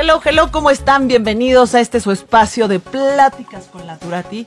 Hello, 0.00 0.20
hello, 0.24 0.52
¿cómo 0.52 0.70
están? 0.70 1.08
Bienvenidos 1.08 1.74
a 1.74 1.80
este 1.80 1.98
su 1.98 2.12
espacio 2.12 2.68
de 2.68 2.78
pláticas 2.78 3.64
con 3.64 3.84
la 3.84 3.98
Turati. 3.98 4.46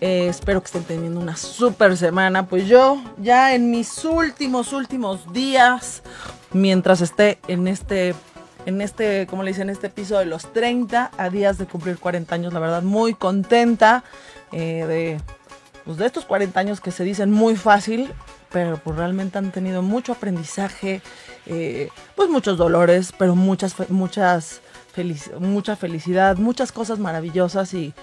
Eh, 0.00 0.28
espero 0.28 0.60
que 0.60 0.66
estén 0.66 0.84
teniendo 0.84 1.18
una 1.18 1.36
super 1.36 1.96
semana. 1.96 2.46
Pues 2.46 2.68
yo 2.68 3.02
ya 3.18 3.56
en 3.56 3.72
mis 3.72 4.04
últimos, 4.04 4.72
últimos 4.72 5.32
días, 5.32 6.04
mientras 6.52 7.00
esté 7.00 7.40
en 7.48 7.66
este, 7.66 8.14
en 8.64 8.80
este, 8.80 9.26
como 9.26 9.42
le 9.42 9.50
dicen, 9.50 9.70
en 9.70 9.70
este 9.70 9.90
piso 9.90 10.20
de 10.20 10.26
los 10.26 10.52
30 10.52 11.10
a 11.18 11.30
días 11.30 11.58
de 11.58 11.66
cumplir 11.66 11.98
40 11.98 12.32
años, 12.32 12.52
la 12.52 12.60
verdad, 12.60 12.84
muy 12.84 13.14
contenta 13.14 14.04
eh, 14.52 14.84
de, 14.86 15.20
pues 15.84 15.96
de 15.96 16.06
estos 16.06 16.26
40 16.26 16.60
años 16.60 16.80
que 16.80 16.92
se 16.92 17.02
dicen 17.02 17.32
muy 17.32 17.56
fácil, 17.56 18.12
pero 18.52 18.76
pues 18.76 18.96
realmente 18.96 19.36
han 19.36 19.50
tenido 19.50 19.82
mucho 19.82 20.12
aprendizaje, 20.12 21.02
eh, 21.46 21.88
pues 22.14 22.30
muchos 22.30 22.56
dolores, 22.56 23.12
pero 23.18 23.34
muchas, 23.34 23.74
muchas 23.90 24.60
mucha 25.40 25.76
felicidad, 25.76 26.36
muchas 26.36 26.72
cosas 26.72 26.98
maravillosas 26.98 27.72
y 27.74 27.94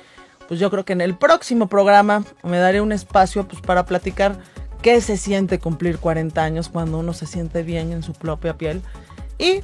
pues 0.47 0.59
yo 0.59 0.69
creo 0.69 0.85
que 0.85 0.93
en 0.93 1.01
el 1.01 1.15
próximo 1.15 1.67
programa 1.67 2.23
me 2.43 2.57
daré 2.57 2.81
un 2.81 2.91
espacio 2.91 3.47
pues 3.47 3.61
para 3.61 3.85
platicar 3.85 4.37
qué 4.81 4.99
se 5.01 5.17
siente 5.17 5.59
cumplir 5.59 5.97
40 5.97 6.43
años 6.43 6.69
cuando 6.69 6.99
uno 6.99 7.13
se 7.13 7.25
siente 7.25 7.63
bien 7.63 7.91
en 7.91 8.03
su 8.03 8.13
propia 8.13 8.57
piel. 8.57 8.81
Y 9.37 9.61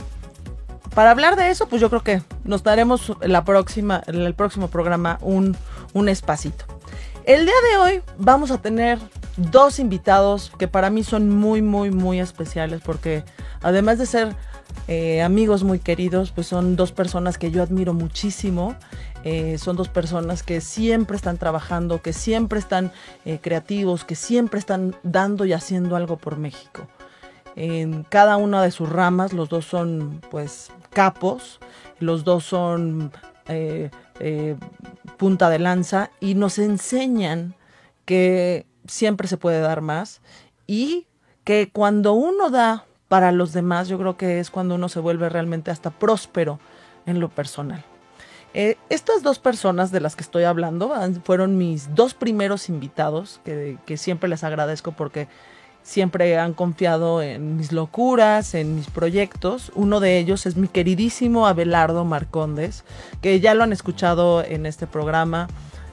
para 0.96 1.12
hablar 1.12 1.36
de 1.36 1.50
eso, 1.50 1.68
pues 1.68 1.82
yo 1.82 1.90
creo 1.90 2.04
que 2.04 2.24
nos 2.44 2.64
daremos 2.64 3.14
la 3.22 3.44
próxima, 3.44 4.02
en 4.08 4.22
el 4.22 4.34
próximo 4.34 4.70
programa 4.70 5.20
un, 5.22 5.56
un 5.94 6.10
espacito. 6.10 6.66
El 7.26 7.46
día 7.46 7.56
de 7.72 7.78
hoy 7.78 8.02
vamos 8.18 8.50
a 8.50 8.62
tener 8.62 8.98
dos 9.38 9.80
invitados 9.80 10.52
que 10.58 10.68
para 10.68 10.90
mí 10.90 11.04
son 11.04 11.30
muy, 11.30 11.62
muy, 11.62 11.92
muy 11.92 12.20
especiales 12.20 12.82
porque 12.84 13.24
además 13.62 14.00
de 14.00 14.06
ser 14.06 14.36
eh, 14.88 15.22
amigos 15.22 15.64
muy 15.64 15.78
queridos, 15.78 16.32
pues 16.32 16.48
son 16.48 16.76
dos 16.76 16.92
personas 16.92 17.38
que 17.38 17.52
yo 17.52 17.62
admiro 17.62 17.94
muchísimo. 17.94 18.76
Eh, 19.24 19.58
son 19.60 19.76
dos 19.76 19.88
personas 19.88 20.42
que 20.42 20.62
siempre 20.62 21.16
están 21.16 21.38
trabajando, 21.38 22.02
que 22.02 22.12
siempre 22.12 22.58
están 22.58 22.92
eh, 23.24 23.40
creativos, 23.40 24.04
que 24.04 24.16
siempre 24.16 24.60
están 24.60 24.96
dando 25.04 25.46
y 25.46 25.54
haciendo 25.54 25.96
algo 25.96 26.18
por 26.18 26.38
México. 26.38 26.88
En 27.56 28.04
cada 28.04 28.38
una 28.38 28.64
de 28.64 28.72
sus 28.72 28.90
ramas, 28.90 29.32
los 29.34 29.50
dos 29.50 29.66
son 29.66 30.22
pues 30.32 30.72
capos, 30.90 31.60
los 32.00 32.24
dos 32.24 32.46
son 32.46 33.12
punta 35.18 35.50
de 35.50 35.60
lanza 35.60 36.12
y 36.20 36.36
nos 36.36 36.60
enseñan 36.60 37.56
que 38.06 38.68
siempre 38.88 39.28
se 39.28 39.38
puede 39.38 39.60
dar 39.60 39.82
más 39.82 40.22
y 40.68 41.08
que 41.44 41.72
cuando 41.72 42.14
uno 42.14 42.50
da 42.50 42.86
para 43.10 43.34
los 43.34 43.52
demás, 43.52 43.90
yo 43.90 43.98
creo 43.98 44.16
que 44.16 44.40
es 44.40 44.50
cuando 44.50 44.76
uno 44.76 44.88
se 44.88 45.02
vuelve 45.02 45.28
realmente 45.28 45.72
hasta 45.72 45.90
próspero 45.90 46.60
en 47.06 47.20
lo 47.20 47.28
personal. 47.28 47.84
Eh, 48.54 48.78
estas 48.90 49.22
dos 49.22 49.40
personas 49.40 49.92
de 49.92 50.00
las 50.00 50.16
que 50.16 50.24
estoy 50.24 50.44
hablando 50.44 50.92
fueron 51.24 51.58
mis 51.58 51.94
dos 51.94 52.14
primeros 52.14 52.70
invitados, 52.70 53.42
que, 53.44 53.78
que, 53.86 53.98
siempre 53.98 54.30
les 54.30 54.44
agradezco 54.44 54.92
porque 54.92 55.28
siempre 55.84 56.38
han 56.38 56.54
confiado 56.54 57.22
en 57.22 57.58
mis 57.58 57.72
locuras, 57.72 58.54
en 58.54 58.76
mis 58.76 58.90
proyectos. 58.90 59.72
Uno 59.76 60.00
de 60.00 60.20
ellos 60.20 60.46
es 60.46 60.56
mi 60.56 60.68
queridísimo 60.68 61.48
Abelardo 61.48 62.06
Marcondes, 62.06 62.84
que 63.22 63.40
ya 63.40 63.56
lo 63.56 63.64
han 63.64 63.74
escuchado 63.74 64.44
en 64.44 64.66
este 64.66 64.88
programa 64.88 65.48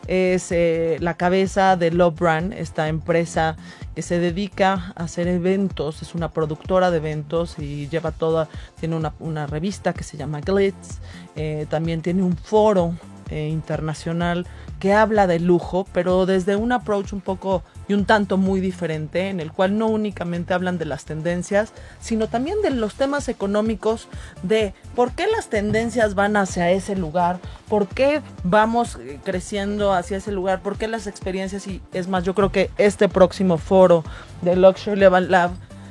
es 0.06 0.52
eh, 0.52 0.96
la 1.00 1.14
cabeza 1.14 1.76
de 1.76 1.90
Love 1.90 2.18
Brand, 2.18 2.52
esta 2.52 2.88
empresa 2.88 3.56
que 3.94 4.02
se 4.02 4.18
dedica 4.18 4.92
a 4.94 5.04
hacer 5.04 5.26
eventos, 5.28 6.02
es 6.02 6.14
una 6.14 6.30
productora 6.30 6.90
de 6.90 6.98
eventos 6.98 7.58
y 7.58 7.88
lleva 7.88 8.12
toda, 8.12 8.48
tiene 8.78 9.00
una, 9.18 9.46
revista 9.46 9.92
que 9.92 10.04
se 10.04 10.16
llama 10.16 10.40
Glitz, 10.40 10.98
eh, 11.34 11.66
también 11.68 12.02
tiene 12.02 12.22
un 12.22 12.36
foro 12.36 12.94
eh, 13.30 13.48
internacional 13.48 14.46
que 14.78 14.92
habla 14.92 15.26
de 15.26 15.40
lujo, 15.40 15.86
pero 15.92 16.26
desde 16.26 16.56
un 16.56 16.72
approach 16.72 17.12
un 17.12 17.20
poco 17.20 17.62
y 17.88 17.94
un 17.94 18.04
tanto 18.04 18.36
muy 18.36 18.60
diferente, 18.60 19.28
en 19.28 19.40
el 19.40 19.52
cual 19.52 19.78
no 19.78 19.86
únicamente 19.86 20.54
hablan 20.54 20.78
de 20.78 20.84
las 20.84 21.04
tendencias, 21.04 21.72
sino 22.00 22.28
también 22.28 22.60
de 22.62 22.70
los 22.70 22.94
temas 22.94 23.28
económicos, 23.28 24.08
de 24.42 24.74
por 24.94 25.12
qué 25.12 25.26
las 25.26 25.48
tendencias 25.48 26.14
van 26.14 26.36
hacia 26.36 26.70
ese 26.70 26.96
lugar, 26.96 27.38
por 27.68 27.86
qué 27.86 28.22
vamos 28.42 28.98
eh, 29.00 29.20
creciendo 29.24 29.92
hacia 29.92 30.16
ese 30.16 30.32
lugar, 30.32 30.62
por 30.62 30.76
qué 30.76 30.88
las 30.88 31.06
experiencias, 31.06 31.66
y 31.66 31.80
es 31.92 32.08
más, 32.08 32.24
yo 32.24 32.34
creo 32.34 32.50
que 32.50 32.70
este 32.78 33.08
próximo 33.08 33.58
foro 33.58 34.04
de 34.42 34.56
Luxury 34.56 34.98
Level 34.98 35.30
Lab, 35.30 35.50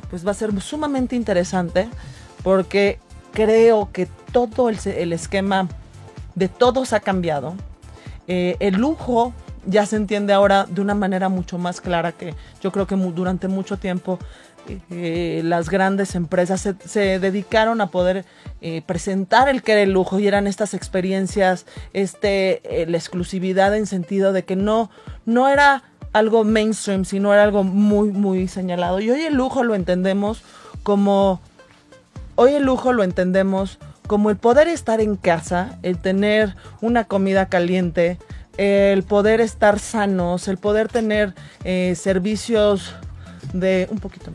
pues 0.10 0.26
va 0.26 0.32
a 0.32 0.36
ser 0.36 0.60
sumamente 0.62 1.16
interesante, 1.16 1.88
porque 2.44 3.00
creo 3.34 3.90
que 3.92 4.08
todo 4.32 4.70
el 4.70 5.14
esquema 5.14 5.68
de 6.36 6.50
todos 6.50 6.94
ha 6.94 7.00
cambiado. 7.00 7.56
Eh, 8.28 8.58
el 8.60 8.76
lujo 8.76 9.34
ya 9.66 9.86
se 9.86 9.96
entiende 9.96 10.34
ahora 10.34 10.66
de 10.66 10.82
una 10.82 10.96
manera 10.96 11.30
mucho 11.30 11.58
más 11.58 11.82
clara 11.82 12.12
que 12.12 12.34
yo 12.62 12.72
creo 12.72 12.88
que 12.88 12.96
durante 12.96 13.48
mucho 13.48 13.78
tiempo 13.78 14.20
eh, 14.90 15.42
las 15.44 15.70
grandes 15.70 16.16
empresas 16.16 16.68
se, 16.86 17.20
dedicaron 17.20 17.82
a 17.82 17.88
poder 17.88 18.26
eh, 18.62 18.82
presentar 18.86 19.48
el 19.48 19.62
que 19.62 19.74
era 19.74 19.82
el 19.82 19.92
lujo 19.92 20.20
y 20.20 20.28
eran 20.28 20.48
estas 20.48 20.74
experiencias, 20.74 21.66
este, 21.94 22.86
la 22.88 22.98
exclusividad 22.98 23.76
en 23.76 23.86
sentido 23.86 24.34
de 24.34 24.44
que 24.44 24.56
no, 24.56 24.90
no 25.26 25.50
era 25.50 25.84
algo 26.14 26.46
mainstream, 26.46 27.04
sino 27.04 27.34
era 27.34 27.44
algo 27.44 27.64
muy, 27.64 28.10
muy 28.12 28.48
señalado. 28.48 29.02
Y 29.02 29.12
hoy 29.12 29.22
el 29.24 29.36
lujo 29.36 29.64
lo 29.64 29.76
entendemos 29.76 30.44
como, 30.82 31.42
hoy 32.36 32.54
el 32.54 32.64
lujo 32.64 32.94
lo 32.94 33.04
entendemos 33.04 33.80
como 34.08 34.30
el 34.30 34.38
poder 34.38 34.70
estar 34.70 35.02
en 35.02 35.18
casa, 35.18 35.78
el 35.84 35.98
tener 35.98 36.56
una 36.80 37.04
comida 37.04 37.48
caliente, 37.48 38.18
el 38.58 39.04
poder 39.04 39.42
estar 39.42 39.80
sanos, 39.80 40.48
el 40.48 40.58
poder 40.58 40.88
tener 40.88 41.34
eh, 41.64 41.94
servicios 41.96 42.94
de 43.54 43.88
un 43.92 44.00
poquito 44.00 44.32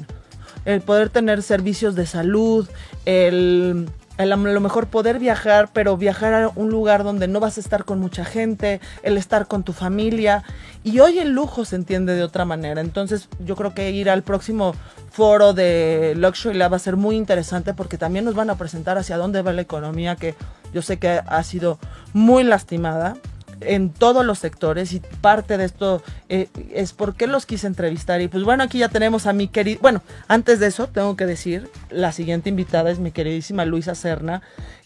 el 0.64 0.82
poder 0.82 1.08
tener 1.08 1.42
servicios 1.42 1.94
de 1.94 2.06
salud, 2.06 2.68
el 3.06 3.88
a 4.18 4.26
lo 4.26 4.60
mejor 4.60 4.88
poder 4.88 5.18
viajar, 5.18 5.70
pero 5.72 5.96
viajar 5.96 6.34
a 6.34 6.50
un 6.54 6.68
lugar 6.68 7.04
donde 7.04 7.26
no 7.26 7.40
vas 7.40 7.56
a 7.56 7.60
estar 7.60 7.86
con 7.86 8.00
mucha 8.00 8.22
gente, 8.22 8.78
el 9.02 9.16
estar 9.16 9.46
con 9.46 9.62
tu 9.62 9.72
familia. 9.72 10.44
Y 10.84 11.00
hoy 11.00 11.18
el 11.18 11.30
lujo 11.30 11.64
se 11.64 11.76
entiende 11.76 12.14
de 12.14 12.22
otra 12.22 12.44
manera. 12.44 12.82
Entonces 12.82 13.30
yo 13.42 13.56
creo 13.56 13.72
que 13.72 13.92
ir 13.92 14.10
al 14.10 14.22
próximo 14.22 14.74
foro 15.10 15.54
de 15.54 16.12
Luxury 16.18 16.58
Lab 16.58 16.72
va 16.72 16.76
a 16.76 16.80
ser 16.80 16.96
muy 16.96 17.16
interesante 17.16 17.72
porque 17.72 17.96
también 17.96 18.26
nos 18.26 18.34
van 18.34 18.50
a 18.50 18.58
presentar 18.58 18.98
hacia 18.98 19.16
dónde 19.16 19.40
va 19.40 19.54
la 19.54 19.62
economía 19.62 20.16
que 20.16 20.34
yo 20.74 20.82
sé 20.82 20.98
que 20.98 21.22
ha 21.26 21.42
sido 21.42 21.78
muy 22.12 22.44
lastimada 22.44 23.16
en 23.60 23.90
todos 23.90 24.24
los 24.24 24.38
sectores 24.38 24.92
y 24.92 25.00
parte 25.20 25.56
de 25.56 25.64
esto 25.64 26.02
eh, 26.28 26.48
es 26.72 26.92
por 26.92 27.14
qué 27.14 27.26
los 27.26 27.46
quise 27.46 27.66
entrevistar. 27.66 28.20
Y 28.20 28.28
pues 28.28 28.44
bueno, 28.44 28.62
aquí 28.62 28.78
ya 28.78 28.88
tenemos 28.88 29.26
a 29.26 29.32
mi 29.32 29.48
querida, 29.48 29.78
bueno, 29.82 30.02
antes 30.28 30.60
de 30.60 30.66
eso 30.66 30.86
tengo 30.88 31.16
que 31.16 31.26
decir, 31.26 31.70
la 31.90 32.12
siguiente 32.12 32.48
invitada 32.48 32.90
es 32.90 32.98
mi 32.98 33.12
queridísima 33.12 33.64
Luisa 33.64 33.94
Serna, 33.94 34.42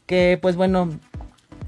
que 0.06 0.38
pues 0.40 0.56
bueno, 0.56 0.90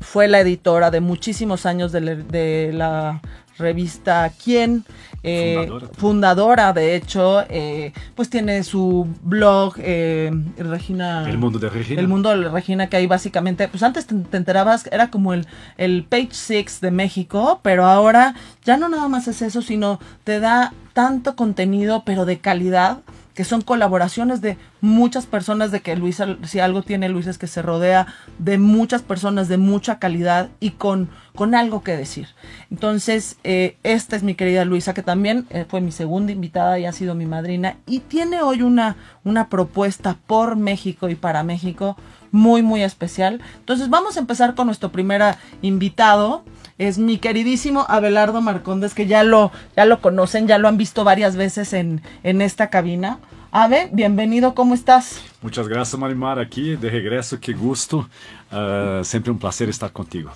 fue 0.00 0.28
la 0.28 0.40
editora 0.40 0.90
de 0.90 1.00
muchísimos 1.00 1.66
años 1.66 1.92
de 1.92 2.70
la 2.72 3.20
revista 3.58 4.32
Quién, 4.42 4.84
eh, 5.22 5.68
fundadora. 5.96 6.72
de 6.72 6.96
hecho, 6.96 7.42
eh, 7.48 7.92
pues 8.14 8.30
tiene 8.30 8.62
su 8.64 9.06
blog, 9.22 9.74
eh, 9.78 10.30
Regina. 10.56 11.28
El 11.28 11.38
mundo 11.38 11.58
de 11.58 11.68
Regina. 11.68 12.00
El 12.00 12.08
mundo 12.08 12.36
de 12.36 12.48
Regina, 12.48 12.88
que 12.88 12.96
ahí 12.96 13.06
básicamente, 13.06 13.68
pues 13.68 13.82
antes 13.82 14.06
te, 14.06 14.14
enterabas, 14.36 14.88
era 14.92 15.10
como 15.10 15.34
el, 15.34 15.46
el 15.76 16.04
Page 16.04 16.28
Six 16.32 16.80
de 16.80 16.90
México, 16.90 17.60
pero 17.62 17.86
ahora 17.86 18.34
ya 18.64 18.76
no 18.76 18.88
nada 18.88 19.08
más 19.08 19.28
es 19.28 19.42
eso, 19.42 19.62
sino 19.62 20.00
te 20.24 20.40
da 20.40 20.72
tanto 20.92 21.36
contenido, 21.36 22.02
pero 22.04 22.24
de 22.24 22.38
calidad 22.38 22.98
que 23.36 23.44
son 23.44 23.60
colaboraciones 23.60 24.40
de 24.40 24.56
muchas 24.80 25.26
personas, 25.26 25.70
de 25.70 25.80
que 25.80 25.94
Luisa, 25.94 26.38
si 26.44 26.58
algo 26.58 26.82
tiene 26.82 27.10
Luisa 27.10 27.28
es 27.28 27.36
que 27.36 27.46
se 27.46 27.60
rodea 27.60 28.06
de 28.38 28.56
muchas 28.56 29.02
personas 29.02 29.46
de 29.48 29.58
mucha 29.58 29.98
calidad 29.98 30.48
y 30.58 30.70
con, 30.70 31.10
con 31.36 31.54
algo 31.54 31.84
que 31.84 31.96
decir. 31.96 32.26
Entonces, 32.70 33.36
eh, 33.44 33.76
esta 33.84 34.16
es 34.16 34.24
mi 34.24 34.34
querida 34.34 34.64
Luisa, 34.64 34.94
que 34.94 35.02
también 35.02 35.46
eh, 35.50 35.64
fue 35.68 35.80
mi 35.80 35.92
segunda 35.92 36.32
invitada 36.32 36.78
y 36.80 36.86
ha 36.86 36.92
sido 36.92 37.14
mi 37.14 37.26
madrina, 37.26 37.76
y 37.86 38.00
tiene 38.00 38.42
hoy 38.42 38.62
una, 38.62 38.96
una 39.22 39.48
propuesta 39.48 40.18
por 40.26 40.56
México 40.56 41.08
y 41.08 41.14
para 41.14 41.44
México 41.44 41.96
muy, 42.32 42.62
muy 42.62 42.82
especial. 42.82 43.40
Entonces, 43.58 43.88
vamos 43.88 44.16
a 44.16 44.20
empezar 44.20 44.56
con 44.56 44.66
nuestro 44.66 44.90
primer 44.90 45.36
invitado 45.62 46.42
es 46.78 46.98
mi 46.98 47.16
queridísimo 47.18 47.86
Abelardo 47.88 48.42
Marcondes, 48.42 48.92
que 48.92 49.06
ya 49.06 49.24
lo, 49.24 49.50
ya 49.76 49.86
lo 49.86 50.00
conocen, 50.00 50.46
ya 50.46 50.58
lo 50.58 50.68
han 50.68 50.76
visto 50.76 51.04
varias 51.04 51.36
veces 51.36 51.72
en, 51.72 52.02
en 52.22 52.42
esta 52.42 52.68
cabina. 52.68 53.18
Ave, 53.50 53.88
bienvenido, 53.92 54.54
¿cómo 54.54 54.74
estás? 54.74 55.22
Muchas 55.40 55.68
gracias, 55.68 55.98
Marimar, 55.98 56.38
aquí 56.38 56.76
de 56.76 56.90
regreso, 56.90 57.40
qué 57.40 57.54
gusto. 57.54 58.08
Uh, 58.52 59.02
siempre 59.02 59.32
un 59.32 59.38
placer 59.38 59.70
estar 59.70 59.90
contigo. 59.90 60.30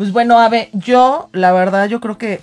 Pues 0.00 0.14
bueno, 0.14 0.38
Ave, 0.38 0.70
yo, 0.72 1.28
la 1.34 1.52
verdad, 1.52 1.86
yo 1.86 2.00
creo 2.00 2.16
que 2.16 2.40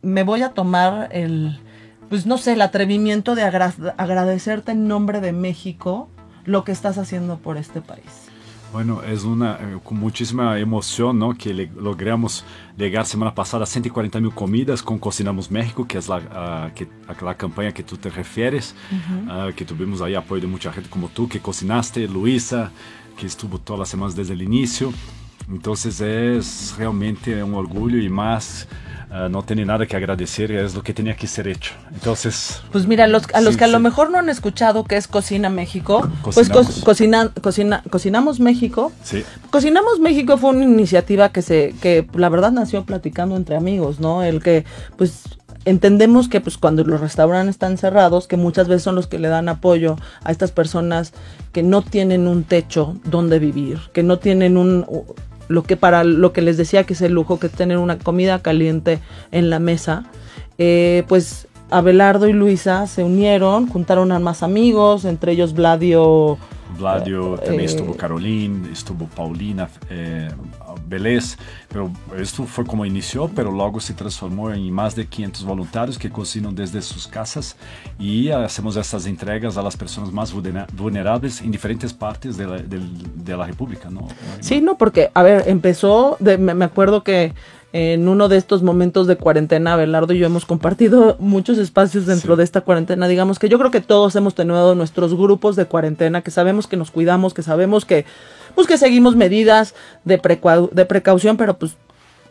me 0.00 0.22
voy 0.22 0.40
a 0.40 0.54
tomar 0.54 1.10
el, 1.12 1.60
pues 2.08 2.24
no 2.24 2.38
sé, 2.38 2.54
el 2.54 2.62
atrevimiento 2.62 3.34
de 3.34 3.42
agradecerte 3.42 4.72
en 4.72 4.88
nombre 4.88 5.20
de 5.20 5.32
México 5.34 6.08
lo 6.46 6.64
que 6.64 6.72
estás 6.72 6.96
haciendo 6.96 7.36
por 7.36 7.58
este 7.58 7.82
país. 7.82 8.30
Bueno, 8.72 9.02
es 9.02 9.24
una 9.24 9.58
eh, 9.60 9.78
con 9.84 9.98
muchísima 9.98 10.58
emoción 10.58 11.18
¿no? 11.18 11.34
que 11.34 11.52
le, 11.52 11.70
logramos 11.76 12.42
llegar 12.74 13.04
semana 13.04 13.34
pasada 13.34 13.64
a 13.64 13.66
140 13.66 14.18
mil 14.20 14.32
comidas 14.32 14.82
con 14.82 14.98
Cocinamos 14.98 15.50
México, 15.50 15.86
que 15.86 15.98
es 15.98 16.08
la, 16.08 16.70
uh, 16.70 16.74
que, 16.74 16.88
la 17.22 17.34
campaña 17.34 17.72
que 17.72 17.82
tú 17.82 17.98
te 17.98 18.08
refieres, 18.08 18.74
uh 18.90 18.94
-huh. 18.94 19.50
uh, 19.50 19.54
que 19.54 19.66
tuvimos 19.66 20.00
ahí 20.00 20.14
apoyo 20.14 20.40
de 20.40 20.48
mucha 20.48 20.72
gente 20.72 20.88
como 20.88 21.08
tú, 21.08 21.28
que 21.28 21.38
cocinaste, 21.38 22.08
Luisa, 22.08 22.70
que 23.18 23.26
estuvo 23.26 23.58
todas 23.58 23.80
las 23.80 23.90
semanas 23.90 24.16
desde 24.16 24.32
el 24.32 24.40
inicio. 24.40 24.90
Entonces 25.48 26.00
es 26.00 26.74
realmente 26.78 27.42
un 27.42 27.54
orgullo 27.54 27.98
y 27.98 28.08
más 28.08 28.66
Uh, 29.14 29.28
no 29.28 29.44
tiene 29.44 29.64
nada 29.64 29.86
que 29.86 29.96
agradecer, 29.96 30.50
es 30.50 30.74
lo 30.74 30.82
que 30.82 30.92
tenía 30.92 31.14
que 31.14 31.28
ser 31.28 31.46
hecho. 31.46 31.72
Entonces, 31.92 32.60
pues 32.72 32.88
mira, 32.88 33.06
los, 33.06 33.22
a 33.32 33.40
los 33.40 33.52
sí, 33.52 33.58
que 33.58 33.64
a 33.64 33.68
lo 33.68 33.78
mejor 33.78 34.10
no 34.10 34.18
han 34.18 34.28
escuchado 34.28 34.82
que 34.82 34.96
es 34.96 35.06
Cocina 35.06 35.48
México, 35.50 36.08
pues 36.24 36.48
co 36.48 36.64
cocina, 36.82 37.30
cocina, 37.40 37.84
Cocinamos 37.88 38.40
México. 38.40 38.90
Sí. 39.04 39.22
Cocinamos 39.50 40.00
México 40.00 40.36
fue 40.36 40.50
una 40.50 40.64
iniciativa 40.64 41.28
que 41.28 41.42
se, 41.42 41.76
que 41.80 42.04
la 42.14 42.28
verdad 42.28 42.50
nació 42.50 42.82
platicando 42.82 43.36
entre 43.36 43.54
amigos, 43.54 44.00
¿no? 44.00 44.24
El 44.24 44.42
que, 44.42 44.64
pues, 44.96 45.38
entendemos 45.64 46.28
que 46.28 46.40
pues 46.40 46.58
cuando 46.58 46.84
los 46.84 47.00
restaurantes 47.00 47.54
están 47.54 47.78
cerrados, 47.78 48.26
que 48.26 48.36
muchas 48.36 48.68
veces 48.68 48.82
son 48.82 48.94
los 48.94 49.06
que 49.06 49.18
le 49.18 49.28
dan 49.28 49.48
apoyo 49.48 49.96
a 50.22 50.30
estas 50.30 50.52
personas 50.52 51.12
que 51.52 51.62
no 51.62 51.82
tienen 51.82 52.28
un 52.28 52.44
techo 52.44 52.96
donde 53.04 53.38
vivir, 53.38 53.78
que 53.92 54.02
no 54.02 54.18
tienen 54.18 54.56
un 54.56 54.86
lo 55.48 55.62
que 55.62 55.76
para 55.76 56.04
lo 56.04 56.32
que 56.32 56.40
les 56.40 56.56
decía 56.56 56.84
que 56.84 56.94
es 56.94 57.02
el 57.02 57.12
lujo 57.12 57.38
que 57.38 57.48
es 57.48 57.52
tener 57.52 57.78
una 57.78 57.98
comida 57.98 58.40
caliente 58.40 59.00
en 59.30 59.50
la 59.50 59.58
mesa, 59.58 60.04
eh, 60.58 61.04
pues 61.08 61.48
Abelardo 61.70 62.28
y 62.28 62.32
Luisa 62.32 62.86
se 62.86 63.02
unieron, 63.02 63.66
juntaron 63.68 64.12
a 64.12 64.18
más 64.18 64.42
amigos, 64.42 65.04
entre 65.04 65.32
ellos 65.32 65.54
Vladio. 65.54 66.38
Vladio, 66.78 67.36
también 67.38 67.62
eh, 67.62 67.64
estuvo 67.64 67.94
Caroline, 67.94 68.70
estuvo 68.72 69.06
Paulina 69.06 69.68
eh, 69.90 70.28
Belés, 70.94 71.36
pero 71.68 71.90
esto 72.16 72.44
fue 72.44 72.64
como 72.64 72.86
inició, 72.86 73.28
pero 73.28 73.50
luego 73.50 73.80
se 73.80 73.94
transformó 73.94 74.50
en 74.50 74.72
más 74.72 74.94
de 74.94 75.06
500 75.06 75.44
voluntarios 75.44 75.98
que 75.98 76.10
cocinan 76.10 76.54
desde 76.54 76.80
sus 76.82 77.06
casas 77.06 77.56
y 77.98 78.30
hacemos 78.30 78.76
estas 78.76 79.06
entregas 79.06 79.56
a 79.56 79.62
las 79.62 79.76
personas 79.76 80.12
más 80.12 80.32
vulnerables 80.32 81.40
en 81.40 81.50
diferentes 81.50 81.92
partes 81.92 82.36
de 82.36 82.46
la, 82.46 82.56
de, 82.58 82.80
de 83.14 83.36
la 83.36 83.46
República, 83.46 83.90
¿no? 83.90 84.06
Sí, 84.40 84.60
no, 84.60 84.78
porque, 84.78 85.10
a 85.14 85.22
ver, 85.22 85.44
empezó, 85.46 86.16
de, 86.20 86.38
me 86.38 86.64
acuerdo 86.64 87.02
que 87.02 87.32
en 87.74 88.06
uno 88.06 88.28
de 88.28 88.36
estos 88.36 88.62
momentos 88.62 89.08
de 89.08 89.16
cuarentena, 89.16 89.74
Belardo 89.74 90.12
y 90.14 90.18
yo 90.18 90.26
hemos 90.26 90.46
compartido 90.46 91.16
muchos 91.18 91.58
espacios 91.58 92.06
dentro 92.06 92.34
sí. 92.34 92.38
de 92.38 92.44
esta 92.44 92.60
cuarentena. 92.60 93.08
Digamos 93.08 93.40
que 93.40 93.48
yo 93.48 93.58
creo 93.58 93.72
que 93.72 93.80
todos 93.80 94.14
hemos 94.14 94.36
tenido 94.36 94.76
nuestros 94.76 95.12
grupos 95.12 95.56
de 95.56 95.66
cuarentena, 95.66 96.22
que 96.22 96.30
sabemos 96.30 96.68
que 96.68 96.76
nos 96.76 96.92
cuidamos, 96.92 97.34
que 97.34 97.42
sabemos 97.42 97.84
que, 97.84 98.06
pues 98.54 98.66
que 98.66 98.78
seguimos 98.78 99.16
medidas 99.16 99.74
de, 100.04 100.20
de 100.72 100.84
precaución, 100.86 101.36
pero 101.36 101.58
pues 101.58 101.76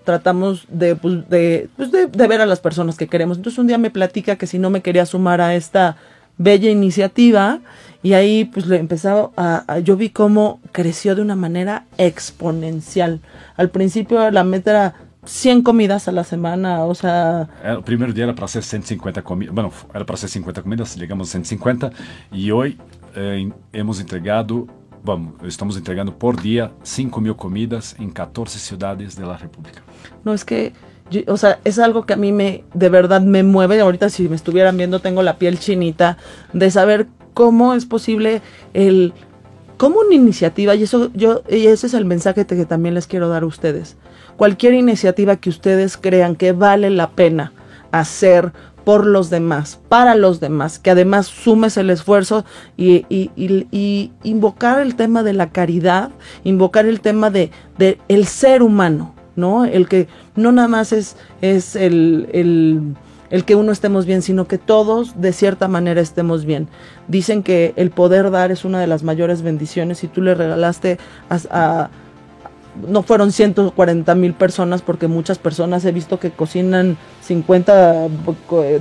tratamos 0.03 0.65
de, 0.69 0.95
pues, 0.95 1.29
de, 1.29 1.69
pues 1.75 1.91
de, 1.91 2.07
ver 2.07 2.41
a 2.41 2.45
las 2.45 2.59
personas 2.59 2.97
que 2.97 3.07
queremos. 3.07 3.37
Entonces 3.37 3.59
un 3.59 3.67
día 3.67 3.77
me 3.77 3.89
platica 3.89 4.35
que 4.35 4.47
si 4.47 4.59
no 4.59 4.69
me 4.69 4.81
quería 4.81 5.05
sumar 5.05 5.41
a 5.41 5.55
esta 5.55 5.97
bella 6.37 6.69
iniciativa 6.69 7.59
y 8.01 8.13
ahí 8.13 8.45
pues 8.45 8.65
le 8.65 8.77
empezaba 8.77 9.29
a, 9.37 9.63
a, 9.67 9.79
yo 9.79 9.95
vi 9.95 10.09
cómo 10.09 10.59
creció 10.71 11.15
de 11.15 11.21
una 11.21 11.35
manera 11.35 11.85
exponencial. 11.97 13.21
Al 13.55 13.69
principio 13.69 14.29
la 14.31 14.43
meta 14.43 14.71
era 14.71 14.95
100 15.25 15.63
comidas 15.63 16.07
a 16.07 16.11
la 16.11 16.23
semana, 16.23 16.83
o 16.83 16.95
sea... 16.95 17.47
El 17.63 17.83
primer 17.83 18.13
día 18.13 18.25
era 18.25 18.35
para 18.35 18.45
hacer 18.45 18.63
150 18.63 19.21
comidas, 19.21 19.53
bueno, 19.53 19.71
era 19.93 20.05
para 20.05 20.15
hacer 20.15 20.29
50 20.29 20.61
comidas, 20.61 20.95
llegamos 20.97 21.29
a 21.29 21.31
150 21.31 21.91
y 22.31 22.51
hoy 22.51 22.77
eh, 23.15 23.49
hemos 23.71 23.99
entregado, 23.99 24.67
vamos, 25.03 25.33
estamos 25.43 25.77
entregando 25.77 26.17
por 26.17 26.41
día 26.41 26.71
5 26.83 27.21
mil 27.21 27.35
comidas 27.35 27.95
en 27.99 28.11
14 28.11 28.59
ciudades 28.59 29.15
de 29.15 29.25
la 29.25 29.37
República. 29.37 29.81
No, 30.23 30.33
es 30.33 30.45
que, 30.45 30.73
o 31.27 31.37
sea, 31.37 31.59
es 31.63 31.79
algo 31.79 32.05
que 32.05 32.13
a 32.13 32.17
mí 32.17 32.31
me, 32.31 32.63
de 32.73 32.89
verdad 32.89 33.21
me 33.21 33.43
mueve, 33.43 33.79
ahorita 33.79 34.09
si 34.09 34.29
me 34.29 34.35
estuvieran 34.35 34.77
viendo 34.77 34.99
tengo 34.99 35.21
la 35.23 35.37
piel 35.37 35.59
chinita, 35.59 36.17
de 36.53 36.71
saber 36.71 37.07
cómo 37.33 37.73
es 37.73 37.85
posible 37.85 38.41
el... 38.73 39.13
Como 39.77 39.99
una 39.99 40.13
iniciativa, 40.13 40.75
y 40.75 40.83
eso 40.83 41.11
yo, 41.13 41.41
y 41.49 41.65
ese 41.65 41.87
es 41.87 41.93
el 41.93 42.05
mensaje 42.05 42.45
que 42.45 42.65
también 42.65 42.93
les 42.93 43.07
quiero 43.07 43.27
dar 43.27 43.43
a 43.43 43.47
ustedes 43.47 43.97
cualquier 44.37 44.73
iniciativa 44.73 45.37
que 45.37 45.49
ustedes 45.49 45.97
crean 45.97 46.35
que 46.35 46.51
vale 46.51 46.89
la 46.89 47.11
pena 47.11 47.53
hacer 47.91 48.51
por 48.83 49.05
los 49.05 49.29
demás, 49.29 49.79
para 49.89 50.15
los 50.15 50.39
demás, 50.39 50.79
que 50.79 50.91
además 50.91 51.27
sumes 51.27 51.77
el 51.77 51.89
esfuerzo 51.89 52.45
y, 52.77 53.05
invocar 54.23 54.79
el 54.79 54.95
tema 54.95 55.23
de 55.23 55.33
la 55.33 55.49
caridad, 55.51 56.11
invocar 56.43 56.85
el 56.85 57.01
tema 57.01 57.29
de, 57.29 57.51
el 58.07 58.25
ser 58.25 58.61
humano, 58.61 59.13
¿no? 59.35 59.65
El 59.65 59.87
que 59.87 60.07
no 60.35 60.51
nada 60.51 60.67
más 60.67 60.91
es, 60.93 61.15
el, 61.41 62.95
que 63.45 63.55
uno 63.55 63.71
estemos 63.71 64.05
bien, 64.05 64.21
sino 64.21 64.47
que 64.47 64.57
todos 64.57 65.19
de 65.19 65.33
cierta 65.33 65.67
manera 65.67 66.01
estemos 66.01 66.45
bien. 66.45 66.67
Dicen 67.07 67.43
que 67.43 67.73
el 67.77 67.89
poder 67.89 68.31
dar 68.31 68.51
es 68.51 68.65
una 68.65 68.79
de 68.79 68.87
las 68.87 69.03
mayores 69.03 69.41
bendiciones 69.41 70.03
y 70.03 70.07
tú 70.07 70.21
le 70.21 70.35
regalaste 70.35 70.97
a 71.29 71.89
no 72.87 73.03
fueron 73.03 73.31
140 73.31 74.15
mil 74.15 74.33
personas 74.33 74.81
porque 74.81 75.07
muchas 75.07 75.37
personas 75.37 75.85
he 75.85 75.91
visto 75.91 76.19
que 76.19 76.31
cocinan 76.31 76.97
50, 77.21 78.07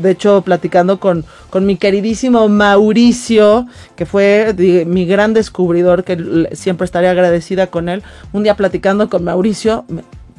de 0.00 0.10
hecho 0.10 0.42
platicando 0.42 0.98
con, 0.98 1.24
con 1.50 1.66
mi 1.66 1.76
queridísimo 1.76 2.48
Mauricio, 2.48 3.66
que 3.96 4.06
fue 4.06 4.54
mi 4.86 5.06
gran 5.06 5.34
descubridor, 5.34 6.04
que 6.04 6.48
siempre 6.52 6.84
estaré 6.84 7.08
agradecida 7.08 7.68
con 7.68 7.88
él, 7.88 8.02
un 8.32 8.42
día 8.42 8.56
platicando 8.56 9.08
con 9.08 9.24
Mauricio, 9.24 9.84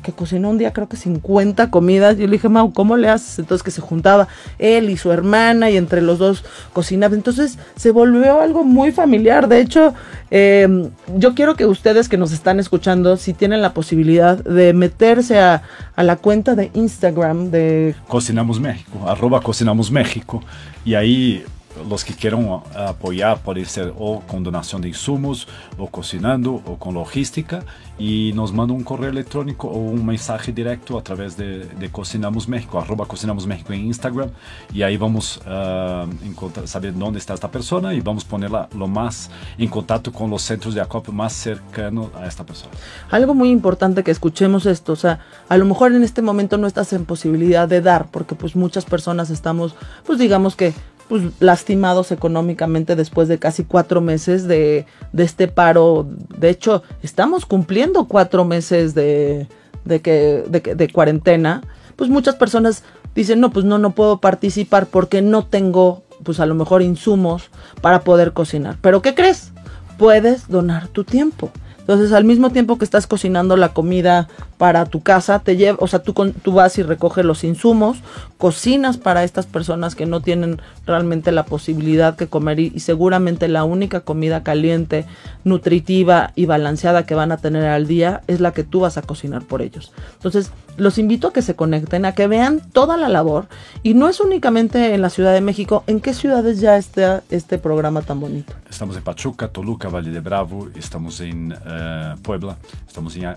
que 0.04 0.12
cocinó 0.12 0.50
un 0.50 0.58
día 0.58 0.74
creo 0.74 0.88
que 0.88 0.98
50 0.98 1.72
comidas. 1.72 2.18
Yo 2.18 2.28
le 2.28 2.34
dije, 2.34 2.50
Mau, 2.50 2.72
¿cómo 2.74 2.98
le 2.98 3.10
haces? 3.10 3.40
Entonces 3.40 3.64
que 3.64 3.72
se 3.72 3.82
juntaba 3.82 4.28
él 4.60 4.90
y 4.90 4.98
su 4.98 5.12
hermana 5.12 5.70
y 5.70 5.78
entre 5.78 6.02
los 6.02 6.20
dos 6.20 6.44
cocinaban. 6.74 7.18
Entonces 7.18 7.58
se 7.76 7.92
volvió 7.92 8.42
algo 8.42 8.64
muy 8.64 8.92
familiar. 8.92 9.48
De 9.48 9.62
hecho, 9.62 9.94
eh, 10.30 10.90
yo 11.16 11.34
quiero 11.34 11.56
que 11.56 11.66
ustedes 11.66 12.10
que 12.10 12.18
nos 12.18 12.32
están 12.32 12.60
escuchando, 12.60 13.18
si 13.18 13.34
tienen 13.34 13.62
la 13.62 13.74
posibilidad 13.74 14.38
de 14.38 14.74
meterse 14.74 15.40
a, 15.40 15.64
a 15.96 16.04
la 16.04 16.18
cuenta 16.18 16.56
de 16.56 16.70
Instagram 16.74 17.50
de... 17.50 17.96
Cocinamos 18.08 18.60
México, 18.60 19.08
arroba 19.08 19.42
Cocinamos 19.42 19.90
México. 19.90 20.44
Y 20.86 20.96
ahí 20.96 21.46
los 21.90 22.04
que 22.04 22.14
quieran 22.14 22.62
apoyar 22.76 23.40
puede 23.40 23.66
ser 23.66 23.94
o 23.98 24.22
con 24.22 24.44
donación 24.44 24.82
de 24.82 24.90
insumos, 24.90 25.48
o 25.78 25.88
cocinando, 25.88 26.62
o 26.66 26.78
con 26.78 26.94
logística, 26.94 27.64
y 27.98 28.32
nos 28.34 28.52
manda 28.52 28.74
un 28.74 28.84
correo 28.84 29.10
electrónico 29.10 29.68
o 29.68 29.78
un 29.78 30.06
mensaje 30.06 30.52
directo 30.52 30.98
a 30.98 31.04
través 31.04 31.38
de, 31.38 31.66
de 31.66 31.92
Cocinamos 31.92 32.48
México, 32.48 32.80
arroba 32.80 33.06
Cocinamos 33.06 33.46
México 33.46 33.74
en 33.74 33.86
Instagram, 33.86 34.30
y 34.74 34.82
ahí 34.82 34.98
vamos 34.98 35.42
a 35.46 36.06
encontrar, 36.24 36.68
saber 36.68 36.98
dónde 36.98 37.20
está 37.20 37.34
esta 37.34 37.52
persona 37.52 37.94
y 37.94 38.02
vamos 38.02 38.26
a 38.26 38.28
ponerla 38.28 38.70
lo 38.76 38.88
más 38.88 39.30
en 39.58 39.70
contacto 39.70 40.12
con 40.12 40.30
los 40.30 40.42
centros 40.42 40.74
de 40.74 40.82
acopio 40.82 41.14
más 41.14 41.34
cercanos 41.34 42.08
a 42.16 42.26
esta 42.26 42.46
persona. 42.46 42.72
Algo 43.12 43.34
muy 43.34 43.50
importante 43.50 44.04
que 44.04 44.12
escuchemos 44.12 44.66
esto, 44.66 44.94
o 44.94 44.98
sea, 44.98 45.20
a 45.50 45.58
lo 45.58 45.66
mejor 45.66 45.94
en 45.94 46.04
este 46.04 46.22
momento 46.22 46.58
no 46.58 46.68
estás 46.68 46.94
en 46.94 47.06
posibilidad 47.06 47.68
de 47.68 47.82
dar, 47.82 48.08
porque 48.10 48.36
pues 48.36 48.56
muchas 48.56 48.86
personas 48.86 49.30
estamos, 49.30 49.76
pues 50.06 50.20
digamos 50.20 50.56
que 50.56 50.74
pues, 51.08 51.24
lastimados 51.40 52.12
económicamente 52.12 52.96
después 52.96 53.28
de 53.28 53.40
casi 53.40 53.64
cuatro 53.64 54.02
meses 54.02 54.48
de, 54.48 54.86
de, 55.12 55.24
este 55.24 55.48
paro. 55.48 56.08
De 56.38 56.50
hecho, 56.50 56.84
estamos 57.02 57.46
cumpliendo 57.46 58.08
cuatro 58.08 58.46
meses 58.46 58.96
de, 58.96 59.48
de, 59.86 60.02
que, 60.02 60.44
de, 60.48 60.76
de 60.76 60.90
cuarentena. 60.90 61.62
Pues 61.96 62.10
muchas 62.10 62.36
personas 62.36 62.84
dicen, 63.16 63.40
no, 63.40 63.52
pues 63.52 63.66
no, 63.66 63.78
no 63.78 63.92
puedo 63.92 64.20
participar 64.20 64.88
porque 64.88 65.22
no 65.22 65.46
tengo, 65.46 66.04
pues 66.24 66.40
a 66.40 66.46
lo 66.46 66.56
mejor 66.56 66.82
insumos 66.82 67.50
para 67.82 68.02
poder 68.02 68.34
cocinar. 68.34 68.78
Pero 68.82 69.02
¿qué 69.02 69.14
crees? 69.14 69.52
Puedes 69.98 70.48
donar 70.48 70.88
tu 70.88 71.04
tiempo. 71.04 71.52
Entonces, 71.84 72.14
al 72.14 72.24
mismo 72.24 72.50
tiempo 72.50 72.78
que 72.78 72.86
estás 72.86 73.08
cocinando 73.08 73.58
la 73.58 73.74
comida 73.74 74.30
para 74.58 74.86
tu 74.86 75.02
casa, 75.02 75.40
te 75.40 75.58
lleva, 75.58 75.78
o 75.82 75.88
sea, 75.88 76.00
tú, 76.00 76.14
tú 76.14 76.54
vas 76.54 76.78
y 76.78 76.84
recoges 76.84 77.26
los 77.26 77.44
insumos, 77.44 77.98
cocinas 78.38 78.98
para 78.98 79.26
estas 79.26 79.48
personas 79.48 79.94
que 79.94 80.06
no 80.06 80.22
tienen 80.22 80.62
realmente 80.86 81.34
la 81.34 81.44
posibilidad 81.44 82.16
de 82.16 82.28
comer 82.28 82.62
y, 82.62 82.72
y, 82.74 82.80
seguramente 82.80 83.50
la 83.50 83.66
única 83.66 84.00
comida 84.00 84.44
caliente, 84.44 85.06
nutritiva 85.44 86.32
y 86.36 86.46
balanceada 86.46 87.06
que 87.06 87.16
van 87.16 87.34
a 87.34 87.38
tener 87.38 87.66
al 87.66 87.86
día 87.86 88.22
es 88.28 88.40
la 88.40 88.54
que 88.54 88.64
tú 88.64 88.80
vas 88.80 88.98
a 88.98 89.02
cocinar 89.02 89.44
por 89.44 89.62
ellos. 89.62 89.92
Entonces, 90.16 90.52
los 90.78 90.98
invito 90.98 91.28
a 91.28 91.34
que 91.34 91.42
se 91.42 91.56
conecten, 91.56 92.06
a 92.06 92.14
que 92.14 92.28
vean 92.28 92.62
toda 92.72 92.98
la 92.98 93.10
labor 93.10 93.48
y 93.84 93.94
no 93.94 94.10
es 94.10 94.20
únicamente 94.20 94.94
en 94.94 95.02
la 95.02 95.10
Ciudad 95.10 95.34
de 95.34 95.42
México, 95.42 95.84
¿en 95.88 96.00
qué 96.00 96.14
ciudades 96.14 96.60
ya 96.60 96.78
está 96.78 97.24
este 97.30 97.58
programa 97.58 98.02
tan 98.02 98.20
bonito? 98.20 98.54
Estamos 98.70 98.98
en 98.98 99.04
Pachuca, 99.04 99.48
Toluca, 99.48 99.90
Valle 99.90 100.12
de 100.12 100.20
Bravo, 100.20 100.70
estamos 100.76 101.20
en 101.22 101.54
uh, 101.54 102.18
Puebla, 102.22 102.58
estamos 102.88 103.16
en 103.16 103.26
uh, 103.28 103.36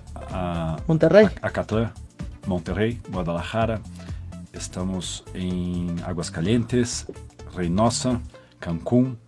Monterrey, 0.86 1.28
Acatlán, 1.42 1.92
Monterrey, 2.46 3.00
Guadalajara, 3.10 3.80
estamos 4.52 5.24
en 5.34 6.00
Aguascalientes, 6.06 7.06
Reynosa, 7.54 8.20
Cancún, 8.60 9.18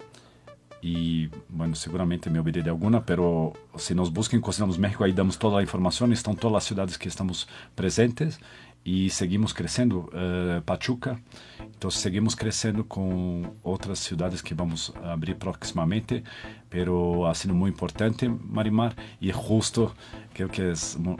y 0.80 1.28
bueno, 1.48 1.74
seguramente 1.74 2.30
me 2.30 2.38
olvidé 2.38 2.62
de 2.62 2.70
alguna, 2.70 3.04
pero 3.04 3.52
si 3.76 3.94
nos 3.94 4.12
buscan 4.12 4.40
Cocinamos 4.40 4.78
México, 4.78 5.04
ahí 5.04 5.12
damos 5.12 5.38
toda 5.38 5.56
la 5.56 5.62
información, 5.62 6.12
están 6.12 6.36
todas 6.36 6.52
las 6.52 6.64
ciudades 6.64 6.98
que 6.98 7.08
estamos 7.08 7.48
presentes 7.74 8.40
y 8.84 9.10
seguimos 9.10 9.52
creciendo. 9.52 10.08
Uh, 10.14 10.62
Pachuca, 10.62 11.20
entonces 11.60 12.00
seguimos 12.00 12.34
creciendo 12.34 12.86
con 12.86 13.52
otras 13.62 13.98
ciudades 13.98 14.42
que 14.42 14.54
vamos 14.54 14.94
a 15.02 15.12
abrir 15.12 15.36
próximamente, 15.36 16.22
pero 16.70 17.28
ha 17.28 17.34
sido 17.34 17.54
muy 17.54 17.70
importante, 17.70 18.28
Marimar, 18.28 18.94
y 19.20 19.30
justo 19.30 19.94
creo 20.32 20.48
que 20.48 20.70
es 20.70 20.96
uh, 21.04 21.16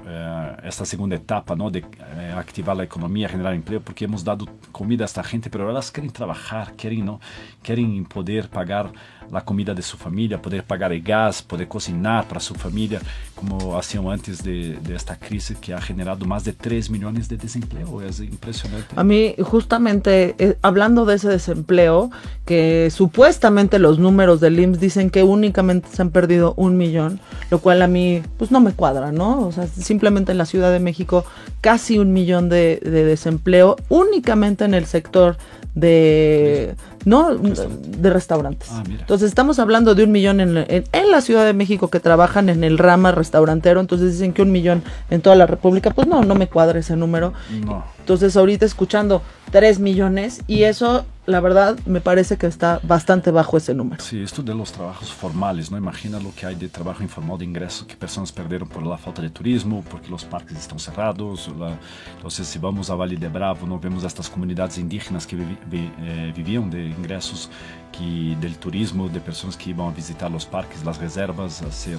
esta 0.62 0.84
segunda 0.84 1.16
etapa, 1.16 1.56
¿no? 1.56 1.70
De 1.70 1.80
uh, 1.80 2.38
activar 2.38 2.76
la 2.76 2.84
economía, 2.84 3.28
generar 3.28 3.54
empleo, 3.54 3.80
porque 3.80 4.04
hemos 4.06 4.24
dado 4.24 4.46
comida 4.72 5.04
a 5.04 5.06
esta 5.06 5.22
gente, 5.22 5.50
pero 5.50 5.70
elas 5.70 5.90
quieren 5.90 6.12
trabajar, 6.12 6.74
quieren, 6.74 7.04
¿no? 7.04 7.20
Quieren 7.62 8.04
poder 8.06 8.48
pagar 8.48 8.92
la 9.32 9.44
comida 9.44 9.74
de 9.74 9.82
su 9.82 9.96
familia, 9.96 10.40
poder 10.40 10.64
pagar 10.64 10.92
el 10.92 11.02
gas, 11.02 11.42
poder 11.42 11.68
cocinar 11.68 12.26
para 12.26 12.40
su 12.40 12.54
familia, 12.54 13.00
como 13.34 13.78
hacían 13.78 14.06
antes 14.08 14.42
de, 14.42 14.78
de, 14.82 14.94
esta 14.94 15.16
crisis 15.16 15.56
que 15.58 15.74
ha 15.74 15.80
generado 15.80 16.24
más 16.24 16.44
de 16.44 16.52
3 16.52 16.90
millones 16.90 17.28
de 17.28 17.36
desempleo. 17.36 18.02
Es 18.02 18.20
impresionante. 18.20 18.86
A 18.96 19.04
mí, 19.04 19.34
justamente, 19.40 20.34
eh, 20.38 20.56
hablando 20.62 21.04
de 21.04 21.16
ese 21.16 21.28
desempleo, 21.28 22.10
que 22.44 22.90
supuestamente 22.90 23.78
los 23.78 23.98
números 23.98 24.40
del 24.40 24.58
IMSS 24.58 24.80
dicen 24.80 25.10
que 25.10 25.22
únicamente 25.22 25.88
se 25.92 26.02
han 26.02 26.10
perdido 26.10 26.54
un 26.56 26.76
millón, 26.76 27.20
lo 27.50 27.58
cual 27.60 27.82
a 27.82 27.86
mí, 27.86 28.22
pues 28.38 28.50
no 28.50 28.60
me 28.60 28.72
cuadra, 28.72 29.12
¿no? 29.12 29.46
O 29.46 29.52
sea, 29.52 29.66
simplemente 29.66 30.32
en 30.32 30.38
la 30.38 30.46
Ciudad 30.46 30.72
de 30.72 30.80
México, 30.80 31.24
casi 31.60 31.98
un 31.98 32.12
millón 32.12 32.48
de, 32.48 32.80
de 32.82 33.04
desempleo, 33.04 33.76
únicamente 33.88 34.64
en 34.64 34.74
el 34.74 34.86
sector 34.86 35.36
de 35.74 36.74
no 37.04 37.34
de 37.34 38.10
restaurantes. 38.10 38.68
Ah, 38.72 38.82
entonces 38.88 39.28
estamos 39.28 39.58
hablando 39.58 39.94
de 39.94 40.04
un 40.04 40.12
millón 40.12 40.40
en, 40.40 40.56
en, 40.68 41.10
la 41.10 41.20
Ciudad 41.20 41.44
de 41.44 41.52
México 41.52 41.88
que 41.88 42.00
trabajan 42.00 42.48
en 42.48 42.64
el 42.64 42.78
rama 42.78 43.12
restaurantero, 43.12 43.80
entonces 43.80 44.12
dicen 44.12 44.32
que 44.32 44.42
un 44.42 44.52
millón 44.52 44.82
en 45.10 45.20
toda 45.20 45.36
la 45.36 45.46
República, 45.46 45.90
pues 45.90 46.06
no, 46.06 46.22
no 46.22 46.34
me 46.34 46.48
cuadra 46.48 46.78
ese 46.78 46.96
número. 46.96 47.32
Entonces 48.00 48.36
ahorita 48.36 48.64
escuchando 48.64 49.22
3 49.50 49.80
millones 49.80 50.42
y 50.46 50.64
eso 50.64 51.04
la 51.28 51.40
verdad 51.40 51.78
me 51.84 52.00
parece 52.00 52.38
que 52.38 52.46
está 52.46 52.80
bastante 52.82 53.30
bajo 53.30 53.58
ese 53.58 53.74
número. 53.74 54.02
Sí, 54.02 54.22
esto 54.22 54.42
de 54.42 54.54
los 54.54 54.72
trabajos 54.72 55.12
formales, 55.12 55.70
¿no? 55.70 55.76
Imagina 55.76 56.18
lo 56.18 56.34
que 56.34 56.46
hay 56.46 56.54
de 56.54 56.70
trabajo 56.70 57.02
informal 57.02 57.36
de 57.36 57.44
ingreso 57.44 57.86
que 57.86 57.96
personas 57.96 58.32
perdieron 58.32 58.66
por 58.66 58.82
la 58.82 58.96
falta 58.96 59.20
de 59.20 59.28
turismo, 59.28 59.84
porque 59.90 60.08
los 60.08 60.24
parques 60.24 60.56
están 60.56 60.78
cerrados. 60.78 61.50
La, 61.58 61.78
entonces, 62.16 62.48
si 62.48 62.58
vamos 62.58 62.88
a 62.88 62.94
Valle 62.94 63.16
de 63.16 63.28
Bravo, 63.28 63.66
¿no? 63.66 63.78
vemos 63.78 64.04
estas 64.04 64.30
comunidades 64.30 64.78
indígenas 64.78 65.26
que 65.26 65.36
vivi, 65.36 65.58
vi, 65.66 65.92
eh, 66.00 66.32
vivían 66.34 66.70
de 66.70 66.87
ingresos 66.90 67.50
que, 67.92 68.36
del 68.40 68.56
turismo, 68.56 69.08
de 69.08 69.20
personas 69.20 69.56
que 69.56 69.74
a 69.78 69.90
visitar 69.90 70.30
los 70.30 70.44
parques, 70.44 70.84
las 70.84 70.98
reservas, 70.98 71.62
a 71.62 71.66
hacer 71.66 71.98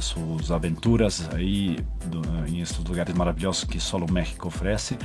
sus 0.00 0.50
aventuras 0.50 1.28
aí 1.32 1.78
em 2.48 2.60
estes 2.60 2.84
lugares 2.84 3.14
maravilhosos 3.14 3.64
que 3.64 3.80
só 3.80 3.96
o 3.96 4.12
México 4.12 4.48
oferece 4.48 4.98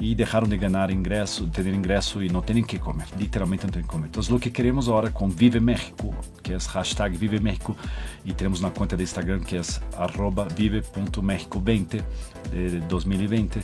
e 0.00 0.14
deixaram 0.14 0.46
de 0.46 0.56
ganhar 0.56 0.90
ingresso, 0.90 1.46
ter 1.48 1.66
ingresso 1.66 2.22
e 2.22 2.28
não 2.28 2.40
terem 2.40 2.62
que 2.62 2.78
comer, 2.78 3.06
literalmente 3.18 3.64
não 3.64 3.72
terem 3.72 3.86
que 3.86 3.92
comer. 3.92 4.06
Então, 4.06 4.22
o 4.36 4.38
que 4.38 4.50
queremos 4.50 4.88
agora 4.88 5.10
com 5.10 5.28
Vive 5.28 5.60
México, 5.60 6.14
que 6.42 6.52
é 6.52 6.56
hashtag 6.56 7.16
Vive 7.16 7.40
México, 7.40 7.76
e 8.24 8.32
temos 8.32 8.60
na 8.60 8.70
conta 8.70 8.96
do 8.96 9.02
Instagram 9.02 9.40
que 9.40 9.56
é 9.56 9.60
arroba 9.96 10.46
vive.mexico20 10.54 12.02
de 12.50 12.80
2020, 12.88 13.60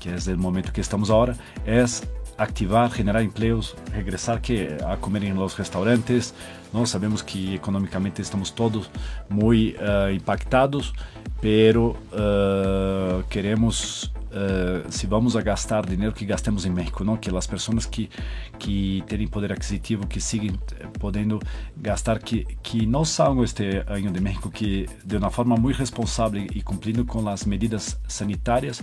que 0.00 0.08
é 0.08 0.34
o 0.34 0.38
momento 0.38 0.72
que 0.72 0.80
estamos 0.80 1.10
agora, 1.10 1.36
é 1.64 1.84
activar, 2.38 2.92
generar 2.94 3.22
empleos, 3.22 3.74
regressar 3.92 4.40
que 4.40 4.68
a 4.84 4.96
comer 4.96 5.24
em 5.24 5.32
los 5.32 5.54
restaurantes. 5.54 6.34
Nós 6.72 6.90
sabemos 6.90 7.22
que 7.22 7.54
economicamente 7.54 8.20
estamos 8.20 8.50
todos 8.50 8.90
muito 9.28 9.76
uh, 9.78 10.10
impactados, 10.12 10.92
pero 11.40 11.96
uh, 12.12 13.22
queremos 13.28 14.12
Uh, 14.26 14.92
se 14.92 15.06
vamos 15.06 15.34
a 15.34 15.40
gastar 15.40 15.86
dinheiro 15.86 16.12
que 16.12 16.26
gastemos 16.26 16.66
em 16.66 16.70
México, 16.70 17.02
não 17.02 17.16
que 17.16 17.34
as 17.34 17.46
pessoas 17.46 17.86
que 17.86 18.10
que 18.58 19.02
têm 19.06 19.26
poder 19.26 19.50
aquisitivo 19.50 20.06
que 20.06 20.20
sigam 20.20 20.58
podendo 20.98 21.40
gastar 21.74 22.18
que 22.18 22.44
que 22.62 22.84
não 22.84 23.02
saiam 23.02 23.42
este 23.42 23.82
ano 23.86 24.10
de 24.10 24.20
México 24.20 24.50
que 24.50 24.90
de 25.02 25.16
uma 25.16 25.30
forma 25.30 25.56
muito 25.56 25.78
responsável 25.78 26.44
e 26.54 26.60
cumprindo 26.60 27.02
com 27.06 27.26
as 27.26 27.46
medidas 27.46 27.98
sanitárias 28.06 28.82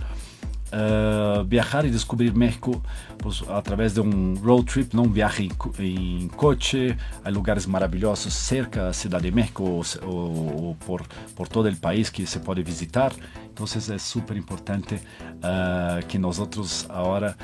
uh, 0.74 1.44
viajar 1.46 1.86
e 1.86 1.90
descobrir 1.90 2.34
México 2.34 2.82
pues, 3.20 3.44
através 3.48 3.94
de 3.94 4.02
um 4.02 4.34
road 4.36 4.66
trip, 4.66 4.96
não 4.96 5.06
viaje 5.06 5.50
em, 5.80 6.28
coche, 6.30 6.98
há 7.24 7.30
lugares 7.30 7.66
maravilhosos 7.66 8.34
cerca 8.34 8.86
da 8.86 8.94
cidade 8.94 9.30
de 9.30 9.32
México 9.32 9.84
ou, 10.06 10.76
por, 10.86 11.04
por 11.36 11.48
todo 11.48 11.70
o 11.70 11.76
país 11.78 12.10
que 12.10 12.26
se 12.26 12.40
pode 12.40 12.64
visitar. 12.64 13.14
Então 13.54 13.66
é 13.66 13.98
super 13.98 14.36
importante 14.36 14.96
uh, 14.96 16.06
que 16.08 16.18
nós 16.18 16.40
agora 16.90 17.36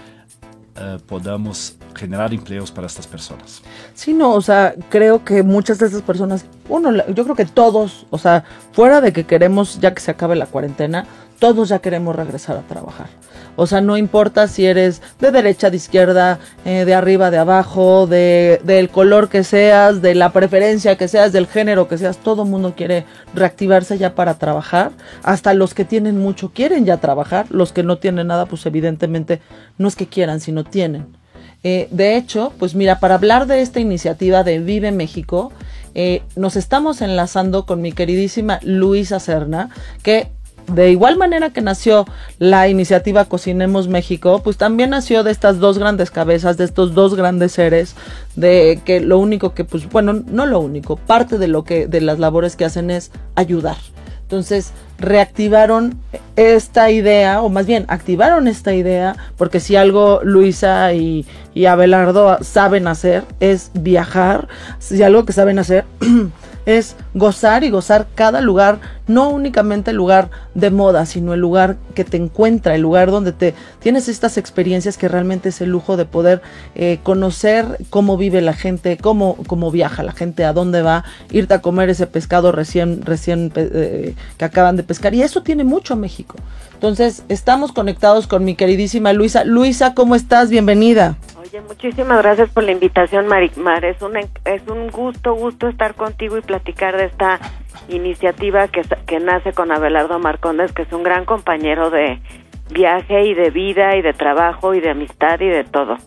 Uh, 0.79 0.97
podamos 1.07 1.75
generar 1.93 2.31
empleos 2.31 2.71
para 2.71 2.85
estas 2.85 3.05
personas. 3.05 3.61
Sí, 3.93 4.13
no, 4.13 4.33
o 4.33 4.41
sea, 4.41 4.75
creo 4.89 5.21
que 5.25 5.43
muchas 5.43 5.77
de 5.77 5.87
estas 5.87 6.01
personas, 6.01 6.45
bueno, 6.69 6.91
yo 7.07 7.23
creo 7.25 7.35
que 7.35 7.43
todos, 7.43 8.05
o 8.09 8.17
sea, 8.17 8.45
fuera 8.71 9.01
de 9.01 9.11
que 9.11 9.25
queremos, 9.25 9.77
ya 9.81 9.93
que 9.93 9.99
se 9.99 10.11
acabe 10.11 10.37
la 10.37 10.45
cuarentena, 10.45 11.05
todos 11.39 11.69
ya 11.69 11.79
queremos 11.79 12.15
regresar 12.15 12.57
a 12.57 12.61
trabajar. 12.61 13.07
O 13.55 13.67
sea, 13.67 13.81
no 13.81 13.97
importa 13.97 14.47
si 14.47 14.65
eres 14.65 15.01
de 15.19 15.31
derecha, 15.31 15.69
de 15.69 15.77
izquierda, 15.77 16.39
eh, 16.63 16.85
de 16.85 16.93
arriba, 16.93 17.29
de 17.29 17.39
abajo, 17.39 18.07
de, 18.07 18.61
del 18.63 18.89
color 18.89 19.27
que 19.27 19.43
seas, 19.43 20.01
de 20.01 20.15
la 20.15 20.31
preferencia 20.31 20.97
que 20.97 21.09
seas, 21.09 21.33
del 21.33 21.47
género 21.47 21.87
que 21.89 21.97
seas, 21.97 22.17
todo 22.17 22.43
el 22.43 22.49
mundo 22.49 22.73
quiere 22.77 23.05
reactivarse 23.33 23.97
ya 23.97 24.15
para 24.15 24.35
trabajar. 24.35 24.91
Hasta 25.23 25.53
los 25.53 25.73
que 25.73 25.83
tienen 25.83 26.17
mucho 26.17 26.51
quieren 26.53 26.85
ya 26.85 26.97
trabajar. 26.97 27.47
Los 27.49 27.73
que 27.73 27.83
no 27.83 27.97
tienen 27.97 28.27
nada, 28.27 28.45
pues 28.45 28.65
evidentemente 28.65 29.41
no 29.77 29.89
es 29.89 29.95
que 29.95 30.07
quieran, 30.07 30.39
sino 30.39 30.63
tienen. 30.63 31.07
Eh, 31.63 31.89
de 31.91 32.15
hecho, 32.15 32.53
pues 32.57 32.75
mira, 32.75 32.99
para 32.99 33.15
hablar 33.15 33.45
de 33.45 33.61
esta 33.61 33.81
iniciativa 33.81 34.45
de 34.45 34.59
Vive 34.59 34.93
México, 34.93 35.51
eh, 35.95 36.21
nos 36.37 36.55
estamos 36.55 37.01
enlazando 37.01 37.65
con 37.65 37.81
mi 37.81 37.91
queridísima 37.91 38.59
Luisa 38.63 39.19
Serna, 39.19 39.69
que 40.03 40.31
de 40.73 40.91
igual 40.91 41.17
manera 41.17 41.51
que 41.51 41.61
nació 41.61 42.05
la 42.37 42.67
iniciativa 42.67 43.25
Cocinemos 43.25 43.87
México, 43.87 44.41
pues 44.43 44.57
también 44.57 44.91
nació 44.91 45.23
de 45.23 45.31
estas 45.31 45.59
dos 45.59 45.77
grandes 45.77 46.11
cabezas, 46.11 46.57
de 46.57 46.65
estos 46.65 46.93
dos 46.93 47.15
grandes 47.15 47.53
seres, 47.53 47.95
de 48.35 48.81
que 48.85 48.99
lo 48.99 49.17
único 49.19 49.53
que, 49.53 49.63
pues 49.63 49.89
bueno, 49.89 50.13
no 50.13 50.45
lo 50.45 50.59
único, 50.59 50.95
parte 50.97 51.37
de 51.37 51.47
lo 51.47 51.63
que, 51.63 51.87
de 51.87 52.01
las 52.01 52.19
labores 52.19 52.55
que 52.55 52.65
hacen 52.65 52.91
es 52.91 53.11
ayudar. 53.35 53.77
Entonces, 54.21 54.73
reactivaron 54.99 55.99
esta 56.35 56.91
idea, 56.91 57.41
o 57.41 57.49
más 57.49 57.65
bien, 57.65 57.85
activaron 57.87 58.47
esta 58.47 58.75
idea, 58.75 59.15
porque 59.37 59.59
si 59.59 59.75
algo 59.75 60.21
Luisa 60.23 60.93
y, 60.93 61.25
y 61.55 61.65
Abelardo 61.65 62.37
saben 62.43 62.87
hacer 62.87 63.23
es 63.39 63.71
viajar, 63.73 64.47
si 64.77 65.01
algo 65.01 65.25
que 65.25 65.33
saben 65.33 65.57
hacer 65.57 65.85
es 66.65 66.95
gozar 67.13 67.63
y 67.63 67.69
gozar 67.69 68.07
cada 68.15 68.41
lugar, 68.41 68.79
no 69.07 69.29
únicamente 69.29 69.91
el 69.91 69.97
lugar 69.97 70.29
de 70.53 70.69
moda, 70.69 71.05
sino 71.05 71.33
el 71.33 71.39
lugar 71.39 71.77
que 71.95 72.03
te 72.03 72.17
encuentra, 72.17 72.75
el 72.75 72.81
lugar 72.81 73.11
donde 73.11 73.31
te 73.31 73.53
tienes 73.79 74.07
estas 74.07 74.37
experiencias 74.37 74.97
que 74.97 75.07
realmente 75.07 75.49
es 75.49 75.61
el 75.61 75.69
lujo 75.69 75.97
de 75.97 76.05
poder 76.05 76.41
eh, 76.75 76.99
conocer 77.03 77.79
cómo 77.89 78.17
vive 78.17 78.41
la 78.41 78.53
gente, 78.53 78.97
cómo, 78.97 79.37
cómo 79.47 79.71
viaja 79.71 80.03
la 80.03 80.11
gente, 80.11 80.45
a 80.45 80.53
dónde 80.53 80.81
va, 80.81 81.03
irte 81.31 81.53
a 81.53 81.61
comer 81.61 81.89
ese 81.89 82.07
pescado 82.07 82.51
recién, 82.51 83.01
recién 83.03 83.51
eh, 83.55 84.15
que 84.37 84.45
acaban 84.45 84.75
de 84.75 84.83
pescar. 84.83 85.13
Y 85.15 85.23
eso 85.23 85.43
tiene 85.43 85.63
mucho 85.63 85.95
México. 85.95 86.35
Entonces, 86.73 87.23
estamos 87.27 87.71
conectados 87.71 88.27
con 88.27 88.45
mi 88.45 88.55
queridísima 88.55 89.11
Luisa. 89.11 89.43
Luisa, 89.43 89.93
¿cómo 89.93 90.15
estás? 90.15 90.49
Bienvenida. 90.49 91.17
Oye, 91.51 91.61
muchísimas 91.61 92.21
gracias 92.21 92.49
por 92.51 92.63
la 92.63 92.71
invitación, 92.71 93.25
Maricmar. 93.25 93.83
Es 93.83 93.99
un, 94.03 94.17
es 94.17 94.61
un 94.67 94.89
gusto, 94.91 95.33
gusto 95.33 95.67
estar 95.67 95.95
contigo 95.95 96.37
y 96.37 96.41
platicar 96.41 96.95
de 96.95 97.05
esta 97.05 97.39
iniciativa 97.87 98.67
que, 98.67 98.83
que 99.07 99.19
nace 99.19 99.51
con 99.53 99.71
Abelardo 99.71 100.19
Marcondes, 100.19 100.71
que 100.73 100.83
es 100.83 100.93
un 100.93 101.01
gran 101.01 101.25
compañero 101.25 101.89
de 101.89 102.21
viaje 102.71 103.25
y 103.25 103.33
de 103.33 103.49
vida 103.49 103.95
y 103.95 104.03
de 104.03 104.13
trabajo 104.13 104.75
y 104.75 104.79
de 104.79 104.91
amistad 104.91 105.39
y 105.39 105.47
de 105.47 105.63
todo. 105.63 105.97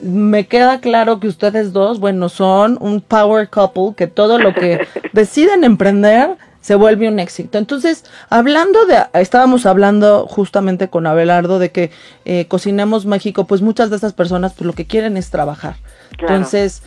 Me 0.00 0.46
queda 0.46 0.80
claro 0.80 1.18
que 1.18 1.26
ustedes 1.26 1.72
dos, 1.72 1.98
bueno, 1.98 2.28
son 2.28 2.78
un 2.80 3.00
power 3.00 3.48
couple, 3.48 3.94
que 3.96 4.06
todo 4.06 4.38
lo 4.38 4.54
que 4.54 4.86
deciden 5.12 5.64
emprender 5.64 6.36
se 6.60 6.74
vuelve 6.74 7.08
un 7.08 7.18
éxito. 7.18 7.58
Entonces, 7.58 8.04
hablando 8.28 8.86
de, 8.86 8.98
estábamos 9.14 9.66
hablando 9.66 10.26
justamente 10.26 10.88
con 10.88 11.06
Abelardo 11.06 11.58
de 11.58 11.70
que 11.70 11.90
eh, 12.24 12.46
Cocinemos 12.46 13.06
México, 13.06 13.46
pues 13.46 13.62
muchas 13.62 13.90
de 13.90 13.96
esas 13.96 14.12
personas 14.12 14.54
pues 14.54 14.66
lo 14.66 14.72
que 14.72 14.86
quieren 14.86 15.16
es 15.16 15.30
trabajar. 15.30 15.76
Entonces, 16.18 16.82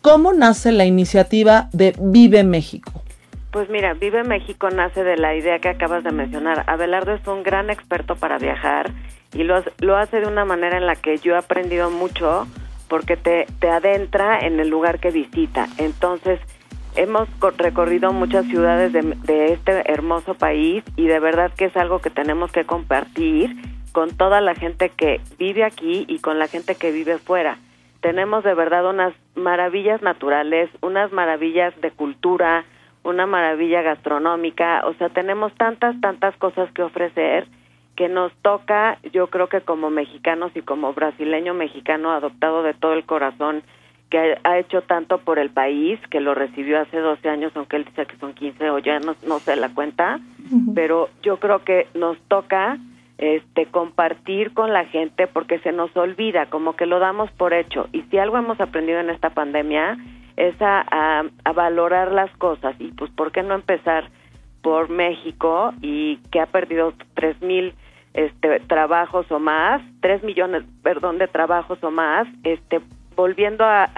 ¿cómo 0.00 0.32
nace 0.32 0.72
la 0.72 0.84
iniciativa 0.84 1.68
de 1.72 1.94
Vive 1.98 2.44
México? 2.44 3.02
Pues 3.50 3.68
mira, 3.68 3.94
Vive 3.94 4.22
México 4.22 4.70
nace 4.70 5.02
de 5.02 5.16
la 5.16 5.34
idea 5.34 5.58
que 5.58 5.68
acabas 5.68 6.04
de 6.04 6.12
mencionar. 6.12 6.64
Abelardo 6.68 7.14
es 7.14 7.26
un 7.26 7.42
gran 7.42 7.68
experto 7.68 8.16
para 8.16 8.38
viajar 8.38 8.92
y 9.34 9.42
lo, 9.42 9.62
lo 9.78 9.96
hace 9.96 10.20
de 10.20 10.26
una 10.26 10.44
manera 10.44 10.76
en 10.76 10.86
la 10.86 10.96
que 10.96 11.18
yo 11.18 11.34
he 11.34 11.38
aprendido 11.38 11.90
mucho 11.90 12.46
porque 12.88 13.16
te, 13.16 13.46
te 13.58 13.68
adentra 13.70 14.40
en 14.40 14.60
el 14.60 14.68
lugar 14.68 14.98
que 14.98 15.10
visita. 15.10 15.68
Entonces, 15.78 16.40
hemos 16.96 17.28
recorrido 17.56 18.12
muchas 18.12 18.46
ciudades 18.46 18.92
de, 18.92 19.02
de, 19.02 19.52
este 19.52 19.90
hermoso 19.90 20.34
país 20.34 20.84
y 20.96 21.06
de 21.06 21.20
verdad 21.20 21.52
que 21.56 21.66
es 21.66 21.76
algo 21.76 22.00
que 22.00 22.10
tenemos 22.10 22.52
que 22.52 22.64
compartir 22.64 23.56
con 23.92 24.16
toda 24.16 24.40
la 24.40 24.54
gente 24.54 24.90
que 24.90 25.20
vive 25.38 25.64
aquí 25.64 26.04
y 26.08 26.18
con 26.20 26.38
la 26.38 26.46
gente 26.46 26.74
que 26.74 26.92
vive 26.92 27.18
fuera. 27.18 27.58
Tenemos 28.00 28.44
de 28.44 28.54
verdad 28.54 28.88
unas 28.88 29.12
maravillas 29.34 30.00
naturales, 30.02 30.70
unas 30.80 31.12
maravillas 31.12 31.78
de 31.80 31.90
cultura, 31.90 32.64
una 33.02 33.26
maravilla 33.26 33.82
gastronómica, 33.82 34.82
o 34.86 34.94
sea, 34.94 35.08
tenemos 35.08 35.54
tantas, 35.54 36.00
tantas 36.00 36.36
cosas 36.36 36.70
que 36.72 36.82
ofrecer 36.82 37.46
que 37.96 38.08
nos 38.08 38.32
toca, 38.40 38.98
yo 39.12 39.26
creo 39.26 39.48
que 39.48 39.60
como 39.60 39.90
mexicanos 39.90 40.52
y 40.54 40.62
como 40.62 40.94
brasileño 40.94 41.52
mexicano 41.52 42.12
adoptado 42.12 42.62
de 42.62 42.72
todo 42.72 42.94
el 42.94 43.04
corazón, 43.04 43.62
que 44.10 44.38
ha 44.42 44.58
hecho 44.58 44.82
tanto 44.82 45.18
por 45.18 45.38
el 45.38 45.50
país, 45.50 46.00
que 46.10 46.20
lo 46.20 46.34
recibió 46.34 46.80
hace 46.80 46.98
12 46.98 47.28
años, 47.28 47.52
aunque 47.54 47.76
él 47.76 47.84
dice 47.84 48.06
que 48.06 48.16
son 48.16 48.34
15 48.34 48.70
o 48.70 48.78
ya 48.78 48.98
no, 48.98 49.14
no 49.26 49.38
sé 49.38 49.54
la 49.56 49.68
cuenta, 49.72 50.18
pero 50.74 51.08
yo 51.22 51.38
creo 51.38 51.64
que 51.64 51.86
nos 51.94 52.18
toca 52.22 52.76
este 53.18 53.66
compartir 53.66 54.52
con 54.52 54.72
la 54.72 54.86
gente 54.86 55.26
porque 55.26 55.60
se 55.60 55.72
nos 55.72 55.94
olvida, 55.96 56.46
como 56.46 56.74
que 56.74 56.86
lo 56.86 56.98
damos 56.98 57.30
por 57.32 57.52
hecho. 57.52 57.88
Y 57.92 58.02
si 58.02 58.18
algo 58.18 58.36
hemos 58.36 58.60
aprendido 58.60 58.98
en 58.98 59.10
esta 59.10 59.30
pandemia 59.30 59.96
es 60.36 60.60
a, 60.60 61.22
a, 61.44 61.52
valorar 61.52 62.12
las 62.12 62.30
cosas. 62.38 62.74
Y 62.78 62.92
pues, 62.92 63.10
¿por 63.12 63.30
qué 63.30 63.42
no 63.42 63.54
empezar 63.54 64.08
por 64.62 64.88
México 64.88 65.72
y 65.82 66.16
que 66.32 66.40
ha 66.40 66.46
perdido 66.46 66.94
tres 67.14 67.40
mil 67.42 67.74
este, 68.14 68.60
trabajos 68.60 69.30
o 69.30 69.38
más, 69.38 69.82
tres 70.00 70.22
millones, 70.22 70.64
perdón, 70.82 71.18
de 71.18 71.28
trabajos 71.28 71.78
o 71.84 71.90
más, 71.90 72.26
este, 72.42 72.80
volviendo 73.20 73.64
a, 73.64 73.90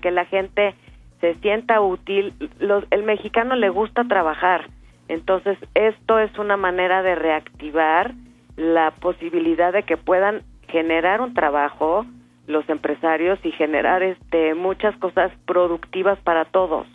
que 0.00 0.10
la 0.10 0.24
gente 0.24 0.74
se 1.20 1.34
sienta 1.36 1.80
útil. 1.80 2.32
Los, 2.60 2.84
el 2.90 3.02
mexicano 3.02 3.56
le 3.56 3.68
gusta 3.70 4.04
trabajar. 4.04 4.70
Entonces, 5.08 5.58
esto 5.74 6.18
es 6.18 6.36
una 6.38 6.56
manera 6.56 7.02
de 7.02 7.14
reactivar 7.14 8.14
la 8.56 8.92
posibilidad 8.92 9.72
de 9.72 9.82
que 9.82 9.96
puedan 9.96 10.42
generar 10.68 11.20
un 11.20 11.34
trabajo 11.34 12.06
los 12.46 12.68
empresarios 12.68 13.38
y 13.44 13.52
generar 13.52 14.02
este 14.02 14.54
muchas 14.54 14.96
cosas 14.96 15.30
productivas 15.46 16.18
para 16.20 16.46
todos. 16.46 16.86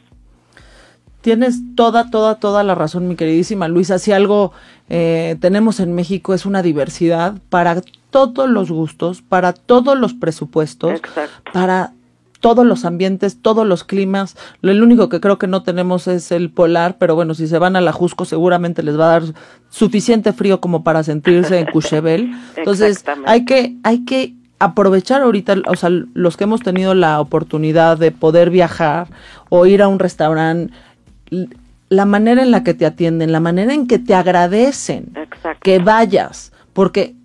Tienes 1.22 1.62
toda, 1.76 2.10
toda, 2.10 2.40
toda 2.40 2.64
la 2.64 2.76
razón, 2.76 3.08
mi 3.08 3.16
queridísima 3.16 3.68
Luisa. 3.68 4.00
Si 4.00 4.12
algo 4.12 4.52
eh, 4.90 5.38
tenemos 5.40 5.80
en 5.80 5.94
México 5.94 6.34
es 6.34 6.46
una 6.46 6.62
diversidad 6.62 7.36
para 7.50 7.82
todos 8.14 8.48
los 8.48 8.72
gustos, 8.72 9.24
para 9.24 9.54
todos 9.54 9.98
los 9.98 10.14
presupuestos, 10.14 11.02
para 11.52 11.94
todos 12.40 12.66
los 12.66 12.86
ambientes, 12.86 13.42
todos 13.42 13.66
los 13.66 13.84
climas. 13.84 14.38
Lo 14.62 14.72
el 14.72 14.84
único 14.84 15.10
que 15.10 15.20
creo 15.20 15.40
que 15.40 15.48
no 15.48 15.64
tenemos 15.64 16.08
es 16.08 16.32
el 16.32 16.52
polar, 16.52 16.98
pero 17.00 17.16
bueno, 17.16 17.34
si 17.34 17.48
se 17.48 17.58
van 17.58 17.76
a 17.76 17.82
la 17.82 17.92
Jusco 17.92 18.26
seguramente 18.26 18.84
les 18.84 19.00
va 19.00 19.06
a 19.06 19.20
dar 19.20 19.24
suficiente 19.70 20.32
frío 20.32 20.62
como 20.62 20.84
para 20.84 21.02
sentirse 21.02 21.58
en 21.58 21.66
Cuchebel. 21.74 22.32
Entonces, 22.56 23.04
hay 23.26 23.46
que 23.46 23.76
hay 23.84 24.06
que 24.06 24.36
aprovechar 24.60 25.22
ahorita, 25.22 25.56
o 25.68 25.76
sea, 25.76 25.90
los 25.90 26.38
que 26.38 26.44
hemos 26.44 26.62
tenido 26.62 26.94
la 26.94 27.20
oportunidad 27.20 27.98
de 27.98 28.12
poder 28.12 28.52
viajar 28.52 29.08
o 29.50 29.66
ir 29.66 29.82
a 29.82 29.88
un 29.88 30.00
restaurante, 30.00 30.72
la 31.90 32.06
manera 32.06 32.44
en 32.44 32.52
la 32.52 32.64
que 32.64 32.74
te 32.74 32.86
atienden, 32.86 33.32
la 33.32 33.40
manera 33.40 33.74
en 33.74 33.88
que 33.88 34.00
te 34.00 34.14
agradecen 34.14 35.14
que 35.62 35.80
vayas, 35.80 36.52
porque 36.74 37.16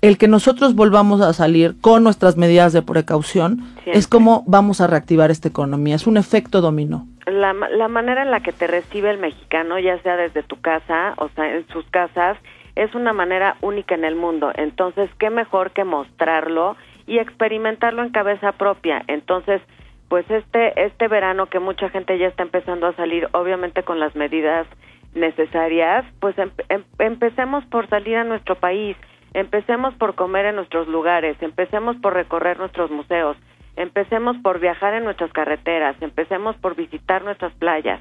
el 0.00 0.18
que 0.18 0.28
nosotros 0.28 0.74
volvamos 0.74 1.20
a 1.20 1.32
salir 1.32 1.74
con 1.80 2.04
nuestras 2.04 2.36
medidas 2.36 2.72
de 2.72 2.82
precaución 2.82 3.64
es 3.86 4.06
como 4.06 4.44
vamos 4.46 4.80
a 4.80 4.86
reactivar 4.86 5.30
esta 5.30 5.48
economía, 5.48 5.96
es 5.96 6.06
un 6.06 6.16
efecto 6.16 6.60
dominó. 6.60 7.06
La, 7.26 7.52
la 7.52 7.88
manera 7.88 8.22
en 8.22 8.30
la 8.30 8.40
que 8.40 8.52
te 8.52 8.66
recibe 8.66 9.10
el 9.10 9.18
mexicano, 9.18 9.78
ya 9.78 10.00
sea 10.02 10.16
desde 10.16 10.42
tu 10.42 10.60
casa, 10.60 11.14
o 11.18 11.28
sea, 11.30 11.56
en 11.56 11.66
sus 11.68 11.84
casas, 11.90 12.38
es 12.76 12.94
una 12.94 13.12
manera 13.12 13.56
única 13.60 13.94
en 13.96 14.04
el 14.04 14.14
mundo. 14.14 14.52
Entonces, 14.54 15.10
qué 15.18 15.30
mejor 15.30 15.72
que 15.72 15.84
mostrarlo 15.84 16.76
y 17.06 17.18
experimentarlo 17.18 18.02
en 18.02 18.10
cabeza 18.10 18.52
propia. 18.52 19.02
Entonces, 19.08 19.60
pues 20.08 20.30
este 20.30 20.84
este 20.86 21.08
verano 21.08 21.46
que 21.46 21.58
mucha 21.58 21.90
gente 21.90 22.18
ya 22.18 22.28
está 22.28 22.44
empezando 22.44 22.86
a 22.86 22.94
salir, 22.94 23.28
obviamente 23.32 23.82
con 23.82 23.98
las 23.98 24.14
medidas 24.14 24.66
necesarias, 25.14 26.04
pues 26.20 26.38
em, 26.38 26.50
em, 26.68 26.84
empecemos 26.98 27.64
por 27.66 27.88
salir 27.88 28.16
a 28.16 28.24
nuestro 28.24 28.54
país 28.54 28.96
Empecemos 29.34 29.94
por 29.94 30.14
comer 30.14 30.46
en 30.46 30.56
nuestros 30.56 30.88
lugares, 30.88 31.36
empecemos 31.40 31.96
por 31.96 32.14
recorrer 32.14 32.58
nuestros 32.58 32.90
museos, 32.90 33.36
empecemos 33.76 34.36
por 34.42 34.58
viajar 34.58 34.94
en 34.94 35.04
nuestras 35.04 35.32
carreteras, 35.32 35.96
empecemos 36.00 36.56
por 36.56 36.74
visitar 36.74 37.22
nuestras 37.24 37.52
playas. 37.54 38.00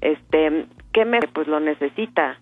Este, 0.00 0.66
¿qué 0.92 1.04
me 1.04 1.20
pues 1.32 1.46
lo 1.46 1.60
necesita? 1.60 2.38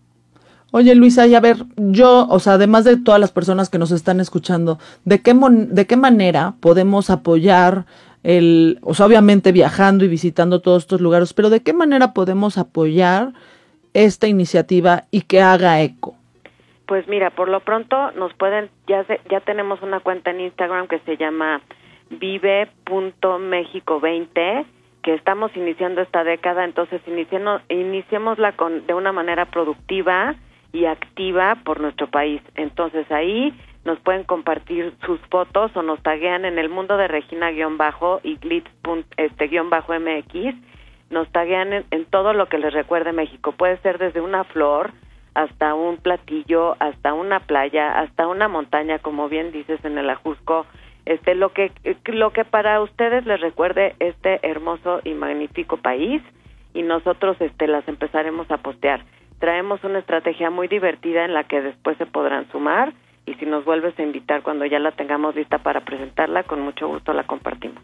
Oye 0.75 0.95
Luisa, 0.95 1.27
y 1.27 1.35
a 1.35 1.41
ver, 1.41 1.59
yo, 1.77 2.27
o 2.29 2.39
sea, 2.39 2.55
además 2.55 2.85
de 2.85 2.97
todas 2.97 3.21
las 3.21 3.31
personas 3.31 3.69
que 3.69 3.79
nos 3.79 3.91
están 3.91 4.21
escuchando, 4.21 4.79
¿de 5.05 5.21
qué, 5.21 5.35
de 5.35 5.87
qué 5.87 5.97
manera 5.99 6.55
podemos 6.61 7.11
apoyar 7.11 7.85
el, 8.23 8.79
o 8.83 8.95
sea, 8.95 9.05
obviamente 9.05 9.53
viajando 9.53 10.07
y 10.07 10.09
visitando 10.09 10.61
todos 10.63 10.85
estos 10.85 11.03
lugares, 11.03 11.35
pero 11.35 11.51
de 11.51 11.61
qué 11.61 11.75
manera 11.75 12.15
podemos 12.15 12.57
apoyar 12.57 13.35
esta 13.93 14.29
iniciativa 14.29 15.05
y 15.11 15.21
que 15.23 15.43
haga 15.43 15.83
eco? 15.83 16.17
Pues 16.93 17.09
mira, 17.09 17.31
por 17.31 17.49
lo 17.49 17.61
pronto 17.61 18.11
nos 18.11 18.35
pueden, 18.35 18.69
ya, 18.87 19.07
ya 19.31 19.41
tenemos 19.41 19.81
una 19.81 20.01
cuenta 20.01 20.31
en 20.31 20.43
Instagram 20.43 20.89
que 20.89 20.99
se 20.99 21.17
llama 21.17 21.63
vive.mexico20, 22.11 24.67
que 25.03 25.15
estamos 25.15 25.57
iniciando 25.57 26.03
esta 26.03 26.23
década, 26.23 26.67
entonces 26.67 27.01
iniciémosla 27.71 28.53
con, 28.57 28.87
de 28.87 28.93
una 28.93 29.11
manera 29.11 29.47
productiva 29.47 30.35
y 30.75 30.85
activa 30.85 31.57
por 31.65 31.81
nuestro 31.81 32.09
país. 32.09 32.43
Entonces 32.57 33.11
ahí 33.11 33.59
nos 33.87 33.99
pueden 34.01 34.25
compartir 34.25 34.93
sus 35.07 35.19
fotos 35.31 35.75
o 35.75 35.81
nos 35.81 36.03
taguean 36.03 36.45
en 36.45 36.59
el 36.59 36.69
mundo 36.69 36.99
de 36.99 37.09
Regina-bajo 37.09 38.21
y 38.23 38.37
glitz-mx, 38.37 39.47
nos 41.09 41.33
taguean 41.33 41.87
en 41.91 42.05
todo 42.11 42.35
lo 42.35 42.51
que 42.51 42.59
les 42.59 42.75
recuerde 42.75 43.13
México. 43.13 43.53
Puede 43.53 43.79
ser 43.79 43.97
desde 43.97 44.21
una 44.21 44.45
flor, 44.45 44.91
hasta 45.35 45.75
un 45.75 45.97
platillo, 45.97 46.77
hasta 46.79 47.15
una 47.15 47.41
playa, 47.41 47.99
hasta 48.01 48.27
una 48.27 48.49
montaña, 48.49 48.99
como 48.99 49.29
bien 49.29 49.53
dices 49.53 49.85
en 49.85 49.99
el 49.99 50.11
Ajusco, 50.11 50.67
este 51.05 51.35
lo 51.35 51.53
que 51.53 51.73
lo 52.07 52.33
que 52.33 52.45
para 52.45 52.81
ustedes 52.81 53.27
les 53.27 53.41
recuerde 53.41 53.97
este 53.99 54.39
hermoso 54.47 55.01
y 55.05 55.15
magnífico 55.15 55.77
país 55.77 56.23
y 56.75 56.83
nosotros 56.83 57.37
este 57.41 57.67
las 57.67 57.87
empezaremos 57.89 58.51
a 58.51 58.59
postear. 58.59 59.05
Traemos 59.41 59.83
una 59.83 59.99
estrategia 59.99 60.51
muy 60.51 60.69
divertida 60.69 61.25
en 61.25 61.35
la 61.35 61.45
que 61.45 61.61
después 61.61 61.97
se 61.99 62.07
podrán 62.07 62.49
sumar 62.53 62.93
y 63.27 63.35
si 63.35 63.47
nos 63.47 63.65
vuelves 63.65 63.99
a 63.99 64.03
invitar 64.03 64.43
cuando 64.43 64.67
ya 64.67 64.79
la 64.79 64.93
tengamos 64.93 65.37
lista 65.37 65.59
para 65.59 65.85
presentarla, 65.85 66.43
con 66.43 66.61
mucho 66.61 66.89
gusto 66.89 67.13
la 67.13 67.25
compartimos. 67.25 67.83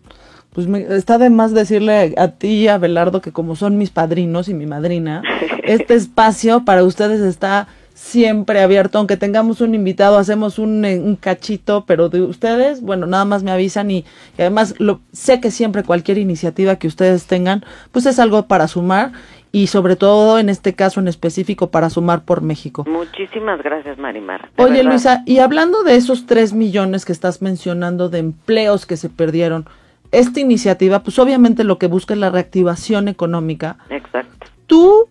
Pues 0.53 0.67
me, 0.67 0.81
está 0.81 1.19
de 1.19 1.31
más 1.31 1.55
decirle 1.55 2.15
a 2.17 2.29
ti 2.29 2.65
y 2.65 2.69
a 2.69 2.79
Belardo 2.79 3.21
que 3.21 3.33
como 3.33 3.55
son 3.55 3.79
mis 3.79 3.91
padrinos 3.91 4.49
y 4.49 4.55
mi 4.55 4.67
madrina, 4.67 5.23
este 5.63 5.95
espacio 5.95 6.65
para 6.65 6.83
ustedes 6.83 7.21
está 7.21 7.69
siempre 7.95 8.63
abierto, 8.63 8.99
aunque 8.99 9.17
tengamos 9.17 9.61
un 9.61 9.75
invitado, 9.75 10.19
hacemos 10.19 10.61
un, 10.61 10.85
eh, 10.85 11.01
un 11.01 11.17
cachito, 11.17 11.85
pero 11.85 12.09
de 12.09 12.23
ustedes, 12.23 12.81
bueno, 12.81 13.07
nada 13.07 13.25
más 13.25 13.43
me 13.43 13.51
avisan 13.51 13.91
y, 13.91 13.99
y 14.39 14.41
además 14.41 14.77
lo, 14.79 15.01
sé 15.13 15.41
que 15.41 15.51
siempre 15.51 15.83
cualquier 15.83 16.17
iniciativa 16.17 16.77
que 16.77 16.87
ustedes 16.87 17.27
tengan, 17.27 17.65
pues 17.91 18.07
es 18.07 18.21
algo 18.21 18.47
para 18.47 18.69
sumar 18.69 19.13
y 19.59 19.67
sobre 19.67 19.97
todo 19.97 20.39
en 20.39 20.51
este 20.51 20.75
caso 20.75 21.01
en 21.01 21.09
específico 21.09 21.73
para 21.73 21.91
sumar 21.91 22.23
por 22.25 22.43
México. 22.43 22.85
Muchísimas 22.89 23.61
gracias, 23.61 23.99
Marimar. 23.99 24.51
Oye, 24.57 24.85
Luisa, 24.85 25.25
y 25.27 25.39
hablando 25.39 25.83
de 25.83 25.97
esos 25.97 26.27
tres 26.27 26.53
millones 26.53 27.05
que 27.05 27.11
estás 27.11 27.43
mencionando 27.43 28.09
de 28.09 28.21
empleos 28.21 28.87
que 28.87 28.97
se 28.97 29.09
perdieron, 29.09 29.67
esta 30.13 30.39
iniciativa, 30.39 31.03
pues 31.03 31.19
obviamente 31.19 31.65
lo 31.65 31.77
que 31.77 31.89
busca 31.89 32.15
es 32.15 32.21
la 32.21 32.31
reactivación 32.31 33.09
económica. 33.09 33.79
Exacto. 33.91 34.47
¿Tú 34.69 35.09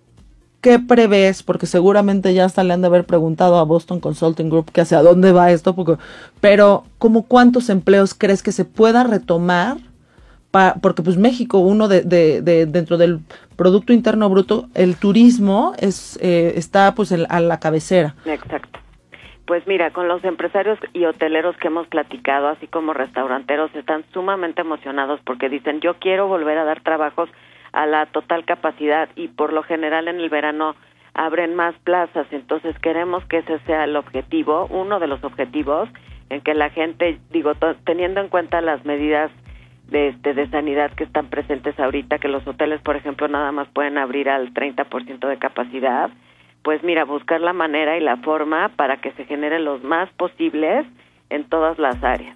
qué 0.62 0.80
prevés? 0.80 1.44
Porque 1.44 1.66
seguramente 1.66 2.34
ya 2.34 2.46
hasta 2.46 2.64
le 2.64 2.74
han 2.74 2.80
de 2.80 2.88
haber 2.88 3.04
preguntado 3.04 3.58
a 3.58 3.64
Boston 3.64 4.00
Consulting 4.00 4.50
Group 4.50 4.72
que 4.72 4.80
hacia 4.80 5.02
dónde 5.02 5.34
va 5.34 5.52
esto, 5.52 5.76
porque, 5.76 5.98
pero 6.40 6.86
¿cómo 7.00 7.24
cuántos 7.24 7.70
empleos 7.70 8.14
crees 8.14 8.42
que 8.42 8.54
se 8.54 8.64
pueda 8.64 9.04
retomar? 9.04 9.76
Porque 10.82 11.04
pues 11.04 11.18
México, 11.18 11.60
uno 11.60 11.88
de, 11.88 12.02
de, 12.02 12.66
dentro 12.66 12.98
del 12.98 13.20
Producto 13.56 13.94
Interno 13.94 14.30
Bruto, 14.30 14.68
el 14.74 14.96
turismo 14.96 15.74
es 15.78 16.18
eh, 16.22 16.54
está 16.56 16.94
pues 16.96 17.12
a 17.12 17.40
la 17.40 17.60
cabecera. 17.60 18.16
Exacto. 18.26 18.80
Pues 19.46 19.66
mira, 19.66 19.92
con 19.92 20.10
los 20.10 20.24
empresarios 20.26 20.78
y 20.94 21.06
hoteleros 21.06 21.56
que 21.58 21.68
hemos 21.68 21.88
platicado, 21.88 22.50
así 22.50 22.68
como 22.68 22.94
restauranteros, 22.94 23.74
están 23.76 24.04
sumamente 24.12 24.62
emocionados 24.62 25.22
porque 25.24 25.48
dicen, 25.48 25.80
yo 25.80 25.94
quiero 26.00 26.28
volver 26.28 26.58
a 26.58 26.66
dar 26.66 26.82
trabajos 26.82 27.30
a 27.72 27.86
la 27.86 28.08
total 28.08 28.44
capacidad 28.44 29.08
y 29.16 29.30
por 29.30 29.54
lo 29.54 29.64
general 29.64 30.10
en 30.10 30.20
el 30.20 30.30
verano 30.30 30.76
abren 31.14 31.56
más 31.56 31.76
plazas, 31.84 32.28
entonces 32.32 32.78
queremos 32.80 33.24
que 33.26 33.38
ese 33.38 33.60
sea 33.60 33.86
el 33.86 33.96
objetivo, 33.96 34.68
uno 34.70 35.00
de 35.00 35.08
los 35.08 35.24
objetivos, 35.24 35.90
en 36.30 36.42
que 36.42 36.54
la 36.54 36.70
gente, 36.70 37.18
digo, 37.32 37.54
teniendo 37.86 38.20
en 38.20 38.28
cuenta 38.28 38.60
las 38.62 38.84
medidas 38.86 39.32
de, 39.90 40.10
este, 40.10 40.34
de 40.34 40.50
sanidad 40.50 40.92
que 40.92 41.04
están 41.04 41.28
presentes 41.28 41.80
ahorita, 41.80 42.20
que 42.20 42.28
los 42.28 42.46
hoteles, 42.46 42.82
por 42.82 42.96
ejemplo, 42.96 43.28
nada 43.28 43.52
más 43.52 43.68
pueden 43.70 43.98
abrir 43.98 44.30
al 44.30 44.54
30% 44.54 45.28
de 45.28 45.38
capacidad, 45.38 46.10
pues 46.64 46.84
mira, 46.84 47.06
buscar 47.06 47.40
la 47.40 47.54
manera 47.54 47.98
y 47.98 48.02
la 48.02 48.18
forma 48.18 48.70
para 48.76 48.98
que 48.98 49.12
se 49.14 49.26
generen 49.26 49.64
los 49.64 49.84
más 49.84 50.10
posibles 50.18 50.86
en 51.30 51.46
todas 51.46 51.80
las 51.80 52.04
áreas. 52.04 52.36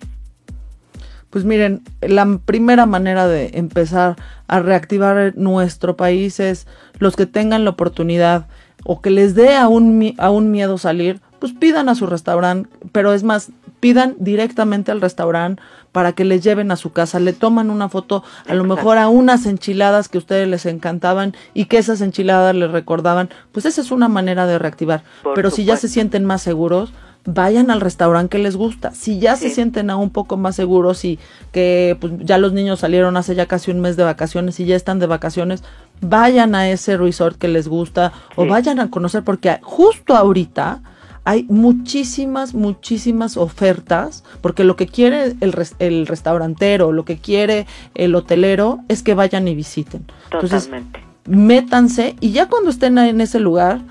Pues 1.29 1.45
miren, 1.45 1.81
la 2.01 2.25
primera 2.45 2.85
manera 2.85 3.27
de 3.27 3.51
empezar 3.53 4.15
a 4.47 4.59
reactivar 4.59 5.33
nuestro 5.37 5.95
país 5.95 6.41
es 6.41 6.67
los 6.99 7.15
que 7.15 7.25
tengan 7.25 7.63
la 7.63 7.71
oportunidad 7.71 8.47
o 8.83 9.01
que 9.01 9.11
les 9.11 9.33
dé 9.33 9.55
a 9.55 9.67
un, 9.67 10.13
a 10.17 10.29
un 10.29 10.51
miedo 10.51 10.77
salir, 10.77 11.21
pues 11.39 11.53
pidan 11.53 11.87
a 11.87 11.95
su 11.95 12.05
restaurante, 12.05 12.69
pero 12.91 13.13
es 13.13 13.23
más, 13.23 13.51
pidan 13.79 14.15
directamente 14.19 14.91
al 14.91 15.01
restaurante 15.01 15.61
para 15.91 16.13
que 16.13 16.25
les 16.25 16.43
lleven 16.43 16.71
a 16.71 16.75
su 16.75 16.91
casa, 16.91 17.19
le 17.19 17.33
toman 17.33 17.69
una 17.69 17.89
foto 17.89 18.23
a 18.47 18.53
lo 18.53 18.63
mejor 18.63 18.97
a 18.97 19.09
unas 19.09 19.45
enchiladas 19.45 20.07
que 20.09 20.17
a 20.17 20.19
ustedes 20.19 20.47
les 20.47 20.65
encantaban 20.65 21.35
y 21.53 21.65
que 21.65 21.77
esas 21.77 22.01
enchiladas 22.01 22.55
les 22.55 22.71
recordaban, 22.71 23.29
pues 23.51 23.65
esa 23.65 23.81
es 23.81 23.91
una 23.91 24.07
manera 24.07 24.45
de 24.45 24.59
reactivar. 24.59 25.03
Pero 25.35 25.49
si 25.49 25.65
ya 25.65 25.77
se 25.77 25.89
sienten 25.89 26.25
más 26.25 26.41
seguros, 26.41 26.93
vayan 27.25 27.69
al 27.69 27.81
restaurante 27.81 28.37
que 28.37 28.43
les 28.43 28.55
gusta. 28.55 28.91
Si 28.91 29.19
ya 29.19 29.35
se 29.35 29.49
sienten 29.49 29.89
aún 29.89 30.03
un 30.03 30.09
poco 30.09 30.37
más 30.37 30.55
seguros 30.55 31.05
y 31.05 31.19
que 31.51 31.97
pues, 31.99 32.13
ya 32.19 32.37
los 32.37 32.53
niños 32.53 32.79
salieron 32.79 33.17
hace 33.17 33.35
ya 33.35 33.45
casi 33.45 33.71
un 33.71 33.79
mes 33.79 33.95
de 33.97 34.03
vacaciones 34.03 34.59
y 34.59 34.65
ya 34.65 34.75
están 34.75 34.99
de 34.99 35.05
vacaciones, 35.05 35.63
vayan 36.01 36.55
a 36.55 36.69
ese 36.69 36.97
resort 36.97 37.37
que 37.37 37.47
les 37.47 37.67
gusta 37.67 38.11
o 38.35 38.45
vayan 38.45 38.79
a 38.79 38.89
conocer 38.89 39.23
porque 39.23 39.59
justo 39.61 40.15
ahorita 40.15 40.81
hay 41.23 41.45
muchísimas, 41.49 42.53
muchísimas 42.53 43.37
ofertas, 43.37 44.23
porque 44.41 44.63
lo 44.63 44.75
que 44.75 44.87
quiere 44.87 45.35
el, 45.39 45.53
el 45.79 46.07
restaurantero, 46.07 46.91
lo 46.91 47.05
que 47.05 47.17
quiere 47.17 47.67
el 47.93 48.15
hotelero 48.15 48.79
es 48.87 49.03
que 49.03 49.13
vayan 49.13 49.47
y 49.47 49.55
visiten. 49.55 50.05
Totalmente. 50.29 50.99
Entonces, 50.99 51.11
métanse 51.25 52.15
y 52.19 52.31
ya 52.31 52.47
cuando 52.47 52.71
estén 52.71 52.97
en 52.97 53.21
ese 53.21 53.39
lugar, 53.39 53.81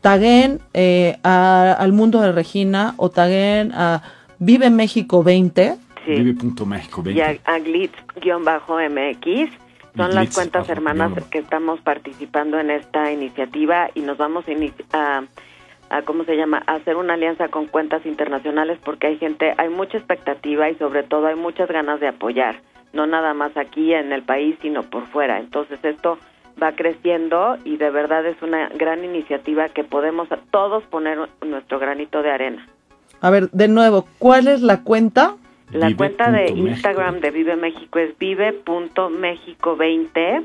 taguen 0.00 0.60
eh, 0.72 1.18
al 1.24 1.92
mundo 1.92 2.20
de 2.20 2.30
Regina 2.30 2.94
o 2.96 3.10
taguen 3.10 3.72
a 3.72 4.02
Vive 4.38 4.70
México 4.70 5.24
20. 5.24 5.76
Sí. 6.04 6.12
Vive.méxico 6.12 7.02
20. 7.02 7.18
Y 7.18 7.22
a, 7.22 7.58
Glitz-MX. 7.58 9.50
Son 9.96 10.14
las 10.14 10.32
cuentas 10.34 10.68
hermanas 10.68 11.10
que 11.30 11.38
estamos 11.38 11.80
participando 11.80 12.60
en 12.60 12.70
esta 12.70 13.10
iniciativa 13.10 13.88
y 13.94 14.02
nos 14.02 14.18
vamos 14.18 14.44
a, 14.92 15.24
a, 15.90 16.02
¿cómo 16.02 16.24
se 16.24 16.36
llama? 16.36 16.62
A 16.66 16.74
hacer 16.74 16.96
una 16.96 17.14
alianza 17.14 17.48
con 17.48 17.66
cuentas 17.66 18.04
internacionales 18.06 18.78
porque 18.84 19.08
hay 19.08 19.18
gente, 19.18 19.54
hay 19.56 19.68
mucha 19.68 19.98
expectativa 19.98 20.70
y 20.70 20.76
sobre 20.76 21.02
todo 21.02 21.26
hay 21.26 21.34
muchas 21.36 21.68
ganas 21.68 22.00
de 22.00 22.08
apoyar, 22.08 22.60
no 22.92 23.06
nada 23.06 23.34
más 23.34 23.56
aquí 23.56 23.94
en 23.94 24.12
el 24.12 24.22
país, 24.22 24.56
sino 24.62 24.82
por 24.82 25.06
fuera. 25.06 25.38
Entonces 25.38 25.78
esto 25.84 26.18
va 26.62 26.72
creciendo 26.72 27.58
y 27.64 27.76
de 27.76 27.90
verdad 27.90 28.24
es 28.26 28.40
una 28.42 28.68
gran 28.70 29.04
iniciativa 29.04 29.68
que 29.68 29.84
podemos 29.84 30.28
todos 30.50 30.82
poner 30.84 31.18
nuestro 31.46 31.78
granito 31.78 32.22
de 32.22 32.30
arena. 32.30 32.66
A 33.20 33.28
ver, 33.30 33.50
de 33.50 33.68
nuevo, 33.68 34.08
¿cuál 34.18 34.48
es 34.48 34.62
la 34.62 34.82
cuenta? 34.82 35.36
La 35.72 35.94
cuenta 35.96 36.30
de 36.30 36.50
Instagram 36.50 37.20
de 37.20 37.30
Vive 37.30 37.56
México 37.56 37.98
es 37.98 38.16
vive.méxico20 38.18 40.44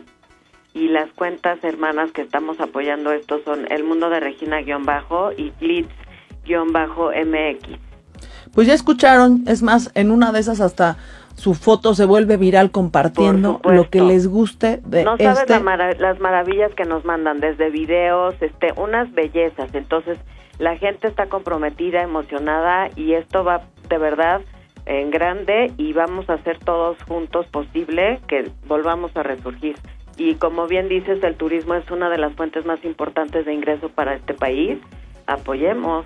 y 0.73 0.87
las 0.87 1.09
cuentas 1.11 1.63
hermanas 1.63 2.11
que 2.11 2.21
estamos 2.21 2.59
apoyando 2.59 3.11
esto 3.11 3.41
son 3.43 3.71
El 3.71 3.83
Mundo 3.83 4.09
de 4.09 4.19
Regina-Bajo 4.19 5.31
y 5.33 5.51
Glitz-MX. 5.59 7.79
Pues 8.53 8.67
ya 8.67 8.73
escucharon, 8.73 9.43
es 9.47 9.63
más, 9.63 9.91
en 9.95 10.11
una 10.11 10.31
de 10.31 10.39
esas 10.39 10.61
hasta 10.61 10.97
su 11.35 11.53
foto 11.53 11.95
se 11.95 12.05
vuelve 12.05 12.37
viral 12.37 12.71
compartiendo 12.71 13.61
lo 13.63 13.89
que 13.89 14.01
les 14.01 14.27
guste 14.27 14.81
de 14.85 15.03
no 15.03 15.17
sabes 15.17 15.39
este 15.39 15.59
las 15.99 16.19
maravillas 16.19 16.73
que 16.75 16.85
nos 16.85 17.05
mandan 17.05 17.39
desde 17.39 17.69
videos 17.69 18.35
este 18.41 18.73
unas 18.75 19.11
bellezas. 19.13 19.73
Entonces 19.73 20.17
la 20.59 20.77
gente 20.77 21.07
está 21.07 21.27
comprometida 21.27 22.01
emocionada 22.01 22.89
y 22.95 23.13
esto 23.13 23.43
va 23.43 23.61
de 23.89 23.97
verdad 23.97 24.41
en 24.85 25.09
grande 25.09 25.71
y 25.77 25.93
vamos 25.93 26.29
a 26.29 26.33
hacer 26.33 26.59
todos 26.59 26.97
juntos 27.07 27.47
posible 27.47 28.19
que 28.27 28.51
volvamos 28.67 29.15
a 29.15 29.23
resurgir 29.23 29.77
y 30.17 30.35
como 30.35 30.67
bien 30.67 30.89
dices 30.89 31.23
el 31.23 31.35
turismo 31.35 31.75
es 31.75 31.89
una 31.89 32.09
de 32.09 32.17
las 32.17 32.33
fuentes 32.33 32.65
más 32.65 32.83
importantes 32.83 33.45
de 33.45 33.53
ingreso 33.53 33.89
para 33.89 34.15
este 34.15 34.33
país. 34.33 34.79
Apoyemos. 35.27 36.05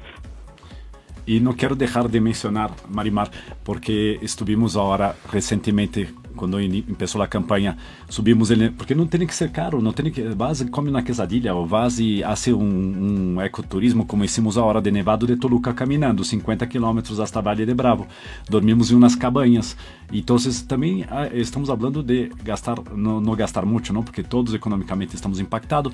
Y 1.25 1.39
no 1.39 1.55
quiero 1.55 1.75
dejar 1.75 2.09
de 2.09 2.21
mencionar, 2.21 2.71
Marimar, 2.87 3.31
porque 3.63 4.19
estuvimos 4.21 4.75
ahora 4.75 5.15
recientemente 5.31 6.09
quando 6.35 6.57
começou 6.95 7.21
a 7.21 7.27
campanha, 7.27 7.77
subimos 8.09 8.51
ele, 8.51 8.69
porque 8.69 8.93
não 8.93 9.07
tem 9.07 9.25
que 9.25 9.33
ser 9.33 9.49
caro, 9.49 9.81
não 9.81 9.91
tem 9.91 10.11
que, 10.11 10.21
vas 10.29 10.61
e 10.61 10.65
come 10.65 10.91
na 10.91 11.01
quesadilha, 11.01 11.53
ou 11.55 11.65
vas 11.65 11.99
e 11.99 12.23
hace 12.23 12.53
um, 12.53 13.35
um 13.35 13.41
ecoturismo, 13.41 14.05
como 14.05 14.23
hicimos 14.23 14.57
a 14.57 14.63
hora 14.63 14.81
de 14.81 14.91
Nevado 14.91 15.25
de 15.25 15.35
Toluca 15.35 15.73
caminhando, 15.73 16.23
50 16.23 16.67
quilômetros 16.67 17.19
hasta 17.19 17.41
Valle 17.41 17.65
de 17.65 17.73
Bravo, 17.73 18.05
dormimos 18.49 18.91
em 18.91 18.95
umas 18.95 19.15
cabanhas, 19.15 19.75
então 20.11 20.35
também 20.67 21.05
estamos 21.33 21.69
falando 21.69 22.03
de 22.03 22.31
gastar, 22.43 22.77
não, 22.95 23.19
não 23.19 23.35
gastar 23.35 23.65
muito, 23.65 23.91
não, 23.93 24.03
porque 24.03 24.21
todos 24.21 24.53
economicamente 24.53 25.15
estamos 25.15 25.39
impactados, 25.39 25.93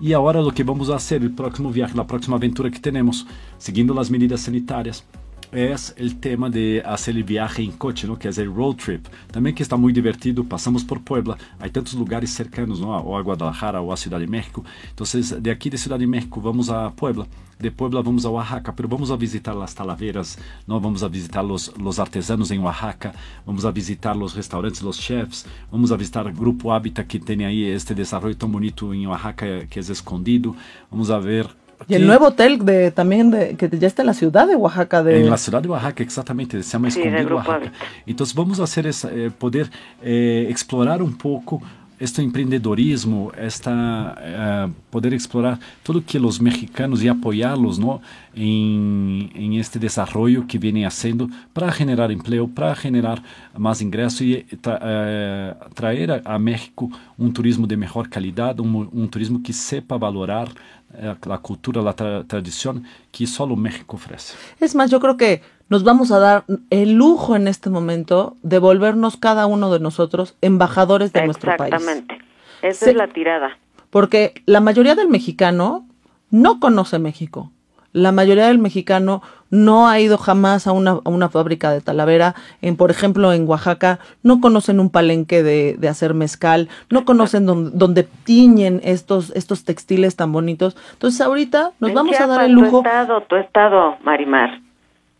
e 0.00 0.14
agora 0.14 0.42
o 0.42 0.52
que 0.52 0.64
vamos 0.64 0.88
fazer, 0.88 1.22
o 1.22 1.30
próximo 1.30 1.70
viagem, 1.70 1.98
a 1.98 2.04
próxima 2.04 2.36
aventura 2.36 2.70
que 2.70 2.80
temos, 2.80 3.26
seguindo 3.58 3.98
as 3.98 4.10
medidas 4.10 4.40
sanitárias, 4.40 5.04
es 5.52 5.94
el 5.96 6.18
tema 6.18 6.50
de 6.50 6.82
hacer 6.84 7.16
el 7.16 7.24
viaje 7.24 7.62
en 7.62 7.72
coche, 7.72 8.06
¿no? 8.06 8.18
que 8.18 8.28
es 8.28 8.38
el 8.38 8.52
road 8.52 8.76
trip. 8.76 9.06
También 9.30 9.54
que 9.54 9.62
está 9.62 9.76
muy 9.76 9.92
divertido, 9.92 10.44
pasamos 10.44 10.84
por 10.84 11.02
Puebla, 11.02 11.36
hay 11.58 11.70
tantos 11.70 11.94
lugares 11.94 12.30
cercanos, 12.30 12.80
¿no? 12.80 12.96
o 12.96 13.16
a 13.16 13.22
Guadalajara 13.22 13.80
o 13.80 13.92
a 13.92 13.96
Ciudad 13.96 14.18
de 14.18 14.26
México. 14.26 14.64
Entonces, 14.90 15.42
de 15.42 15.50
aquí 15.50 15.70
de 15.70 15.78
Ciudad 15.78 15.98
de 15.98 16.06
México 16.06 16.40
vamos 16.40 16.68
a 16.70 16.90
Puebla, 16.90 17.26
de 17.58 17.70
Puebla 17.70 18.02
vamos 18.02 18.24
a 18.24 18.30
Oaxaca, 18.30 18.74
pero 18.74 18.88
vamos 18.88 19.10
a 19.10 19.16
visitar 19.16 19.54
las 19.54 19.74
talaveras, 19.74 20.38
¿no? 20.66 20.80
vamos 20.80 21.02
a 21.02 21.08
visitar 21.08 21.44
los, 21.44 21.76
los 21.78 21.98
artesanos 21.98 22.50
en 22.50 22.60
Oaxaca, 22.60 23.14
vamos 23.46 23.64
a 23.64 23.70
visitar 23.70 24.16
los 24.16 24.34
restaurantes, 24.34 24.82
los 24.82 24.98
chefs, 24.98 25.46
vamos 25.70 25.90
a 25.92 25.96
visitar 25.96 26.26
el 26.26 26.34
Grupo 26.34 26.72
Hábitat 26.72 27.06
que 27.06 27.18
tiene 27.18 27.46
ahí 27.46 27.64
este 27.64 27.94
desarrollo 27.94 28.36
tan 28.36 28.52
bonito 28.52 28.92
en 28.92 29.06
Oaxaca 29.06 29.66
que 29.66 29.80
es 29.80 29.90
escondido, 29.90 30.54
vamos 30.90 31.10
a 31.10 31.18
ver 31.18 31.65
y 31.88 31.94
el 31.94 32.06
nuevo 32.06 32.26
hotel 32.26 32.64
de 32.64 32.90
también 32.90 33.30
de, 33.30 33.56
que 33.56 33.68
ya 33.78 33.86
está 33.86 34.02
en 34.02 34.06
la 34.06 34.14
ciudad 34.14 34.46
de 34.46 34.56
Oaxaca. 34.56 35.02
De... 35.02 35.20
En 35.20 35.30
la 35.30 35.38
ciudad 35.38 35.62
de 35.62 35.68
Oaxaca, 35.68 36.02
exactamente, 36.02 36.62
se 36.62 36.72
llama 36.72 36.88
Escondido 36.88 37.36
Oaxaca. 37.36 37.72
Entonces 38.06 38.34
vamos 38.34 38.60
a 38.60 38.64
hacer 38.64 38.86
es, 38.86 39.04
eh, 39.04 39.30
poder 39.36 39.70
eh, 40.02 40.46
explorar 40.48 41.02
un 41.02 41.16
poco 41.16 41.62
este 41.98 42.22
empreendedorismo, 42.22 43.32
esta, 43.36 43.72
uh, 43.72 44.72
poder 44.90 45.12
explorar 45.12 45.58
todo 45.82 46.02
que 46.02 46.18
os 46.18 46.38
mexicanos 46.38 47.02
e 47.02 47.08
apoiá-los 47.08 47.78
¿no? 47.78 48.00
em, 48.34 49.30
em 49.34 49.58
este 49.58 49.78
desenvolvimento 49.78 50.46
que 50.46 50.58
vêm 50.58 50.84
fazendo 50.84 51.30
para 51.54 51.70
generar 51.70 52.10
emprego, 52.10 52.48
para 52.48 52.74
generar 52.74 53.22
mais 53.56 53.80
ingresso 53.80 54.22
e 54.22 54.42
tra 54.60 54.76
uh, 54.76 55.74
trazer 55.74 56.10
a, 56.10 56.20
a, 56.24 56.38
México 56.38 56.90
um 57.18 57.30
turismo 57.30 57.66
de 57.66 57.76
melhor 57.76 58.08
qualidade, 58.08 58.60
um, 58.60 58.88
um 58.92 59.06
turismo 59.06 59.40
que 59.40 59.52
sepa 59.52 59.96
valorar 59.96 60.48
uh, 60.48 61.32
a 61.32 61.38
cultura, 61.38 61.88
a 61.88 61.92
tra 61.92 62.24
tradição 62.24 62.82
que 63.10 63.26
só 63.26 63.44
o 63.46 63.56
México 63.56 63.96
oferece. 63.96 64.34
É 64.60 64.76
mais, 64.76 64.92
eu 64.92 65.00
creo 65.00 65.16
que 65.16 65.40
nos 65.68 65.84
vamos 65.84 66.12
a 66.12 66.18
dar 66.18 66.44
el 66.70 66.94
lujo 66.94 67.36
en 67.36 67.48
este 67.48 67.70
momento 67.70 68.36
de 68.42 68.58
volvernos 68.58 69.16
cada 69.16 69.46
uno 69.46 69.72
de 69.72 69.80
nosotros 69.80 70.36
embajadores 70.40 71.12
de 71.12 71.24
nuestro 71.26 71.56
país. 71.56 71.74
Exactamente. 71.74 72.18
Esa 72.62 72.90
es 72.90 72.96
la 72.96 73.08
tirada. 73.08 73.58
Porque 73.90 74.34
la 74.46 74.60
mayoría 74.60 74.94
del 74.94 75.08
mexicano 75.08 75.86
no 76.30 76.60
conoce 76.60 76.98
México. 76.98 77.50
La 77.92 78.12
mayoría 78.12 78.48
del 78.48 78.58
mexicano 78.58 79.22
no 79.48 79.88
ha 79.88 79.98
ido 80.00 80.18
jamás 80.18 80.66
a 80.66 80.72
una, 80.72 81.00
a 81.02 81.08
una 81.08 81.30
fábrica 81.30 81.70
de 81.70 81.80
talavera. 81.80 82.34
En, 82.60 82.76
por 82.76 82.90
ejemplo, 82.90 83.32
en 83.32 83.48
Oaxaca 83.48 84.00
no 84.22 84.40
conocen 84.40 84.80
un 84.80 84.90
palenque 84.90 85.42
de, 85.42 85.76
de 85.78 85.88
hacer 85.88 86.12
mezcal, 86.12 86.68
no 86.90 87.06
conocen 87.06 87.46
donde 87.46 88.02
tiñen 88.02 88.82
estos, 88.84 89.30
estos 89.34 89.64
textiles 89.64 90.14
tan 90.14 90.30
bonitos. 90.30 90.76
Entonces 90.92 91.20
ahorita 91.22 91.72
nos 91.80 91.94
vamos 91.94 92.20
a 92.20 92.26
dar 92.26 92.44
el 92.44 92.52
lujo. 92.52 92.82
Tu 92.82 92.88
estado, 92.88 93.20
tu 93.22 93.36
estado, 93.36 93.96
Marimar 94.04 94.65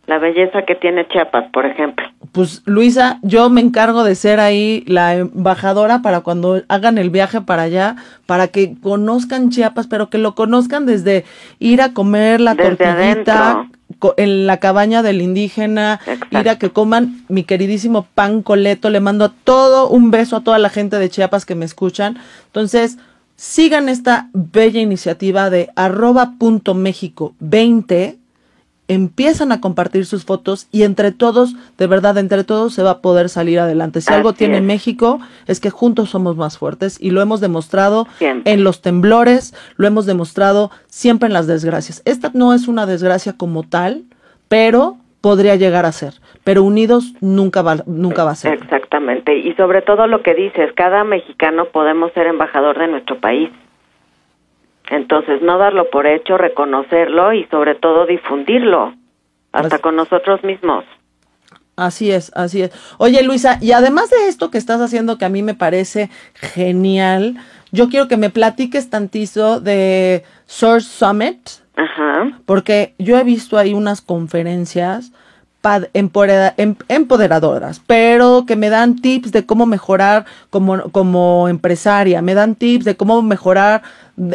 la 0.07 0.19
belleza 0.19 0.63
que 0.63 0.73
tiene 0.75 1.07
Chiapas, 1.09 1.51
por 1.51 1.65
ejemplo. 1.65 2.05
Pues 2.31 2.63
Luisa, 2.65 3.19
yo 3.23 3.49
me 3.49 3.61
encargo 3.61 4.03
de 4.03 4.15
ser 4.15 4.39
ahí 4.39 4.83
la 4.87 5.15
embajadora 5.15 6.01
para 6.01 6.21
cuando 6.21 6.63
hagan 6.69 6.97
el 6.97 7.09
viaje 7.09 7.41
para 7.41 7.63
allá, 7.63 7.97
para 8.25 8.47
que 8.47 8.75
conozcan 8.81 9.49
Chiapas, 9.49 9.87
pero 9.87 10.09
que 10.09 10.17
lo 10.17 10.33
conozcan 10.33 10.85
desde 10.85 11.25
ir 11.59 11.81
a 11.81 11.93
comer 11.93 12.39
la 12.39 12.55
tortillita 12.55 13.67
en 14.15 14.47
la 14.47 14.57
cabaña 14.57 15.03
del 15.03 15.21
indígena, 15.21 15.99
ir 16.31 16.49
a 16.49 16.57
que 16.57 16.69
coman 16.69 17.25
mi 17.27 17.43
queridísimo 17.43 18.07
pan 18.15 18.43
coleto, 18.43 18.89
le 18.89 19.01
mando 19.01 19.29
todo 19.29 19.89
un 19.89 20.09
beso 20.09 20.37
a 20.37 20.43
toda 20.43 20.57
la 20.57 20.69
gente 20.69 20.97
de 20.99 21.09
Chiapas 21.09 21.45
que 21.45 21.55
me 21.55 21.65
escuchan. 21.65 22.17
Entonces, 22.45 22.97
sigan 23.35 23.89
esta 23.89 24.29
bella 24.33 24.79
iniciativa 24.79 25.49
de 25.49 25.69
arroba 25.75 26.33
punto 26.39 26.73
México 26.75 27.33
20 27.39 28.17
empiezan 28.87 29.51
a 29.51 29.61
compartir 29.61 30.05
sus 30.05 30.25
fotos 30.25 30.67
y 30.71 30.83
entre 30.83 31.11
todos, 31.11 31.55
de 31.77 31.87
verdad, 31.87 32.17
entre 32.17 32.43
todos 32.43 32.73
se 32.73 32.83
va 32.83 32.91
a 32.91 33.01
poder 33.01 33.29
salir 33.29 33.59
adelante. 33.59 34.01
Si 34.01 34.13
algo 34.13 34.33
tiene 34.33 34.61
México 34.61 35.19
es 35.45 35.59
que 35.59 35.69
juntos 35.69 36.09
somos 36.09 36.37
más 36.37 36.57
fuertes 36.57 36.97
y 37.01 37.11
lo 37.11 37.21
hemos 37.21 37.41
demostrado 37.41 38.07
en 38.19 38.63
los 38.63 38.81
temblores, 38.81 39.53
lo 39.75 39.87
hemos 39.87 40.05
demostrado 40.05 40.71
siempre 40.87 41.27
en 41.27 41.33
las 41.33 41.47
desgracias. 41.47 42.01
Esta 42.05 42.31
no 42.33 42.53
es 42.53 42.67
una 42.67 42.85
desgracia 42.85 43.33
como 43.33 43.63
tal, 43.63 44.03
pero 44.47 44.97
podría 45.21 45.55
llegar 45.55 45.85
a 45.85 45.91
ser, 45.91 46.13
pero 46.43 46.63
unidos 46.63 47.13
nunca 47.21 47.61
va, 47.61 47.77
nunca 47.85 48.23
va 48.23 48.31
a 48.31 48.35
ser. 48.35 48.53
Exactamente, 48.53 49.35
y 49.35 49.53
sobre 49.55 49.81
todo 49.81 50.07
lo 50.07 50.21
que 50.21 50.33
dices, 50.33 50.71
cada 50.75 51.03
mexicano 51.03 51.65
podemos 51.65 52.13
ser 52.13 52.27
embajador 52.27 52.77
de 52.77 52.87
nuestro 52.87 53.19
país. 53.19 53.49
Entonces, 54.89 55.41
no 55.41 55.57
darlo 55.57 55.89
por 55.89 56.07
hecho, 56.07 56.37
reconocerlo 56.37 57.33
y 57.33 57.45
sobre 57.45 57.75
todo 57.75 58.05
difundirlo, 58.05 58.93
hasta 59.51 59.79
con 59.79 59.95
nosotros 59.95 60.43
mismos. 60.43 60.85
Así 61.75 62.11
es, 62.11 62.31
así 62.35 62.63
es. 62.63 62.71
Oye, 62.97 63.21
Luisa, 63.21 63.59
y 63.61 63.71
además 63.71 64.09
de 64.09 64.27
esto 64.27 64.49
que 64.49 64.57
estás 64.57 64.81
haciendo 64.81 65.17
que 65.17 65.25
a 65.25 65.29
mí 65.29 65.43
me 65.43 65.53
parece 65.53 66.09
genial, 66.33 67.35
yo 67.71 67.89
quiero 67.89 68.07
que 68.07 68.17
me 68.17 68.31
platiques 68.31 68.89
tantizo 68.89 69.59
de 69.59 70.23
Source 70.45 70.87
Summit, 70.89 71.37
Ajá. 71.75 72.39
porque 72.45 72.95
yo 72.97 73.17
he 73.19 73.23
visto 73.23 73.57
ahí 73.57 73.73
unas 73.73 74.01
conferencias 74.01 75.11
Em-, 75.93 76.75
empoderadoras, 76.87 77.81
pero 77.85 78.45
que 78.47 78.55
me 78.55 78.69
dan 78.69 78.95
tips 78.95 79.31
de 79.31 79.45
cómo 79.45 79.65
mejorar 79.65 80.25
como, 80.49 80.83
como 80.91 81.49
empresaria, 81.49 82.21
me 82.21 82.35
dan 82.35 82.55
tips 82.55 82.85
de 82.85 82.95
cómo 82.95 83.21
mejorar 83.21 83.81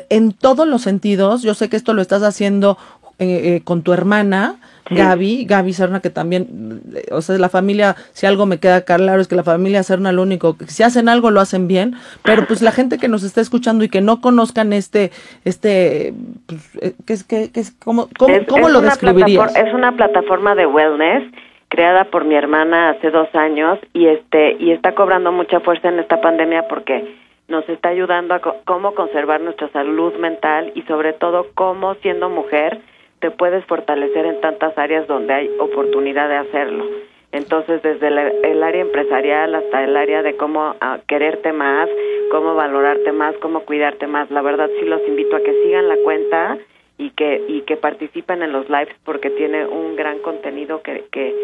en 0.08 0.32
todos 0.32 0.66
los 0.66 0.82
sentidos. 0.82 1.42
Yo 1.42 1.54
sé 1.54 1.68
que 1.68 1.76
esto 1.76 1.94
lo 1.94 2.02
estás 2.02 2.22
haciendo 2.22 2.78
eh, 3.18 3.56
eh, 3.56 3.60
con 3.62 3.82
tu 3.82 3.92
hermana, 3.92 4.56
Gaby, 4.90 5.44
Gaby 5.44 5.72
Serna, 5.72 6.00
que 6.00 6.10
también, 6.10 6.82
o 7.12 7.20
sea, 7.20 7.38
la 7.38 7.48
familia, 7.48 7.94
si 8.12 8.26
algo 8.26 8.46
me 8.46 8.58
queda 8.58 8.80
claro 8.80 9.20
es 9.20 9.28
que 9.28 9.36
la 9.36 9.44
familia 9.44 9.82
Serna 9.82 10.12
lo 10.12 10.22
único, 10.22 10.56
si 10.66 10.82
hacen 10.82 11.08
algo 11.08 11.30
lo 11.30 11.40
hacen 11.40 11.68
bien, 11.68 11.94
pero 12.24 12.46
pues 12.46 12.62
la 12.62 12.72
gente 12.72 12.98
que 12.98 13.08
nos 13.08 13.22
está 13.22 13.40
escuchando 13.40 13.84
y 13.84 13.88
que 13.88 14.00
no 14.00 14.20
conozcan 14.20 14.72
este, 14.72 15.12
este, 15.44 16.14
pues, 16.46 16.76
eh, 16.80 16.94
¿qué 17.06 17.12
es, 17.12 17.24
qué, 17.24 17.50
es, 17.54 17.70
cómo, 17.72 18.08
cómo, 18.18 18.68
lo 18.68 18.80
describirías? 18.80 19.54
Es 19.54 19.72
una 19.72 19.96
plataforma 19.96 20.54
de 20.54 20.66
wellness 20.66 21.22
creada 21.68 22.04
por 22.04 22.24
mi 22.24 22.34
hermana 22.34 22.90
hace 22.90 23.10
dos 23.10 23.28
años 23.34 23.78
y 23.92 24.06
este, 24.06 24.56
y 24.58 24.72
está 24.72 24.94
cobrando 24.94 25.32
mucha 25.32 25.60
fuerza 25.60 25.88
en 25.88 26.00
esta 26.00 26.20
pandemia 26.20 26.66
porque 26.68 27.21
nos 27.48 27.68
está 27.68 27.90
ayudando 27.90 28.34
a 28.34 28.40
cómo 28.64 28.94
conservar 28.94 29.40
nuestra 29.40 29.68
salud 29.70 30.14
mental 30.14 30.72
y 30.74 30.82
sobre 30.82 31.12
todo 31.12 31.46
cómo 31.54 31.94
siendo 31.96 32.28
mujer 32.28 32.80
te 33.20 33.30
puedes 33.30 33.64
fortalecer 33.66 34.26
en 34.26 34.40
tantas 34.40 34.76
áreas 34.76 35.06
donde 35.06 35.32
hay 35.32 35.50
oportunidad 35.58 36.28
de 36.28 36.36
hacerlo. 36.36 36.84
Entonces, 37.30 37.80
desde 37.82 38.08
el, 38.08 38.62
área 38.62 38.82
empresarial 38.82 39.54
hasta 39.54 39.84
el 39.84 39.96
área 39.96 40.22
de 40.22 40.36
cómo 40.36 40.76
ah, 40.80 40.98
quererte 41.06 41.52
más, 41.52 41.88
cómo 42.30 42.54
valorarte 42.54 43.12
más, 43.12 43.34
cómo 43.40 43.60
cuidarte 43.60 44.06
más, 44.06 44.30
la 44.30 44.42
verdad 44.42 44.68
sí 44.78 44.84
los 44.84 45.00
invito 45.08 45.36
a 45.36 45.40
que 45.40 45.62
sigan 45.62 45.88
la 45.88 45.96
cuenta 46.04 46.58
y 46.98 47.10
que 47.10 47.42
y 47.48 47.62
que 47.62 47.76
participen 47.76 48.42
en 48.42 48.52
los 48.52 48.68
lives 48.68 48.94
porque 49.04 49.30
tiene 49.30 49.66
un 49.66 49.96
gran 49.96 50.18
contenido 50.18 50.82
que, 50.82 51.04
que 51.10 51.34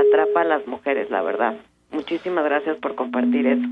atrapa 0.00 0.40
a 0.40 0.44
las 0.44 0.66
mujeres, 0.66 1.10
la 1.10 1.22
verdad. 1.22 1.54
Muchísimas 1.92 2.44
gracias 2.44 2.76
por 2.78 2.96
compartir 2.96 3.46
eso. 3.46 3.68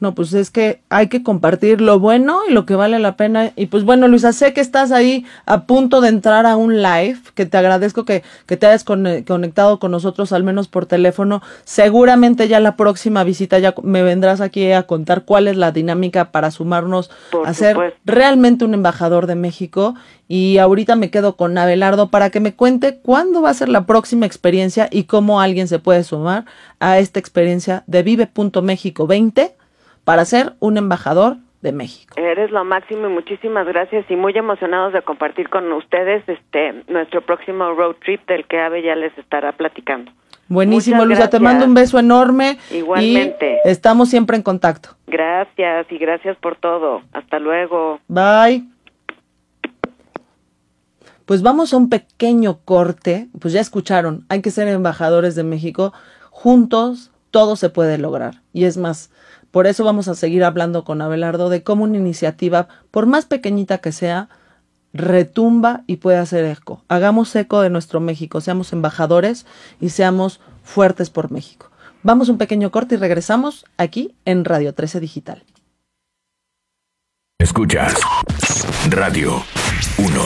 No, 0.00 0.14
pues 0.14 0.32
es 0.32 0.50
que 0.52 0.80
hay 0.90 1.08
que 1.08 1.24
compartir 1.24 1.80
lo 1.80 1.98
bueno 1.98 2.40
y 2.48 2.52
lo 2.52 2.66
que 2.66 2.76
vale 2.76 3.00
la 3.00 3.16
pena. 3.16 3.50
Y 3.56 3.66
pues 3.66 3.82
bueno, 3.82 4.06
Luisa, 4.06 4.32
sé 4.32 4.52
que 4.52 4.60
estás 4.60 4.92
ahí 4.92 5.26
a 5.44 5.64
punto 5.64 6.00
de 6.00 6.08
entrar 6.08 6.46
a 6.46 6.56
un 6.56 6.82
live, 6.82 7.18
que 7.34 7.46
te 7.46 7.58
agradezco 7.58 8.04
que, 8.04 8.22
que 8.46 8.56
te 8.56 8.66
hayas 8.66 8.84
conectado 8.84 9.80
con 9.80 9.90
nosotros, 9.90 10.32
al 10.32 10.44
menos 10.44 10.68
por 10.68 10.86
teléfono. 10.86 11.42
Seguramente 11.64 12.46
ya 12.46 12.60
la 12.60 12.76
próxima 12.76 13.24
visita 13.24 13.58
ya 13.58 13.74
me 13.82 14.02
vendrás 14.02 14.40
aquí 14.40 14.70
a 14.70 14.84
contar 14.84 15.24
cuál 15.24 15.48
es 15.48 15.56
la 15.56 15.72
dinámica 15.72 16.30
para 16.30 16.52
sumarnos 16.52 17.10
a 17.44 17.52
ser 17.52 17.96
realmente 18.04 18.64
un 18.64 18.74
embajador 18.74 19.26
de 19.26 19.34
México. 19.34 19.96
Y 20.28 20.58
ahorita 20.58 20.94
me 20.94 21.10
quedo 21.10 21.36
con 21.36 21.58
Abelardo 21.58 22.10
para 22.10 22.30
que 22.30 22.38
me 22.38 22.54
cuente 22.54 22.98
cuándo 22.98 23.42
va 23.42 23.50
a 23.50 23.54
ser 23.54 23.68
la 23.68 23.86
próxima 23.86 24.26
experiencia 24.26 24.88
y 24.92 25.04
cómo 25.04 25.40
alguien 25.40 25.66
se 25.66 25.80
puede 25.80 26.04
sumar 26.04 26.44
a 26.78 26.98
esta 26.98 27.18
experiencia 27.18 27.82
de 27.86 28.02
Vive.México 28.04 29.06
20 29.06 29.57
para 30.08 30.24
ser 30.24 30.54
un 30.58 30.78
embajador 30.78 31.36
de 31.60 31.70
México. 31.70 32.14
Eres 32.16 32.50
lo 32.50 32.64
máximo 32.64 33.08
y 33.08 33.10
muchísimas 33.10 33.66
gracias 33.66 34.10
y 34.10 34.16
muy 34.16 34.32
emocionados 34.38 34.94
de 34.94 35.02
compartir 35.02 35.50
con 35.50 35.70
ustedes 35.70 36.26
este 36.26 36.82
nuestro 36.88 37.20
próximo 37.20 37.74
road 37.74 37.96
trip 38.02 38.26
del 38.26 38.46
que 38.46 38.58
Ave 38.58 38.82
ya 38.82 38.94
les 38.94 39.12
estará 39.18 39.52
platicando. 39.52 40.10
Buenísimo, 40.48 41.04
Luisa, 41.04 41.28
te 41.28 41.38
mando 41.38 41.66
un 41.66 41.74
beso 41.74 41.98
enorme. 41.98 42.56
Igualmente. 42.70 43.58
Y 43.62 43.68
estamos 43.68 44.08
siempre 44.08 44.38
en 44.38 44.42
contacto. 44.42 44.96
Gracias 45.08 45.92
y 45.92 45.98
gracias 45.98 46.38
por 46.38 46.56
todo. 46.56 47.02
Hasta 47.12 47.38
luego. 47.38 48.00
Bye. 48.08 48.64
Pues 51.26 51.42
vamos 51.42 51.74
a 51.74 51.76
un 51.76 51.90
pequeño 51.90 52.60
corte. 52.64 53.28
Pues 53.38 53.52
ya 53.52 53.60
escucharon, 53.60 54.24
hay 54.30 54.40
que 54.40 54.50
ser 54.50 54.68
embajadores 54.68 55.34
de 55.34 55.44
México. 55.44 55.92
Juntos 56.30 57.10
todo 57.30 57.56
se 57.56 57.68
puede 57.68 57.98
lograr. 57.98 58.36
Y 58.54 58.64
es 58.64 58.78
más, 58.78 59.10
por 59.50 59.66
eso 59.66 59.84
vamos 59.84 60.08
a 60.08 60.14
seguir 60.14 60.44
hablando 60.44 60.84
con 60.84 61.00
Abelardo 61.00 61.48
de 61.48 61.62
cómo 61.62 61.84
una 61.84 61.96
iniciativa, 61.96 62.68
por 62.90 63.06
más 63.06 63.24
pequeñita 63.24 63.78
que 63.78 63.92
sea, 63.92 64.28
retumba 64.92 65.82
y 65.86 65.96
puede 65.96 66.18
hacer 66.18 66.44
eco. 66.44 66.84
Hagamos 66.88 67.34
eco 67.36 67.60
de 67.60 67.70
nuestro 67.70 68.00
México, 68.00 68.40
seamos 68.40 68.72
embajadores 68.72 69.46
y 69.80 69.90
seamos 69.90 70.40
fuertes 70.62 71.10
por 71.10 71.30
México. 71.30 71.70
Vamos 72.02 72.28
un 72.28 72.38
pequeño 72.38 72.70
corte 72.70 72.94
y 72.94 72.98
regresamos 72.98 73.64
aquí 73.76 74.14
en 74.24 74.44
Radio 74.44 74.74
13 74.74 75.00
Digital. 75.00 75.42
Escuchas 77.40 77.94
Radio 78.90 79.42
1, 79.98 80.22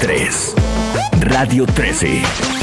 3, 0.00 0.54
Radio 1.20 1.66
13. 1.66 2.57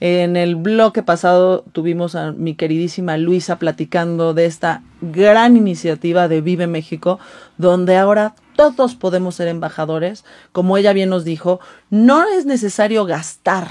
En 0.00 0.36
el 0.36 0.56
bloque 0.56 1.02
pasado 1.02 1.64
tuvimos 1.72 2.14
a 2.14 2.32
mi 2.32 2.54
queridísima 2.54 3.16
Luisa 3.16 3.58
platicando 3.58 4.34
de 4.34 4.44
esta 4.44 4.82
gran 5.00 5.56
iniciativa 5.56 6.28
de 6.28 6.42
Vive 6.42 6.66
México, 6.66 7.18
donde 7.56 7.96
ahora 7.96 8.34
todos 8.56 8.94
podemos 8.94 9.36
ser 9.36 9.48
embajadores. 9.48 10.24
Como 10.52 10.76
ella 10.76 10.92
bien 10.92 11.08
nos 11.08 11.24
dijo, 11.24 11.60
no 11.88 12.28
es 12.28 12.44
necesario 12.44 13.06
gastar 13.06 13.68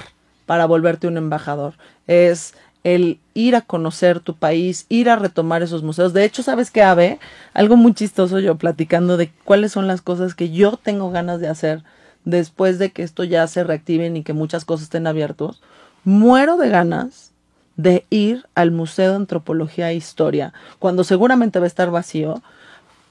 para 0.48 0.66
volverte 0.66 1.08
un 1.08 1.18
embajador. 1.18 1.76
Es 2.08 2.56
el 2.84 3.20
ir 3.36 3.56
a 3.56 3.62
conocer 3.62 4.20
tu 4.20 4.36
país, 4.36 4.88
ir 4.90 5.12
a 5.12 5.16
retomar 5.18 5.62
esos 5.62 5.84
museos. 5.84 6.14
De 6.14 6.24
hecho, 6.24 6.42
¿sabes 6.42 6.72
qué, 6.72 6.82
Ave? 6.82 7.20
Algo 7.54 7.78
muy 7.78 7.94
chistoso 7.94 8.40
yo 8.40 8.56
platicando 8.56 9.18
de 9.18 9.32
cuáles 9.44 9.72
son 9.72 9.86
las 9.86 10.02
cosas 10.02 10.34
que 10.34 10.50
yo 10.50 10.78
tengo 10.78 11.12
ganas 11.12 11.40
de 11.40 11.50
hacer 11.50 11.84
después 12.24 12.80
de 12.80 12.92
que 12.92 13.04
esto 13.04 13.24
ya 13.24 13.46
se 13.48 13.64
reactiven 13.64 14.18
y 14.18 14.24
que 14.24 14.34
muchas 14.34 14.66
cosas 14.66 14.86
estén 14.86 15.06
abiertos. 15.08 15.62
Muero 16.06 16.58
de 16.58 16.70
ganas 16.70 17.34
de 17.76 18.06
ir 18.10 18.46
al 18.56 18.72
Museo 18.72 19.10
de 19.10 19.18
Antropología 19.18 19.92
e 19.92 19.96
Historia, 19.96 20.54
cuando 20.80 21.04
seguramente 21.04 21.60
va 21.60 21.66
a 21.66 21.68
estar 21.68 21.92
vacío, 21.92 22.42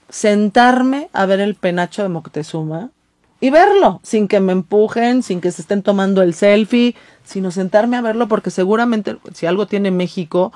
sentarme 0.09 1.11
a 1.13 1.27
ver 1.27 1.41
el 1.41 1.55
penacho 1.55 2.03
de 2.03 2.09
Moctezuma 2.09 2.91
y 3.45 3.51
verlo, 3.51 4.01
sin 4.03 4.27
que 4.27 4.41
me 4.41 4.53
empujen, 4.53 5.23
sin 5.23 5.43
que 5.43 5.53
se 5.53 5.61
estén 5.61 5.83
tomando 5.83 6.23
el 6.23 6.33
selfie, 6.33 6.95
sino 7.25 7.51
sentarme 7.51 7.99
a 7.99 8.01
verlo 8.01 8.27
porque 8.27 8.51
seguramente 8.51 9.19
si 9.35 9.45
algo 9.45 9.67
tiene 9.67 9.91
México, 9.91 10.51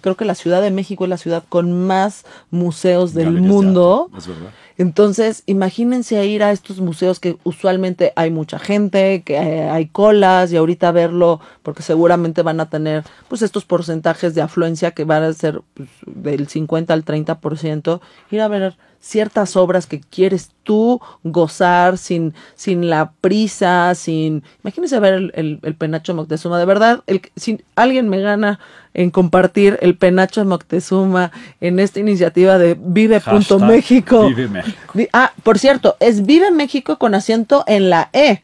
creo 0.00 0.16
que 0.16 0.24
la 0.24 0.36
Ciudad 0.36 0.62
de 0.62 0.70
México 0.70 1.02
es 1.02 1.10
la 1.10 1.16
ciudad 1.16 1.42
con 1.48 1.86
más 1.88 2.24
museos 2.52 3.12
del 3.12 3.32
mundo. 3.32 4.08
Entonces, 4.76 5.42
imagínense 5.46 6.24
ir 6.26 6.44
a 6.44 6.52
estos 6.52 6.78
museos 6.78 7.18
que 7.18 7.38
usualmente 7.42 8.12
hay 8.14 8.30
mucha 8.30 8.60
gente, 8.60 9.24
que 9.24 9.36
hay 9.36 9.86
colas 9.86 10.52
y 10.52 10.56
ahorita 10.58 10.92
verlo 10.92 11.40
porque 11.64 11.82
seguramente 11.82 12.42
van 12.42 12.60
a 12.60 12.70
tener 12.70 13.02
pues 13.26 13.42
estos 13.42 13.64
porcentajes 13.64 14.36
de 14.36 14.42
afluencia 14.42 14.92
que 14.92 15.02
van 15.02 15.24
a 15.24 15.32
ser 15.32 15.62
pues, 15.74 15.88
del 16.06 16.46
50 16.46 16.94
al 16.94 17.04
30%, 17.04 18.00
ir 18.30 18.40
a 18.40 18.46
ver 18.46 18.76
ciertas 19.00 19.56
obras 19.56 19.86
que 19.86 20.00
quieres 20.00 20.50
tú 20.64 21.00
gozar 21.22 21.98
sin, 21.98 22.34
sin 22.54 22.90
la 22.90 23.12
prisa, 23.20 23.94
sin... 23.94 24.42
Imagínense 24.62 25.00
ver 25.00 25.14
el, 25.14 25.60
el, 25.62 25.74
penacho 25.74 26.14
Moctezuma. 26.14 26.58
De 26.58 26.64
verdad, 26.64 27.02
el, 27.06 27.22
si 27.36 27.60
alguien 27.74 28.08
me 28.08 28.20
gana 28.20 28.58
en 28.94 29.10
compartir 29.10 29.78
el 29.80 29.96
penacho 29.96 30.44
Moctezuma 30.44 31.30
en 31.60 31.78
esta 31.78 32.00
iniciativa 32.00 32.58
de 32.58 32.76
Vive.México. 32.78 34.28
Vive 34.28 34.48
México. 34.48 35.08
Ah, 35.12 35.32
por 35.42 35.58
cierto, 35.58 35.96
es 36.00 36.26
Vive 36.26 36.50
México 36.50 36.98
con 36.98 37.14
acento 37.14 37.64
en 37.66 37.90
la 37.90 38.10
E. 38.12 38.42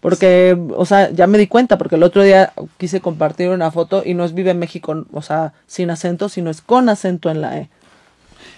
Porque, 0.00 0.58
o 0.74 0.86
sea, 0.86 1.10
ya 1.10 1.26
me 1.26 1.36
di 1.36 1.46
cuenta, 1.46 1.76
porque 1.76 1.96
el 1.96 2.02
otro 2.02 2.22
día 2.22 2.54
quise 2.78 3.02
compartir 3.02 3.50
una 3.50 3.70
foto 3.70 4.02
y 4.04 4.14
no 4.14 4.24
es 4.24 4.32
Vive 4.32 4.54
México, 4.54 5.04
o 5.12 5.22
sea, 5.22 5.52
sin 5.66 5.90
acento, 5.90 6.30
sino 6.30 6.48
es 6.48 6.62
con 6.62 6.88
acento 6.88 7.30
en 7.30 7.42
la 7.42 7.58
E. 7.58 7.68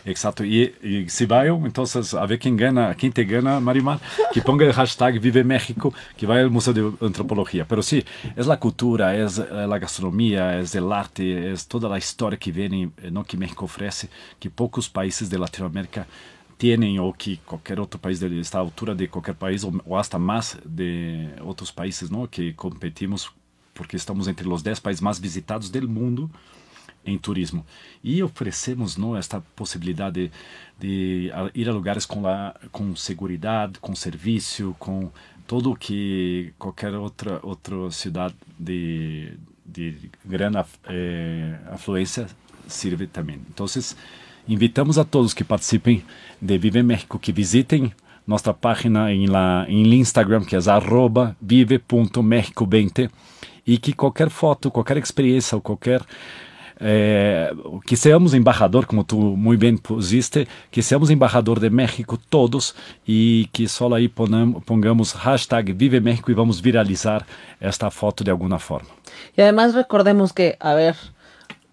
Exacto. 0.04 0.44
Y, 0.44 0.74
y, 0.82 1.08
si 1.08 1.24
entonces, 1.24 2.14
a 2.14 2.26
ver 2.26 2.38
quién 2.38 2.56
gana, 2.56 2.94
quién 2.94 3.12
te 3.12 3.24
gana, 3.24 3.60
Marimar, 3.60 4.00
que 4.32 4.42
ponga 4.42 4.64
el 4.64 4.72
hashtag 4.72 5.20
Vive 5.20 5.44
México, 5.44 5.94
que 6.16 6.26
vaya 6.26 6.40
al 6.42 6.50
Museo 6.50 6.72
de 6.72 6.92
Antropología. 7.06 7.66
Pero 7.66 7.82
sí, 7.82 8.04
es 8.36 8.46
la 8.46 8.58
cultura, 8.58 9.16
es 9.16 9.38
la 9.38 9.78
gastronomía, 9.78 10.58
es 10.58 10.74
el 10.74 10.90
arte, 10.92 11.52
es 11.52 11.66
toda 11.66 11.88
la 11.88 11.98
historia 11.98 12.38
que 12.38 12.50
viene, 12.50 12.90
¿no? 13.10 13.24
que 13.24 13.36
México 13.36 13.64
ofrece, 13.64 14.08
que 14.38 14.50
pocos 14.50 14.88
países 14.88 15.30
de 15.30 15.38
Latinoamérica 15.38 16.06
tienen 16.56 16.98
o 16.98 17.12
que 17.12 17.38
cualquier 17.38 17.80
otro 17.80 18.00
país 18.00 18.20
de 18.20 18.40
esta 18.40 18.58
altura 18.58 18.94
de 18.94 19.08
cualquier 19.08 19.36
país 19.36 19.64
o, 19.64 19.72
o 19.86 19.98
hasta 19.98 20.18
más 20.18 20.58
de 20.64 21.34
otros 21.44 21.72
países, 21.72 22.10
¿no? 22.10 22.28
Que 22.28 22.54
competimos 22.54 23.32
porque 23.74 23.96
estamos 23.96 24.28
entre 24.28 24.46
los 24.46 24.62
10 24.62 24.80
países 24.80 25.02
más 25.02 25.20
visitados 25.20 25.72
del 25.72 25.88
mundo 25.88 26.30
em 27.04 27.18
turismo. 27.18 27.64
E 28.02 28.22
oferecemos 28.22 28.96
não, 28.96 29.16
esta 29.16 29.40
possibilidade 29.54 30.30
de, 30.78 31.32
ir 31.54 31.68
a 31.68 31.72
lugares 31.72 32.06
com, 32.06 32.22
la, 32.22 32.54
com 32.70 32.94
segurança, 32.96 33.72
com 33.80 33.94
serviço, 33.94 34.74
com 34.78 35.10
todo 35.46 35.70
o 35.70 35.76
que 35.76 36.52
qualquer 36.58 36.94
outra, 36.94 37.40
outra 37.42 37.90
cidade 37.90 38.34
de, 38.58 39.34
de 39.64 40.10
grande 40.24 40.58
eh, 40.84 41.58
afluência 41.70 42.26
sirve 42.66 43.06
também. 43.06 43.40
Então, 43.50 43.66
invitamos 44.48 44.98
a 44.98 45.04
todos 45.04 45.34
que 45.34 45.44
participem 45.44 46.02
de 46.40 46.58
Vive 46.58 46.82
México, 46.82 47.18
que 47.18 47.32
visitem 47.32 47.92
nossa 48.26 48.54
página 48.54 49.12
em, 49.12 49.26
la, 49.26 49.66
em 49.68 49.94
Instagram, 49.94 50.44
que 50.44 50.56
é 50.56 50.58
vive.mexico20 51.40 53.10
e 53.66 53.78
que 53.78 53.92
qualquer 53.92 54.30
foto, 54.30 54.70
qualquer 54.70 54.96
experiência 54.96 55.56
ou 55.56 55.62
qualquer 55.62 56.02
é, 56.82 57.54
que 57.86 57.96
seamos 57.96 58.34
embajador, 58.34 58.86
como 58.86 59.04
tu 59.04 59.16
muito 59.16 59.60
bem 59.60 59.76
pusiste, 59.76 60.48
que 60.70 60.82
seamos 60.82 61.10
embajador 61.10 61.60
de 61.60 61.70
México 61.70 62.18
todos 62.28 62.74
e 63.06 63.48
que 63.52 63.68
só 63.68 63.92
aí 63.94 64.08
pongamos 64.08 65.12
hashtag 65.12 65.72
Vive 65.72 66.00
México 66.00 66.30
e 66.30 66.34
vamos 66.34 66.60
viralizar 66.60 67.24
esta 67.60 67.88
foto 67.90 68.24
de 68.24 68.30
alguma 68.30 68.58
forma. 68.58 68.88
E 69.36 69.42
además 69.42 69.74
recordemos 69.74 70.32
que, 70.32 70.56
a 70.58 70.74
ver, 70.74 70.96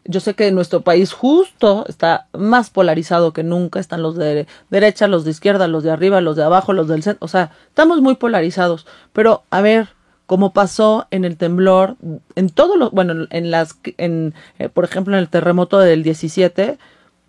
yo 0.06 0.20
sé 0.20 0.36
que 0.36 0.52
nuestro 0.52 0.82
país 0.82 1.12
justo 1.12 1.86
está 1.88 2.28
más 2.34 2.70
polarizado 2.70 3.34
que 3.34 3.44
nunca, 3.44 3.80
están 3.80 4.04
los 4.04 4.16
de 4.16 4.46
derecha, 4.70 5.08
los 5.08 5.24
de 5.24 5.32
izquierda, 5.32 5.68
los 5.68 5.84
de 5.84 5.92
arriba, 5.92 6.22
los 6.22 6.36
de 6.36 6.44
abajo, 6.44 6.74
los 6.74 6.88
del 6.88 7.04
centro, 7.04 7.26
o 7.26 7.28
sea, 7.28 7.52
estamos 7.68 8.02
muy 8.02 8.16
polarizados, 8.16 8.86
pero 9.14 9.44
a 9.50 9.62
ver, 9.62 9.90
como 10.30 10.54
pasó 10.54 11.08
en 11.10 11.26
el 11.26 11.38
temblor, 11.38 11.96
en 12.36 12.50
todos 12.52 12.78
los, 12.78 12.92
bueno, 12.92 13.26
en 13.32 13.50
las, 13.50 13.80
en, 13.98 14.36
eh, 14.60 14.70
por 14.70 14.86
ejemplo, 14.86 15.16
en 15.16 15.22
el 15.22 15.28
terremoto 15.28 15.80
del 15.80 16.04
17, 16.04 16.78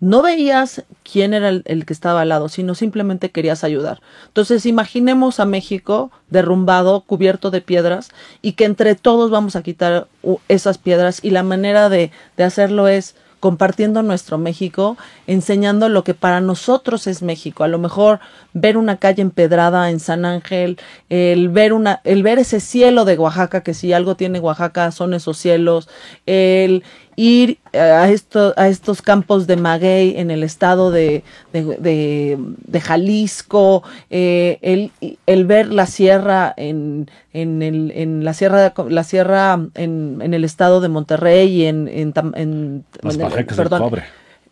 no 0.01 0.21
veías 0.21 0.83
quién 1.01 1.33
era 1.33 1.49
el, 1.49 1.63
el, 1.65 1.87
que 1.87 1.93
estaba 1.93 2.21
al 2.21 2.29
lado, 2.29 2.47
sino 2.47 2.75
simplemente 2.75 3.31
querías 3.31 3.63
ayudar. 3.63 4.01
Entonces, 4.27 4.67
imaginemos 4.67 5.39
a 5.39 5.45
México 5.45 6.11
derrumbado, 6.29 7.01
cubierto 7.01 7.49
de 7.49 7.61
piedras, 7.61 8.09
y 8.43 8.51
que 8.51 8.65
entre 8.65 8.93
todos 8.93 9.31
vamos 9.31 9.55
a 9.55 9.63
quitar 9.63 10.07
esas 10.47 10.77
piedras, 10.77 11.21
y 11.23 11.31
la 11.31 11.41
manera 11.41 11.89
de, 11.89 12.11
de 12.37 12.43
hacerlo 12.43 12.87
es 12.87 13.15
compartiendo 13.41 14.03
nuestro 14.03 14.37
México, 14.37 14.97
enseñando 15.27 15.89
lo 15.89 16.05
que 16.05 16.13
para 16.13 16.39
nosotros 16.39 17.07
es 17.07 17.21
México. 17.23 17.65
A 17.65 17.67
lo 17.67 17.79
mejor 17.79 18.21
ver 18.53 18.77
una 18.77 18.97
calle 18.97 19.21
empedrada 19.21 19.89
en 19.89 19.99
San 19.99 20.23
Ángel, 20.23 20.77
el 21.09 21.49
ver 21.49 21.73
una, 21.73 21.99
el 22.03 22.23
ver 22.23 22.39
ese 22.39 22.61
cielo 22.61 23.03
de 23.03 23.17
Oaxaca, 23.17 23.63
que 23.63 23.73
si 23.73 23.91
algo 23.91 24.15
tiene 24.15 24.39
Oaxaca 24.39 24.91
son 24.91 25.13
esos 25.13 25.37
cielos, 25.37 25.89
el 26.25 26.83
ir 27.15 27.59
a, 27.73 28.09
esto, 28.09 28.53
a 28.57 28.67
estos 28.67 29.01
campos 29.01 29.47
de 29.47 29.55
maguey 29.55 30.15
en 30.17 30.31
el 30.31 30.43
estado 30.43 30.91
de, 30.91 31.23
de, 31.53 32.37
de, 32.65 32.81
Jalisco, 32.81 33.83
eh, 34.09 34.59
el, 34.61 34.91
el, 35.25 35.45
ver 35.45 35.67
la 35.67 35.85
sierra 35.85 36.53
en, 36.57 37.09
en, 37.33 37.61
el, 37.61 37.91
en 37.95 38.23
la 38.23 38.33
sierra, 38.33 38.73
la 38.89 39.03
sierra 39.03 39.59
en, 39.75 40.19
en 40.21 40.33
el 40.33 40.43
estado 40.43 40.81
de 40.81 40.89
Monterrey 40.89 41.49
y 41.49 41.65
en, 41.65 41.87
en, 41.87 42.13
en, 42.35 42.85
perdón, 43.55 44.01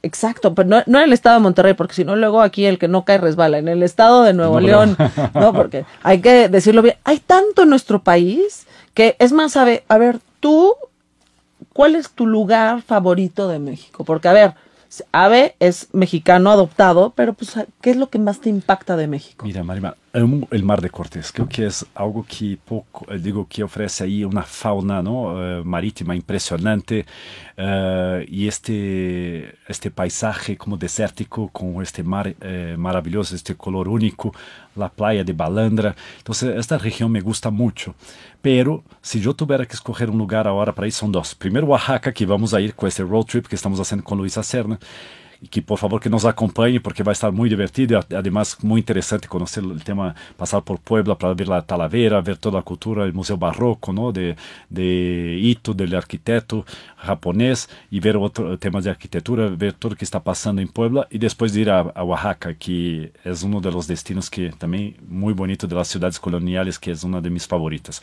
Exacto, 0.02 0.56
pero 0.56 0.70
no, 0.70 0.82
no, 0.86 1.00
en 1.00 1.06
el 1.06 1.14
estado 1.14 1.36
de 1.36 1.44
Monterrey, 1.44 1.74
porque 1.74 1.94
si 1.94 2.06
no, 2.06 2.16
luego 2.16 2.42
aquí 2.42 2.66
el 2.66 2.80
que 2.80 2.88
no 2.88 3.04
cae 3.04 3.18
resbala. 3.18 3.58
En 3.58 3.68
el 3.68 3.84
estado 3.84 4.24
de 4.24 4.34
Nuevo 4.34 4.62
León, 4.62 4.96
¿no? 5.34 5.54
Porque 5.54 5.84
hay 6.04 6.22
que 6.22 6.48
decirlo 6.48 6.82
bien. 6.82 6.96
Hay 7.04 7.20
tanto 7.20 7.64
en 7.64 7.70
nuestro 7.70 8.02
país 8.02 8.66
que 8.94 9.18
es 9.20 9.34
más, 9.34 9.58
a 9.58 9.66
ver, 9.66 9.84
a 9.90 9.98
ver, 9.98 10.20
tú 10.40 10.74
¿cuál 11.80 11.96
es 11.96 12.10
tu 12.10 12.28
lugar 12.28 12.82
favorito 12.82 13.48
de 13.48 13.58
México? 13.58 14.04
Porque, 14.04 14.28
a 14.28 14.34
ver, 14.34 14.54
Ave 15.14 15.56
es 15.60 15.88
mexicano 15.94 16.52
adoptado, 16.52 17.14
pero 17.16 17.32
pues, 17.32 17.54
¿qué 17.80 17.92
es 17.92 17.96
lo 17.96 18.10
que 18.10 18.20
más 18.20 18.42
te 18.42 18.50
impacta 18.50 18.98
de 18.98 19.08
México? 19.08 19.46
Mira, 19.46 19.64
Marima, 19.64 19.96
amo 20.14 20.48
el 20.52 20.64
Mar 20.64 20.82
de 20.82 20.90
Cortés. 20.90 21.32
Creo 21.32 21.48
que 21.48 21.66
es 21.66 21.86
algo 21.96 22.26
que 22.28 22.58
poco, 22.64 23.06
eh, 23.12 23.20
digo, 23.20 23.48
que 23.48 23.64
ofrece 23.64 24.04
ahí 24.04 24.24
una 24.24 24.44
fauna 24.44 25.02
¿no? 25.02 25.34
Uh, 25.34 25.64
marítima 25.64 26.16
impresionante 26.16 27.06
uh, 27.58 28.22
y 28.28 28.48
este, 28.48 29.56
este 29.68 29.92
paisaje 29.92 30.58
como 30.58 30.78
desértico 30.78 31.50
con 31.50 31.82
este 31.82 32.04
mar 32.04 32.36
maravilloso, 32.78 33.36
este 33.36 33.56
color 33.56 33.88
único, 33.88 34.34
la 34.76 34.90
playa 34.90 35.24
de 35.24 35.34
Balandra. 35.34 35.96
Entonces, 36.18 36.58
esta 36.58 36.78
región 36.78 37.12
me 37.12 37.22
gusta 37.22 37.50
mucho. 37.50 37.96
Pero 38.42 38.84
si 39.02 39.20
yo 39.20 39.34
tuviera 39.34 39.66
que 39.66 39.74
escoger 39.74 40.10
un 40.10 40.18
lugar 40.18 40.48
ahora 40.48 40.74
para 40.74 40.88
ir, 40.88 40.94
son 40.94 41.12
dos. 41.12 41.36
Primero, 41.36 41.68
Oaxaca, 41.68 42.14
que 42.14 42.26
vamos 42.26 42.54
a 42.54 42.62
ir 42.62 42.74
con 42.74 42.88
este 42.88 43.04
road 43.04 43.26
trip 43.26 43.48
que 43.48 43.56
estamos 43.56 43.80
haciendo 43.80 44.04
con 44.04 44.18
Luisa 44.18 44.44
Serna 44.44 44.80
e 45.42 45.48
que 45.48 45.62
por 45.62 45.78
favor 45.78 46.00
que 46.00 46.10
nos 46.10 46.26
acompanhe 46.26 46.80
porque 46.80 47.04
vai 47.04 47.14
estar 47.14 47.32
muito 47.32 47.50
divertido 47.50 47.94
e 48.10 48.16
además 48.16 48.58
muito 48.62 48.84
interessante 48.84 49.28
conhecer 49.28 49.64
o 49.64 49.80
tema, 49.80 50.16
passar 50.38 50.62
por 50.62 50.80
Puebla 50.80 51.16
para 51.16 51.34
ver 51.34 51.52
a 51.52 51.62
Talavera, 51.62 52.22
ver 52.22 52.38
toda 52.38 52.60
a 52.60 52.62
cultura, 52.62 53.10
o 53.10 53.16
museu 53.16 53.38
barroco, 53.38 53.94
¿no? 53.94 54.12
de, 54.12 54.36
de 54.70 55.40
Ito, 55.42 55.74
do 55.74 55.96
arquiteto 55.96 56.66
japonês 57.04 57.70
e 57.92 58.00
ver 58.00 58.18
outros 58.18 58.58
temas 58.60 58.84
de 58.84 58.90
arquitetura, 58.90 59.50
ver 59.50 59.74
tudo 59.74 59.96
que 59.96 60.04
está 60.04 60.20
passando 60.20 60.62
em 60.62 60.68
Puebla 60.68 61.08
e 61.10 61.18
depois 61.18 61.56
ir 61.56 61.70
a, 61.70 61.92
a 61.96 62.04
Oaxaca, 62.04 62.54
que 62.54 63.12
é 63.24 63.32
um 63.46 63.62
dos 63.62 63.88
destinos 63.88 64.28
que 64.30 64.52
também 64.58 64.96
muito 65.08 65.38
bonito 65.38 65.68
das 65.68 65.88
cidades 65.88 66.18
coloniais, 66.18 66.78
que 66.78 66.92
é 66.92 66.94
uma 67.04 67.22
de 67.22 67.30
minhas 67.30 67.46
favoritas. 67.46 68.02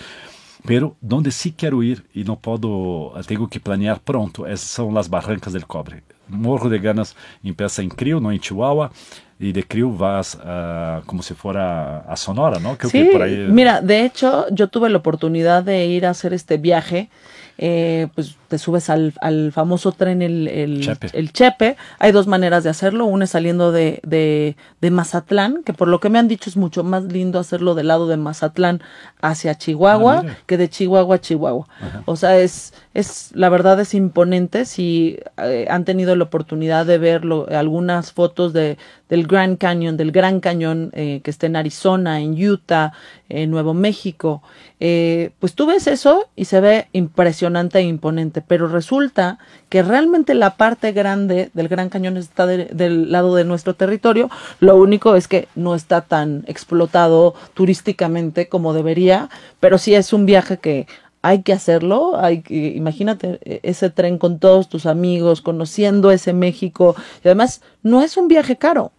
Pero 0.67 0.97
donde 1.01 1.31
sí 1.31 1.55
quiero 1.57 1.83
ir 1.83 2.05
y 2.13 2.25
no 2.25 2.37
puedo, 2.37 3.13
tengo 3.27 3.49
que 3.49 3.61
planear 3.61 4.01
pronto, 4.01 4.47
es, 4.47 4.61
son 4.61 4.95
las 4.95 5.09
Barrancas 5.09 5.53
del 5.53 5.67
Cobre. 5.67 6.03
Morro 6.29 6.69
de 6.69 6.81
ganas, 6.81 7.15
empieza 7.45 7.83
en 7.83 7.89
Crio, 7.89 8.19
no 8.19 8.33
en 8.33 8.41
Chihuahua, 8.41 8.91
y 9.39 9.53
de 9.53 9.63
Crio 9.63 9.91
vas 9.91 10.35
uh, 10.35 11.07
como 11.07 11.23
si 11.23 11.35
fuera 11.35 11.99
a 12.01 12.17
Sonora, 12.17 12.59
¿no? 12.59 12.77
Creo 12.77 12.91
sí, 12.91 13.05
que 13.05 13.13
por 13.13 13.23
ahí... 13.23 13.47
mira, 13.49 13.81
de 13.81 14.05
hecho 14.05 14.47
yo 14.51 14.69
tuve 14.69 14.91
la 14.91 14.99
oportunidad 14.99 15.63
de 15.63 15.87
ir 15.87 16.05
a 16.05 16.11
hacer 16.11 16.33
este 16.33 16.57
viaje 16.57 17.11
eh, 17.59 18.09
pues 18.15 18.37
te 18.49 18.59
subes 18.59 18.91
al, 18.91 19.15
al 19.21 19.51
famoso 19.53 19.93
tren, 19.93 20.23
el, 20.23 20.47
el, 20.49 20.83
chepe. 20.83 21.11
el, 21.13 21.33
chepe. 21.33 21.77
Hay 21.99 22.13
dos 22.13 22.27
maneras 22.27 22.65
de 22.65 22.71
hacerlo. 22.71 23.07
Una 23.07 23.25
es 23.25 23.31
saliendo 23.31 23.73
de, 23.73 24.01
de, 24.05 24.57
de, 24.81 24.91
Mazatlán, 24.91 25.63
que 25.65 25.73
por 25.73 25.89
lo 25.89 25.99
que 25.99 26.11
me 26.11 26.19
han 26.19 26.29
dicho 26.29 26.51
es 26.51 26.57
mucho 26.57 26.85
más 26.85 27.05
lindo 27.05 27.39
hacerlo 27.39 27.75
del 27.75 27.89
lado 27.89 28.07
de 28.07 28.17
Mazatlán 28.17 28.83
hacia 29.21 29.57
Chihuahua 29.57 30.25
ah, 30.27 30.37
que 30.47 30.57
de 30.57 30.69
Chihuahua 30.69 31.17
a 31.17 31.21
Chihuahua. 31.21 31.67
O 32.05 32.17
sea, 32.17 32.39
es, 32.39 32.75
es, 32.97 33.31
la 33.35 33.51
verdad 33.51 33.79
es 33.79 33.93
imponente. 33.93 34.65
Si 34.65 35.19
eh, 35.37 35.67
han 35.69 35.85
tenido 35.85 36.17
la 36.17 36.25
oportunidad 36.25 36.87
de 36.87 36.97
ver 36.97 37.23
algunas 37.51 38.13
fotos 38.13 38.55
de, 38.55 38.79
del 39.11 39.27
Grand 39.27 39.59
Canyon, 39.59 39.99
del 39.99 40.13
Gran 40.13 40.41
Cañón 40.41 40.91
eh, 40.95 41.21
que 41.23 41.31
está 41.31 41.45
en 41.47 41.57
Arizona, 41.57 42.21
en 42.21 42.33
Utah, 42.43 42.95
en 43.29 43.51
Nuevo 43.51 43.75
México, 43.75 44.43
eh, 44.81 45.31
pues 45.41 45.55
tú 45.55 45.67
ves 45.67 45.87
eso 45.87 46.29
y 46.37 46.47
se 46.47 46.61
ve 46.61 46.89
impresionante 46.93 47.81
e 47.81 47.83
imponente, 47.83 48.41
pero 48.41 48.67
resulta 48.67 49.39
que 49.69 49.83
realmente 49.83 50.35
la 50.35 50.57
parte 50.57 50.93
grande 50.93 51.51
del 51.53 51.69
Gran 51.69 51.89
Cañón 51.89 52.17
está 52.17 52.47
del 52.47 53.11
lado 53.11 53.35
de 53.35 53.45
nuestro 53.45 53.75
territorio, 53.75 54.31
lo 54.61 54.77
único 54.77 55.17
es 55.17 55.29
que 55.29 55.49
no 55.55 55.75
está 55.75 56.03
tan 56.03 56.45
explotado 56.47 57.35
turísticamente 57.55 58.49
como 58.49 58.75
debería, 58.75 59.29
pero 59.61 59.79
sí 59.79 59.95
es 59.95 60.13
un 60.13 60.25
viaje 60.25 60.59
que 60.59 60.87
hay 61.27 61.43
que 61.43 61.53
hacerlo, 61.53 62.19
hay 62.19 62.43
que, 62.43 62.69
imagínate 62.77 63.41
e, 63.43 63.61
ese 63.63 63.91
tren 63.91 64.17
con 64.19 64.39
todos 64.39 64.69
tus 64.69 64.87
amigos, 64.87 65.41
conociendo 65.43 66.11
ese 66.13 66.33
México, 66.33 66.95
y 67.25 67.29
además 67.29 67.63
no 67.83 68.01
es 68.03 68.17
un 68.17 68.29
viaje 68.29 68.57
caro, 68.57 68.93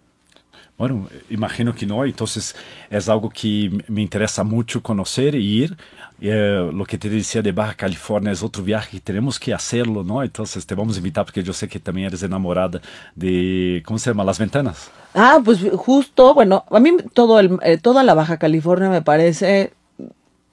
Bueno, 0.77 1.07
imagino 1.29 1.73
que 1.73 1.85
no, 1.87 2.05
entonces 2.05 2.55
es 2.89 3.09
algo 3.09 3.29
que 3.29 3.71
me 3.87 4.01
interesa 4.01 4.43
mucho 4.43 4.83
conocer 4.83 5.35
e 5.35 5.39
ir. 5.39 5.75
Eh, 6.21 6.69
lo 6.71 6.85
que 6.85 6.97
te 6.97 7.09
decía 7.09 7.41
de 7.41 7.51
Baja 7.51 7.73
California 7.75 8.31
es 8.31 8.43
otro 8.43 8.61
viaje 8.63 8.97
que 8.97 9.01
tenemos 9.01 9.39
que 9.39 9.53
hacerlo, 9.53 10.03
¿no? 10.03 10.21
Entonces 10.21 10.65
te 10.67 10.75
vamos 10.75 10.95
a 10.95 10.99
invitar 10.99 11.25
porque 11.25 11.43
yo 11.43 11.53
sé 11.53 11.67
que 11.67 11.79
también 11.79 12.07
eres 12.07 12.21
enamorada 12.23 12.79
de, 13.15 13.81
¿cómo 13.85 13.97
se 13.99 14.09
llama? 14.11 14.23
Las 14.23 14.37
ventanas. 14.39 14.91
Ah, 15.13 15.39
pues 15.43 15.59
justo, 15.75 16.33
bueno, 16.35 16.63
a 16.69 16.79
mí 16.79 16.91
todo 17.13 17.39
el, 17.39 17.57
eh, 17.63 17.77
toda 17.79 18.03
la 18.03 18.13
Baja 18.13 18.37
California 18.37 18.89
me 18.89 19.01
parece 19.01 19.73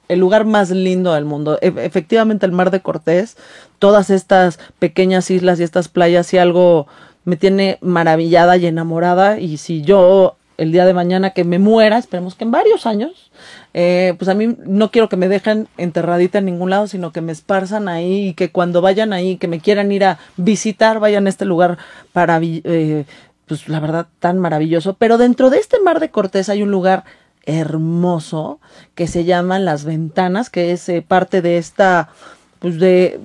el 0.08 0.18
lugar 0.18 0.44
más 0.44 0.70
lindo 0.70 1.14
del 1.14 1.24
mundo. 1.24 1.58
E 1.60 1.72
efectivamente 1.78 2.46
el 2.46 2.52
Mar 2.52 2.70
de 2.70 2.80
Cortés, 2.80 3.36
todas 3.78 4.10
estas 4.10 4.58
pequeñas 4.78 5.30
islas 5.30 5.60
y 5.60 5.62
estas 5.62 5.88
playas 5.88 6.32
y 6.34 6.38
algo 6.38 6.86
me 7.24 7.36
tiene 7.36 7.78
maravillada 7.80 8.56
y 8.56 8.66
enamorada 8.66 9.38
y 9.38 9.56
si 9.56 9.82
yo 9.82 10.36
el 10.56 10.72
día 10.72 10.86
de 10.86 10.94
mañana 10.94 11.30
que 11.30 11.44
me 11.44 11.58
muera, 11.58 11.98
esperemos 11.98 12.34
que 12.34 12.44
en 12.44 12.50
varios 12.50 12.86
años, 12.86 13.30
eh, 13.72 14.14
pues 14.18 14.28
a 14.28 14.34
mí 14.34 14.56
no 14.64 14.90
quiero 14.90 15.08
que 15.08 15.16
me 15.16 15.28
dejen 15.28 15.68
enterradita 15.76 16.38
en 16.38 16.44
ningún 16.44 16.70
lado, 16.70 16.86
sino 16.86 17.12
que 17.12 17.20
me 17.20 17.32
esparzan 17.32 17.88
ahí 17.88 18.28
y 18.28 18.34
que 18.34 18.50
cuando 18.50 18.80
vayan 18.80 19.12
ahí, 19.12 19.36
que 19.36 19.48
me 19.48 19.60
quieran 19.60 19.90
ir 19.90 20.04
a 20.04 20.18
visitar, 20.36 21.00
vayan 21.00 21.26
a 21.26 21.30
este 21.30 21.44
lugar 21.44 21.78
para, 22.12 22.38
eh, 22.42 23.04
pues 23.46 23.68
la 23.68 23.80
verdad, 23.80 24.06
tan 24.20 24.38
maravilloso. 24.38 24.94
Pero 24.94 25.18
dentro 25.18 25.50
de 25.50 25.58
este 25.58 25.80
mar 25.80 25.98
de 25.98 26.10
Cortés 26.10 26.48
hay 26.48 26.62
un 26.62 26.70
lugar 26.70 27.04
hermoso 27.46 28.60
que 28.94 29.06
se 29.06 29.24
llama 29.24 29.58
Las 29.58 29.84
Ventanas, 29.84 30.50
que 30.50 30.72
es 30.72 30.88
eh, 30.88 31.04
parte 31.06 31.42
de 31.42 31.58
esta, 31.58 32.08
pues 32.58 32.78
de, 32.78 33.20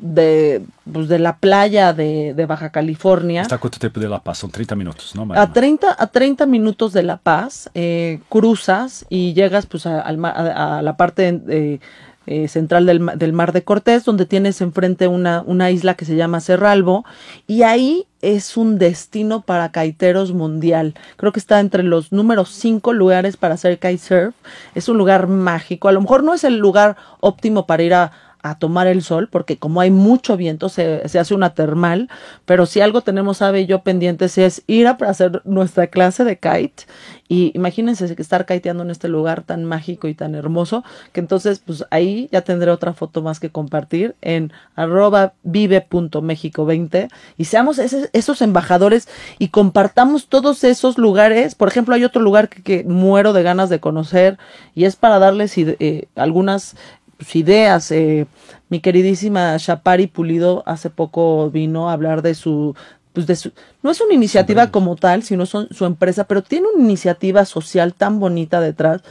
de, 0.00 0.62
pues 0.92 1.08
de 1.08 1.18
la 1.18 1.38
playa 1.38 1.92
de, 1.92 2.34
de, 2.34 2.46
Baja 2.46 2.70
California. 2.70 3.42
¿Hasta 3.42 3.58
cuánto 3.58 3.78
tiempo 3.78 4.00
de 4.00 4.08
La 4.08 4.22
Paz? 4.22 4.38
Son 4.38 4.50
30 4.50 4.76
minutos, 4.76 5.14
¿no? 5.14 5.26
A 5.34 5.52
30, 5.52 5.96
a 5.98 6.06
30 6.06 6.46
minutos 6.46 6.92
de 6.92 7.02
La 7.02 7.16
Paz, 7.16 7.70
eh, 7.74 8.20
cruzas 8.28 9.06
y 9.08 9.32
llegas 9.32 9.66
pues 9.66 9.86
a, 9.86 10.00
a, 10.00 10.78
a 10.78 10.82
la 10.82 10.96
parte 10.96 11.40
eh, 11.48 11.80
eh, 12.26 12.48
central 12.48 12.86
del, 12.86 13.04
del, 13.16 13.32
Mar 13.32 13.52
de 13.52 13.64
Cortés, 13.64 14.04
donde 14.04 14.26
tienes 14.26 14.60
enfrente 14.60 15.08
una, 15.08 15.42
una 15.46 15.70
isla 15.70 15.94
que 15.94 16.04
se 16.04 16.16
llama 16.16 16.40
Cerralbo, 16.40 17.04
y 17.46 17.62
ahí 17.62 18.06
es 18.22 18.56
un 18.56 18.78
destino 18.78 19.42
para 19.42 19.70
kaiteros 19.70 20.32
mundial. 20.32 20.94
Creo 21.16 21.32
que 21.32 21.40
está 21.40 21.60
entre 21.60 21.82
los 21.82 22.12
números 22.12 22.48
5 22.50 22.92
lugares 22.94 23.36
para 23.36 23.54
hacer 23.54 23.78
kitesurf. 23.78 24.34
Es 24.74 24.88
un 24.88 24.96
lugar 24.96 25.26
mágico. 25.26 25.88
A 25.88 25.92
lo 25.92 26.00
mejor 26.00 26.24
no 26.24 26.32
es 26.32 26.44
el 26.44 26.56
lugar 26.56 26.96
óptimo 27.20 27.66
para 27.66 27.82
ir 27.82 27.94
a 27.94 28.12
a 28.44 28.58
tomar 28.58 28.86
el 28.86 29.02
sol, 29.02 29.28
porque 29.32 29.56
como 29.56 29.80
hay 29.80 29.90
mucho 29.90 30.36
viento, 30.36 30.68
se, 30.68 31.08
se, 31.08 31.18
hace 31.18 31.34
una 31.34 31.54
termal, 31.54 32.10
pero 32.44 32.66
si 32.66 32.82
algo 32.82 33.00
tenemos, 33.00 33.38
sabe 33.38 33.62
y 33.62 33.66
yo 33.66 33.80
pendientes, 33.82 34.36
es 34.36 34.62
ir 34.66 34.86
a 34.86 34.90
hacer 34.90 35.40
nuestra 35.46 35.86
clase 35.86 36.24
de 36.24 36.38
kite. 36.38 36.84
Y 37.26 37.52
imagínense 37.54 38.14
estar 38.18 38.44
kiteando 38.44 38.82
en 38.82 38.90
este 38.90 39.08
lugar 39.08 39.42
tan 39.44 39.64
mágico 39.64 40.08
y 40.08 40.14
tan 40.14 40.34
hermoso, 40.34 40.84
que 41.12 41.20
entonces, 41.20 41.58
pues 41.58 41.86
ahí 41.90 42.28
ya 42.32 42.42
tendré 42.42 42.70
otra 42.70 42.92
foto 42.92 43.22
más 43.22 43.40
que 43.40 43.48
compartir 43.48 44.14
en 44.20 44.52
arroba 44.76 45.32
vive.mexico20 45.42 47.08
y 47.38 47.44
seamos 47.46 47.78
esos 47.78 48.42
embajadores 48.42 49.08
y 49.38 49.48
compartamos 49.48 50.28
todos 50.28 50.64
esos 50.64 50.98
lugares. 50.98 51.54
Por 51.54 51.68
ejemplo, 51.68 51.94
hay 51.94 52.04
otro 52.04 52.20
lugar 52.20 52.50
que, 52.50 52.62
que 52.62 52.84
muero 52.84 53.32
de 53.32 53.42
ganas 53.42 53.70
de 53.70 53.80
conocer 53.80 54.36
y 54.74 54.84
es 54.84 54.96
para 54.96 55.18
darles 55.18 55.56
eh, 55.56 56.08
algunas 56.16 56.76
pues, 57.16 57.34
ideas. 57.36 57.90
Eh, 57.90 58.26
mi 58.68 58.80
queridísima 58.80 59.56
Chapari 59.58 60.06
Pulido 60.06 60.62
hace 60.66 60.90
poco 60.90 61.50
vino 61.50 61.88
a 61.88 61.92
hablar 61.92 62.22
de 62.22 62.34
su, 62.34 62.74
pues 63.12 63.26
de 63.26 63.36
su, 63.36 63.52
no 63.82 63.90
es 63.90 64.00
una 64.00 64.14
iniciativa 64.14 64.70
como 64.70 64.96
tal, 64.96 65.22
sino 65.22 65.46
son, 65.46 65.68
su 65.70 65.84
empresa, 65.84 66.24
pero 66.24 66.42
tiene 66.42 66.66
una 66.74 66.84
iniciativa 66.84 67.44
social 67.44 67.94
tan 67.94 68.18
bonita 68.18 68.60
detrás 68.60 69.02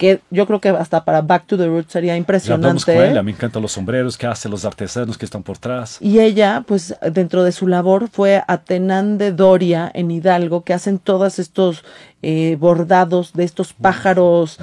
que 0.00 0.22
yo 0.30 0.46
creo 0.46 0.62
que 0.62 0.70
hasta 0.70 1.04
para 1.04 1.20
Back 1.20 1.46
to 1.46 1.58
the 1.58 1.66
Roots 1.66 1.92
sería 1.92 2.16
impresionante. 2.16 2.94
Con 2.94 3.04
ella, 3.04 3.22
me 3.22 3.32
encantan 3.32 3.60
los 3.60 3.72
sombreros 3.72 4.16
que 4.16 4.26
hace, 4.26 4.48
los 4.48 4.64
artesanos 4.64 5.18
que 5.18 5.26
están 5.26 5.42
por 5.42 5.58
atrás. 5.58 5.98
Y 6.00 6.20
ella, 6.20 6.64
pues 6.66 6.96
dentro 7.12 7.44
de 7.44 7.52
su 7.52 7.68
labor 7.68 8.08
fue 8.10 8.42
a 8.48 8.56
de 8.56 9.32
Doria 9.32 9.90
en 9.92 10.10
Hidalgo, 10.10 10.64
que 10.64 10.72
hacen 10.72 10.98
todos 10.98 11.38
estos 11.38 11.84
eh, 12.22 12.56
bordados 12.60 13.32
de 13.32 13.44
estos 13.44 13.72
pájaros 13.72 14.58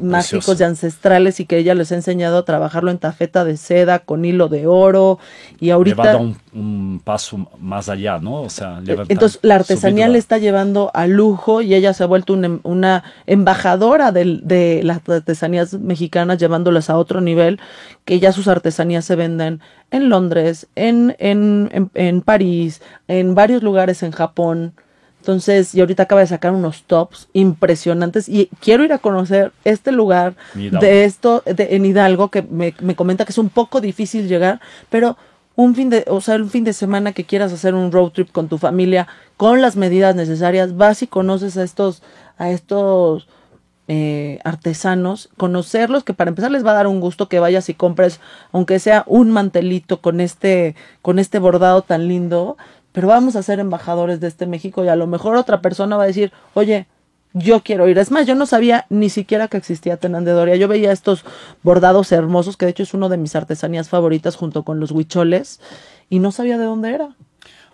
mágicos 0.00 0.58
y 0.60 0.64
ancestrales 0.64 1.40
y 1.40 1.46
que 1.46 1.58
ella 1.58 1.74
les 1.74 1.92
ha 1.92 1.96
enseñado 1.96 2.38
a 2.38 2.44
trabajarlo 2.44 2.90
en 2.90 2.98
tafeta 2.98 3.44
de 3.44 3.56
seda 3.58 3.98
con 3.98 4.24
hilo 4.24 4.48
de 4.48 4.66
oro 4.66 5.18
y 5.60 5.70
ahorita... 5.70 6.16
Un, 6.16 6.36
un 6.54 7.00
paso 7.04 7.48
más 7.60 7.88
allá, 7.88 8.18
¿no? 8.18 8.42
O 8.42 8.50
sea, 8.50 8.80
entonces 9.08 9.38
la 9.42 9.56
artesanía 9.56 10.08
le 10.08 10.18
está 10.18 10.38
llevando 10.38 10.90
a 10.94 11.06
lujo 11.06 11.62
y 11.62 11.74
ella 11.74 11.92
se 11.92 12.02
ha 12.02 12.06
vuelto 12.06 12.32
una, 12.32 12.58
una 12.62 13.04
embajadora 13.26 14.12
de, 14.12 14.40
de 14.42 14.80
las 14.82 15.06
artesanías 15.08 15.74
mexicanas 15.74 16.38
llevándolas 16.38 16.88
a 16.88 16.96
otro 16.96 17.20
nivel, 17.20 17.60
que 18.04 18.20
ya 18.20 18.32
sus 18.32 18.48
artesanías 18.48 19.04
se 19.04 19.16
venden 19.16 19.60
en 19.90 20.08
Londres, 20.08 20.66
en, 20.76 21.14
en, 21.18 21.68
en, 21.72 21.90
en 21.94 22.22
París, 22.22 22.80
en 23.08 23.34
varios 23.34 23.62
lugares 23.62 24.02
en 24.02 24.12
Japón. 24.12 24.72
Entonces, 25.22 25.72
y 25.72 25.78
ahorita 25.78 26.02
acaba 26.02 26.20
de 26.20 26.26
sacar 26.26 26.50
unos 26.50 26.82
tops 26.82 27.28
impresionantes 27.32 28.28
y 28.28 28.48
quiero 28.58 28.82
ir 28.82 28.92
a 28.92 28.98
conocer 28.98 29.52
este 29.62 29.92
lugar 29.92 30.34
de 30.52 31.04
esto 31.04 31.44
de, 31.46 31.76
en 31.76 31.86
Hidalgo 31.86 32.28
que 32.28 32.42
me, 32.42 32.74
me, 32.80 32.96
comenta 32.96 33.24
que 33.24 33.30
es 33.30 33.38
un 33.38 33.48
poco 33.48 33.80
difícil 33.80 34.26
llegar, 34.26 34.60
pero 34.90 35.16
un 35.54 35.76
fin 35.76 35.90
de, 35.90 36.04
o 36.08 36.20
sea, 36.20 36.34
un 36.34 36.50
fin 36.50 36.64
de 36.64 36.72
semana 36.72 37.12
que 37.12 37.22
quieras 37.22 37.52
hacer 37.52 37.76
un 37.76 37.92
road 37.92 38.10
trip 38.10 38.32
con 38.32 38.48
tu 38.48 38.58
familia 38.58 39.06
con 39.36 39.62
las 39.62 39.76
medidas 39.76 40.16
necesarias, 40.16 40.76
vas 40.76 41.04
y 41.04 41.06
conoces 41.06 41.56
a 41.56 41.62
estos, 41.62 42.02
a 42.36 42.50
estos 42.50 43.28
eh, 43.86 44.40
artesanos, 44.42 45.28
conocerlos, 45.36 46.02
que 46.02 46.14
para 46.14 46.30
empezar 46.30 46.50
les 46.50 46.66
va 46.66 46.72
a 46.72 46.74
dar 46.74 46.88
un 46.88 46.98
gusto 46.98 47.28
que 47.28 47.38
vayas 47.38 47.68
y 47.68 47.74
compres, 47.74 48.18
aunque 48.50 48.80
sea 48.80 49.04
un 49.06 49.30
mantelito 49.30 50.00
con 50.00 50.20
este, 50.20 50.74
con 51.00 51.20
este 51.20 51.38
bordado 51.38 51.82
tan 51.82 52.08
lindo, 52.08 52.56
pero 52.92 53.08
vamos 53.08 53.36
a 53.36 53.42
ser 53.42 53.58
embajadores 53.58 54.20
de 54.20 54.28
este 54.28 54.46
México 54.46 54.84
y 54.84 54.88
a 54.88 54.96
lo 54.96 55.06
mejor 55.06 55.36
otra 55.36 55.60
persona 55.60 55.96
va 55.96 56.04
a 56.04 56.06
decir, 56.06 56.32
oye, 56.54 56.86
yo 57.34 57.62
quiero 57.62 57.88
ir. 57.88 57.98
Es 57.98 58.10
más, 58.10 58.26
yo 58.26 58.34
no 58.34 58.46
sabía 58.46 58.86
ni 58.90 59.08
siquiera 59.08 59.48
que 59.48 59.56
existía 59.56 59.96
Tenandedoria. 59.96 60.56
Yo 60.56 60.68
veía 60.68 60.92
estos 60.92 61.24
bordados 61.62 62.12
hermosos, 62.12 62.56
que 62.56 62.66
de 62.66 62.72
hecho 62.72 62.82
es 62.82 62.94
uno 62.94 63.08
de 63.08 63.16
mis 63.16 63.34
artesanías 63.34 63.88
favoritas 63.88 64.36
junto 64.36 64.62
con 64.64 64.80
los 64.80 64.90
huicholes, 64.90 65.60
y 66.10 66.18
no 66.18 66.30
sabía 66.30 66.58
de 66.58 66.64
dónde 66.64 66.94
era. 66.94 67.16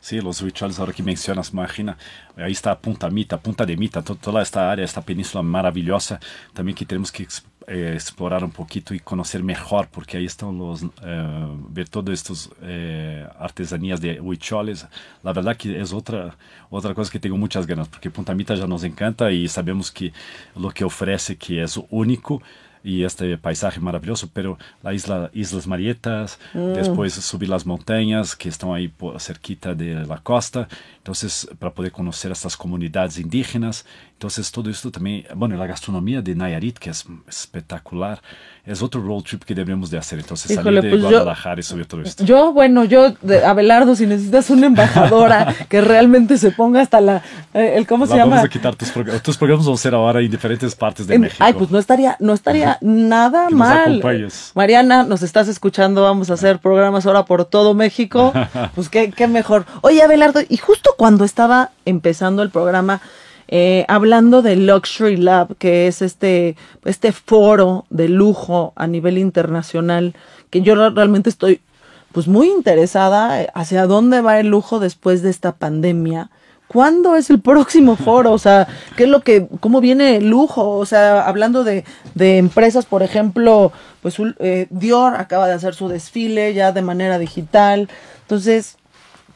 Sí, 0.00 0.20
los 0.20 0.40
rituales 0.40 0.78
ahora 0.78 0.92
que 0.92 1.02
mencionas, 1.02 1.52
imagina, 1.52 1.98
ahí 2.36 2.52
está 2.52 2.78
Punta 2.78 3.10
Mita, 3.10 3.38
Punta 3.38 3.66
de 3.66 3.76
Mita, 3.76 4.00
toda 4.02 4.42
esta 4.42 4.70
área, 4.70 4.84
esta 4.84 5.02
península 5.02 5.42
maravillosa, 5.42 6.20
también 6.54 6.76
que 6.76 6.86
tenemos 6.86 7.10
que 7.10 7.26
eh, 7.68 7.92
explorar 7.94 8.42
un 8.42 8.50
poquito 8.50 8.94
y 8.94 9.00
conocer 9.00 9.42
mejor, 9.42 9.88
porque 9.88 10.16
ahí 10.16 10.24
están 10.24 10.56
los, 10.56 10.82
eh, 10.82 11.46
ver 11.68 11.86
todas 11.86 12.14
estas 12.14 12.50
eh, 12.62 13.26
artesanías 13.38 14.00
de 14.00 14.20
huicholes, 14.20 14.86
la 15.22 15.34
verdad 15.34 15.54
que 15.54 15.78
es 15.78 15.92
otra, 15.92 16.34
otra 16.70 16.94
cosa 16.94 17.12
que 17.12 17.20
tengo 17.20 17.36
muchas 17.36 17.66
ganas, 17.66 17.86
porque 17.88 18.10
Punta 18.10 18.34
Mita 18.34 18.54
ya 18.54 18.66
nos 18.66 18.84
encanta 18.84 19.30
y 19.30 19.48
sabemos 19.48 19.90
que 19.92 20.14
lo 20.56 20.70
que 20.70 20.82
ofrece 20.82 21.36
que 21.36 21.62
es 21.62 21.78
único, 21.90 22.40
y 22.82 23.04
este 23.04 23.36
paisaje 23.36 23.80
maravilloso, 23.80 24.30
pero 24.32 24.56
la 24.82 24.94
isla, 24.94 25.30
Islas 25.34 25.66
Marietas, 25.66 26.38
después 26.54 27.12
subir 27.12 27.48
las 27.48 27.66
montañas 27.66 28.34
que 28.36 28.48
están 28.48 28.70
ahí 28.72 28.88
por, 28.88 29.20
cerquita 29.20 29.74
de 29.74 30.06
la 30.06 30.18
costa, 30.18 30.68
entonces 31.08 31.48
para 31.58 31.72
poder 31.72 31.90
conocer 31.90 32.30
estas 32.32 32.54
comunidades 32.54 33.16
indígenas, 33.18 33.86
entonces 34.12 34.52
todo 34.52 34.68
esto 34.68 34.90
también, 34.90 35.24
bueno, 35.34 35.56
la 35.56 35.66
gastronomía 35.66 36.20
de 36.20 36.34
Nayarit 36.34 36.76
que 36.78 36.90
es 36.90 37.06
espectacular, 37.26 38.20
es 38.66 38.82
otro 38.82 39.00
road 39.00 39.22
trip 39.22 39.42
que 39.44 39.54
debemos 39.54 39.90
de 39.90 39.96
hacer, 39.96 40.18
entonces 40.18 40.50
Híjole, 40.50 40.64
salir 40.80 40.82
de 40.82 40.90
pues 40.90 41.00
yo- 41.02 41.08
Guadalajara 41.08 41.60
y 41.60 41.62
subir 41.62 41.86
todo 41.86 42.02
esto. 42.02 42.22
Yo, 42.26 42.52
bueno, 42.52 42.84
yo, 42.84 43.12
de- 43.22 43.42
Abelardo, 43.42 43.96
si 43.96 44.06
necesitas 44.06 44.50
una 44.50 44.66
embajadora 44.66 45.54
que 45.70 45.80
realmente 45.80 46.36
se 46.36 46.50
ponga 46.50 46.82
hasta 46.82 47.00
la, 47.00 47.22
eh, 47.54 47.72
el, 47.76 47.86
¿cómo 47.86 48.04
se 48.06 48.10
La 48.12 48.18
llama? 48.18 48.36
Vamos 48.36 48.44
a 48.44 48.52
quitar 48.52 48.76
tus 48.76 48.90
programas. 48.90 49.22
Tus 49.22 49.38
programas 49.38 49.64
van 49.64 49.74
a 49.74 49.78
ser 49.78 49.94
ahora 49.94 50.20
en 50.20 50.30
diferentes 50.30 50.74
partes 50.74 51.06
de 51.06 51.14
En- 51.14 51.22
México. 51.22 51.42
Ay, 51.42 51.54
pues 51.54 51.70
no 51.70 51.78
estaría, 51.78 52.18
no 52.20 52.34
estaría 52.34 52.76
nada 52.82 53.46
Que 53.46 53.54
nos 53.54 53.58
mal. 53.60 53.80
acompañes. 53.92 54.52
Mariana, 54.54 55.04
nos 55.04 55.22
estás 55.22 55.48
escuchando, 55.48 56.02
vamos 56.02 56.28
a 56.30 56.34
hacer 56.34 56.58
programas 56.58 57.06
ahora 57.06 57.24
por 57.24 57.46
todo 57.46 57.72
México. 57.72 58.32
Pues 58.74 58.88
qué, 58.90 59.10
qué 59.12 59.26
mejor. 59.28 59.64
Oye, 59.80 60.02
Abelardo, 60.02 60.40
y 60.46 60.56
justo 60.58 60.90
cuando 60.98 61.24
estaba 61.24 61.70
empezando 61.84 62.42
el 62.42 62.50
programa, 62.50 63.00
eh, 63.46 63.84
hablando 63.86 64.42
de 64.42 64.56
Luxury 64.56 65.16
Lab, 65.16 65.56
que 65.56 65.86
es 65.86 66.02
este, 66.02 66.56
este 66.84 67.12
foro 67.12 67.86
de 67.88 68.08
lujo 68.08 68.72
a 68.74 68.86
nivel 68.86 69.16
internacional, 69.16 70.14
que 70.50 70.60
yo 70.60 70.74
re- 70.74 70.90
realmente 70.90 71.30
estoy 71.30 71.60
pues 72.12 72.26
muy 72.26 72.48
interesada 72.48 73.40
eh, 73.42 73.48
hacia 73.54 73.86
dónde 73.86 74.20
va 74.22 74.40
el 74.40 74.48
lujo 74.48 74.80
después 74.80 75.22
de 75.22 75.30
esta 75.30 75.52
pandemia. 75.52 76.30
¿Cuándo 76.66 77.16
es 77.16 77.30
el 77.30 77.40
próximo 77.40 77.96
foro? 77.96 78.32
O 78.32 78.38
sea, 78.38 78.66
¿qué 78.96 79.04
es 79.04 79.08
lo 79.08 79.20
que, 79.20 79.46
cómo 79.60 79.80
viene 79.80 80.16
el 80.16 80.28
lujo? 80.28 80.76
O 80.76 80.84
sea, 80.84 81.26
hablando 81.26 81.62
de, 81.64 81.84
de 82.14 82.38
empresas, 82.38 82.84
por 82.86 83.02
ejemplo, 83.02 83.72
pues 84.02 84.16
eh, 84.40 84.66
Dior 84.68 85.14
acaba 85.14 85.46
de 85.46 85.54
hacer 85.54 85.74
su 85.74 85.88
desfile 85.88 86.52
ya 86.54 86.72
de 86.72 86.82
manera 86.82 87.18
digital. 87.18 87.88
Entonces, 88.22 88.76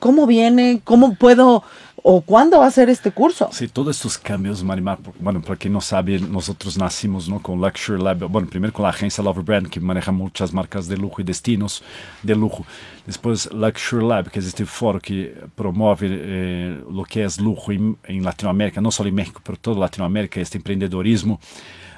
¿cómo 0.02 0.26
viene? 0.26 0.80
¿Cómo 0.82 1.14
puedo 1.14 1.62
o 2.02 2.22
cuándo 2.22 2.58
va 2.58 2.66
a 2.66 2.70
ser 2.72 2.90
este 2.90 3.12
curso? 3.12 3.48
Sí, 3.52 3.68
todos 3.68 3.94
estos 3.94 4.18
cambios, 4.18 4.64
Marimar, 4.64 4.98
bueno, 5.20 5.40
para 5.40 5.54
quien 5.54 5.72
no 5.72 5.80
sabe, 5.80 6.18
nosotros 6.18 6.76
nacimos 6.76 7.28
¿no? 7.28 7.40
con 7.40 7.60
Luxury 7.60 8.02
Lab, 8.02 8.24
bueno, 8.28 8.48
primero 8.48 8.72
con 8.72 8.82
la 8.82 8.88
agencia 8.88 9.22
Lover 9.22 9.44
Brand, 9.44 9.68
que 9.68 9.78
maneja 9.78 10.10
muchas 10.10 10.52
marcas 10.52 10.88
de 10.88 10.96
lujo 10.96 11.22
y 11.22 11.24
destinos 11.24 11.84
de 12.24 12.34
lujo. 12.34 12.66
Después 13.06 13.48
Luxury 13.52 14.04
Lab, 14.04 14.28
que 14.28 14.40
es 14.40 14.46
este 14.46 14.66
foro 14.66 14.98
que 14.98 15.36
promueve 15.54 16.08
eh, 16.10 16.84
lo 16.90 17.04
que 17.04 17.22
es 17.22 17.40
lujo 17.40 17.70
en, 17.70 17.96
en 18.02 18.24
Latinoamérica, 18.24 18.80
no 18.80 18.90
solo 18.90 19.08
en 19.08 19.14
México, 19.14 19.40
pero 19.44 19.56
toda 19.56 19.78
Latinoamérica, 19.78 20.40
este 20.40 20.58
empreendedorismo. 20.58 21.38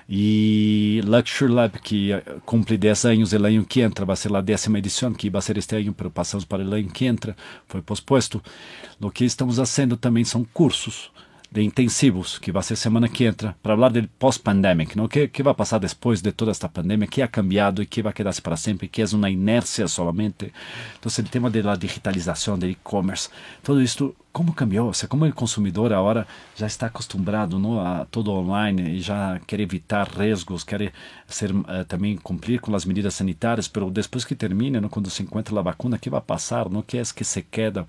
Y 0.08 1.00
Luxury 1.02 1.52
Lab, 1.52 1.80
que 1.80 2.12
eh, 2.12 2.22
cumple 2.44 2.76
10 2.76 3.04
años 3.06 3.32
el 3.32 3.44
año 3.44 3.64
que 3.66 3.82
entra, 3.82 4.04
va 4.04 4.14
a 4.14 4.16
ser 4.16 4.32
la 4.32 4.42
décima 4.42 4.78
edición, 4.78 5.14
que 5.14 5.28
iba 5.28 5.38
a 5.38 5.42
ser 5.42 5.56
este 5.58 5.76
año, 5.76 5.94
pero 5.96 6.10
pasamos 6.10 6.44
para 6.44 6.62
el 6.62 6.72
año 6.72 6.90
que 6.92 7.06
entra, 7.06 7.36
fue 7.66 7.82
pospuesto. 7.82 8.42
Lo 9.00 9.10
que 9.10 9.24
estamos 9.24 9.58
haciendo 9.58 9.96
también 9.96 10.26
son 10.26 10.44
cursos 10.44 11.10
de 11.54 11.62
intensivos, 11.62 12.40
que 12.40 12.50
va 12.50 12.58
a 12.58 12.64
ser 12.64 12.76
semana 12.76 13.08
que 13.08 13.28
entra, 13.28 13.56
para 13.62 13.74
hablar 13.74 13.92
del 13.92 14.08
post-pandemic, 14.08 14.96
¿no? 14.96 15.08
¿Qué, 15.08 15.30
¿Qué 15.30 15.44
va 15.44 15.52
a 15.52 15.56
pasar 15.56 15.80
después 15.80 16.20
de 16.20 16.32
toda 16.32 16.50
esta 16.50 16.68
pandemia? 16.68 17.06
¿Qué 17.06 17.22
ha 17.22 17.28
cambiado 17.28 17.80
y 17.80 17.86
qué 17.86 18.02
va 18.02 18.10
a 18.10 18.12
quedarse 18.12 18.42
para 18.42 18.56
siempre? 18.56 18.88
¿Qué 18.88 19.02
es 19.02 19.12
una 19.12 19.30
inercia 19.30 19.86
solamente? 19.86 20.52
Entonces, 20.96 21.20
el 21.20 21.30
tema 21.30 21.50
de 21.50 21.62
la 21.62 21.76
digitalización, 21.76 22.58
del 22.58 22.70
e-commerce, 22.70 23.30
todo 23.62 23.80
esto, 23.80 24.16
¿cómo 24.32 24.52
cambió? 24.52 24.86
O 24.86 24.92
sea, 24.92 25.08
cómo 25.08 25.26
el 25.26 25.34
consumidor 25.34 25.92
ahora 25.92 26.26
ya 26.56 26.66
está 26.66 26.86
acostumbrado 26.86 27.56
¿no? 27.60 27.86
a 27.86 28.04
todo 28.06 28.32
online 28.32 28.90
y 28.90 28.98
ya 28.98 29.40
quiere 29.46 29.62
evitar 29.62 30.12
riesgos, 30.18 30.64
quiere 30.64 30.92
ser, 31.28 31.54
eh, 31.68 31.84
también 31.86 32.16
cumplir 32.16 32.60
con 32.60 32.72
las 32.72 32.84
medidas 32.84 33.14
sanitarias, 33.14 33.68
pero 33.68 33.90
después 33.92 34.26
que 34.26 34.34
termine, 34.34 34.80
¿no? 34.80 34.90
cuando 34.90 35.08
se 35.08 35.22
encuentre 35.22 35.54
la 35.54 35.62
vacuna, 35.62 35.98
¿qué 35.98 36.10
va 36.10 36.18
a 36.18 36.24
pasar? 36.24 36.68
¿no? 36.68 36.84
¿Qué 36.84 36.98
es 36.98 37.12
que 37.12 37.22
se 37.22 37.46
queda? 37.46 37.86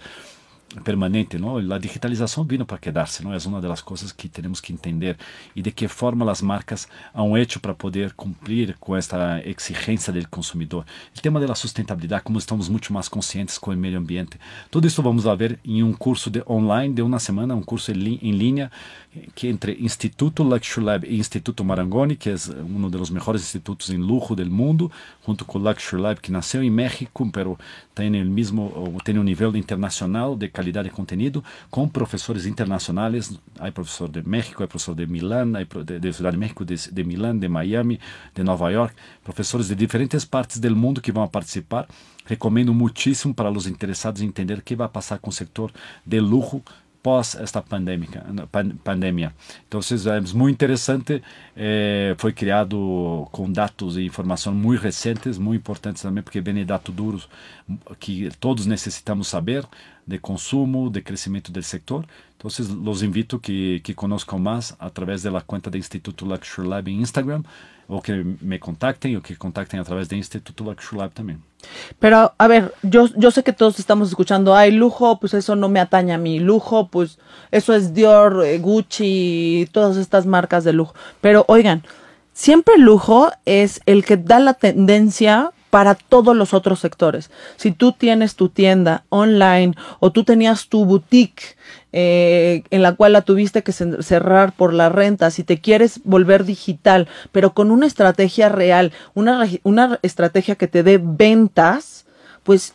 Permanente, 0.83 1.39
¿no? 1.39 1.61
La 1.61 1.79
digitalización 1.79 2.47
vino 2.47 2.65
para 2.65 2.81
quedarse, 2.81 3.25
una 3.25 3.61
de 3.61 3.67
las 3.67 3.81
cosas 3.81 4.13
que 4.13 4.27
tenemos 4.27 4.61
que 4.61 4.73
entender 4.73 5.17
y 5.53 5.61
de 5.61 5.71
qué 5.71 5.87
forma 5.87 6.25
las 6.25 6.43
marcas 6.43 6.89
han 7.13 7.37
hecho 7.37 7.59
para 7.61 7.75
poder 7.75 8.13
cumplir 8.13 8.75
con 8.75 8.97
esta 8.97 9.39
exigencia 9.39 10.11
del 10.11 10.27
consumidor. 10.27 10.85
El 11.13 11.21
tema 11.21 11.39
de 11.39 11.47
la 11.47 11.55
sustentabilidad, 11.55 12.23
como 12.23 12.39
estamos 12.39 12.69
mucho 12.69 12.93
más 12.93 13.09
conscientes 13.09 13.59
con 13.59 13.73
el 13.73 13.79
medio 13.79 13.97
ambiente. 13.97 14.37
Todo 14.69 14.85
esto 14.87 15.01
vamos 15.01 15.25
a 15.25 15.35
ver 15.35 15.59
en 15.63 15.83
un 15.83 15.93
curso 15.93 16.29
de 16.29 16.43
online 16.45 16.93
de 16.93 17.01
una 17.01 17.19
semana, 17.19 17.55
un 17.55 17.63
curso 17.63 17.91
en, 17.91 18.03
li- 18.03 18.19
en 18.21 18.37
línea 18.37 18.65
eh, 18.65 19.04
que 19.33 19.49
entre 19.49 19.73
Instituto 19.73 20.43
Luxury 20.43 20.85
Lab 20.85 21.05
e 21.05 21.13
Instituto 21.13 21.63
Marangoni, 21.63 22.15
que 22.15 22.33
es 22.33 22.47
uno 22.47 22.89
de 22.89 22.97
los 22.97 23.11
mejores 23.11 23.41
institutos 23.41 23.89
en 23.89 24.01
lujo 24.01 24.35
del 24.35 24.49
mundo, 24.49 24.91
junto 25.23 25.45
con 25.45 25.63
Luxury 25.63 26.01
Lab, 26.01 26.19
que 26.19 26.31
nació 26.31 26.61
en 26.61 26.73
México, 26.73 27.29
pero 27.31 27.57
tiene 27.93 28.19
el 28.19 28.29
mismo, 28.29 28.65
o 28.75 28.97
tiene 29.03 29.19
un 29.19 29.25
nivel 29.25 29.55
internacional 29.55 30.37
de 30.37 30.51
calidad 30.51 30.83
de 30.83 30.91
contenido, 30.91 31.43
con 31.69 31.89
profesores 31.89 32.45
internacionales. 32.45 33.39
Hay 33.59 33.71
profesor 33.71 34.11
de 34.11 34.23
México, 34.23 34.63
hay 34.63 34.67
profesor 34.67 34.95
de 34.95 35.07
Milán, 35.07 35.55
hay 35.55 35.65
pro- 35.65 35.83
de, 35.83 35.99
de 35.99 36.13
Ciudad 36.13 36.31
de 36.31 36.37
México, 36.37 36.65
de, 36.65 36.79
de 36.91 37.03
Milán, 37.03 37.39
de 37.39 37.49
Miami, 37.49 37.99
de 38.33 38.43
Nueva 38.43 38.71
York, 38.71 38.95
profesores 39.23 39.67
de 39.67 39.75
diferentes 39.75 40.25
partes 40.25 40.59
del 40.59 40.75
mundo 40.75 41.01
que 41.01 41.11
van 41.11 41.25
a 41.25 41.31
participar. 41.31 41.87
Recomendo 42.27 42.73
muchísimo 42.73 43.35
para 43.35 43.51
los 43.51 43.67
interesados 43.67 44.19
en 44.19 44.27
entender 44.27 44.63
qué 44.63 44.75
va 44.75 44.85
a 44.85 44.91
pasar 44.91 45.19
con 45.19 45.29
el 45.29 45.35
sector 45.35 45.71
del 46.05 46.27
lujo 46.27 46.63
pós 47.05 47.35
esta 47.35 47.61
pandemia. 47.61 49.31
Entonces 49.67 50.07
é 50.07 50.19
muito 50.33 50.55
interessante, 50.55 51.21
eh, 51.55 52.15
foi 52.17 52.33
criado 52.33 53.27
com 53.31 53.51
dados 53.51 53.95
e 53.95 54.05
informação 54.05 54.55
muito 54.55 54.81
recentes, 54.81 55.37
muito 55.37 55.61
importantes 55.61 56.01
também, 56.01 56.23
porque 56.23 56.41
vem 56.41 56.65
dados 56.65 56.95
duros 56.95 57.29
que 57.99 58.31
todos 58.39 58.65
necessitamos 58.65 59.27
saber 59.27 59.63
de 60.07 60.17
consumo, 60.17 60.89
de 60.89 61.03
crescimento 61.03 61.51
do 61.51 61.61
setor. 61.61 62.07
Então, 62.37 62.49
los 62.83 63.03
invito 63.03 63.39
que, 63.39 63.81
que 63.83 63.93
conozcan 63.93 64.41
más 64.41 64.75
a 64.79 64.89
través 64.89 65.21
de 65.21 65.29
la 65.29 65.41
cuenta 65.41 65.69
de 65.69 65.77
Instituto 65.77 66.25
Luxury 66.25 66.67
Lab 66.67 66.89
en 66.89 67.01
Instagram, 67.01 67.43
o 67.87 68.01
que 68.01 68.23
me 68.41 68.59
contacten, 68.59 69.15
o 69.17 69.21
que 69.21 69.35
contacten 69.37 69.79
a 69.79 69.83
través 69.83 70.09
de 70.09 70.17
Instituto 70.17 70.63
Lab 70.63 71.11
también. 71.11 71.41
Pero, 71.99 72.33
a 72.37 72.47
ver, 72.47 72.73
yo, 72.83 73.07
yo 73.15 73.31
sé 73.31 73.43
que 73.43 73.53
todos 73.53 73.79
estamos 73.79 74.09
escuchando, 74.09 74.55
ay, 74.55 74.71
lujo, 74.71 75.19
pues 75.19 75.33
eso 75.33 75.55
no 75.55 75.69
me 75.69 75.79
atañe 75.79 76.13
a 76.13 76.17
mí, 76.17 76.39
lujo, 76.39 76.87
pues 76.87 77.19
eso 77.51 77.73
es 77.73 77.93
Dior, 77.93 78.43
eh, 78.45 78.59
Gucci, 78.59 79.67
todas 79.71 79.97
estas 79.97 80.25
marcas 80.25 80.63
de 80.63 80.73
lujo. 80.73 80.93
Pero, 81.21 81.45
oigan, 81.47 81.83
siempre 82.33 82.75
el 82.75 82.81
lujo 82.81 83.31
es 83.45 83.81
el 83.85 84.05
que 84.05 84.17
da 84.17 84.39
la 84.39 84.53
tendencia 84.53 85.51
para 85.75 85.93
todos 85.95 86.37
los 86.37 86.53
otros 86.53 86.79
sectores. 86.79 87.29
Si 87.57 87.73
tú 87.73 87.91
tienes 87.91 88.35
tu 88.37 88.47
tienda 88.47 89.03
online 89.09 89.73
o 89.99 90.09
tú 90.09 90.23
tenías 90.23 90.69
tu 90.69 90.85
boutique 90.85 91.57
eh, 91.91 92.63
en 92.69 92.81
la 92.81 92.93
cual 92.95 93.11
la 93.11 93.23
tuviste 93.23 93.61
que 93.61 93.73
cer- 93.73 94.01
cerrar 94.01 94.53
por 94.53 94.73
la 94.73 94.87
renta, 94.87 95.31
si 95.31 95.43
te 95.43 95.59
quieres 95.59 95.99
volver 96.05 96.45
digital, 96.45 97.09
pero 97.33 97.53
con 97.53 97.71
una 97.71 97.87
estrategia 97.87 98.47
real, 98.47 98.93
una, 99.15 99.45
una 99.63 99.99
estrategia 100.01 100.55
que 100.55 100.69
te 100.69 100.81
dé 100.81 100.97
ventas, 100.97 102.05
pues 102.43 102.73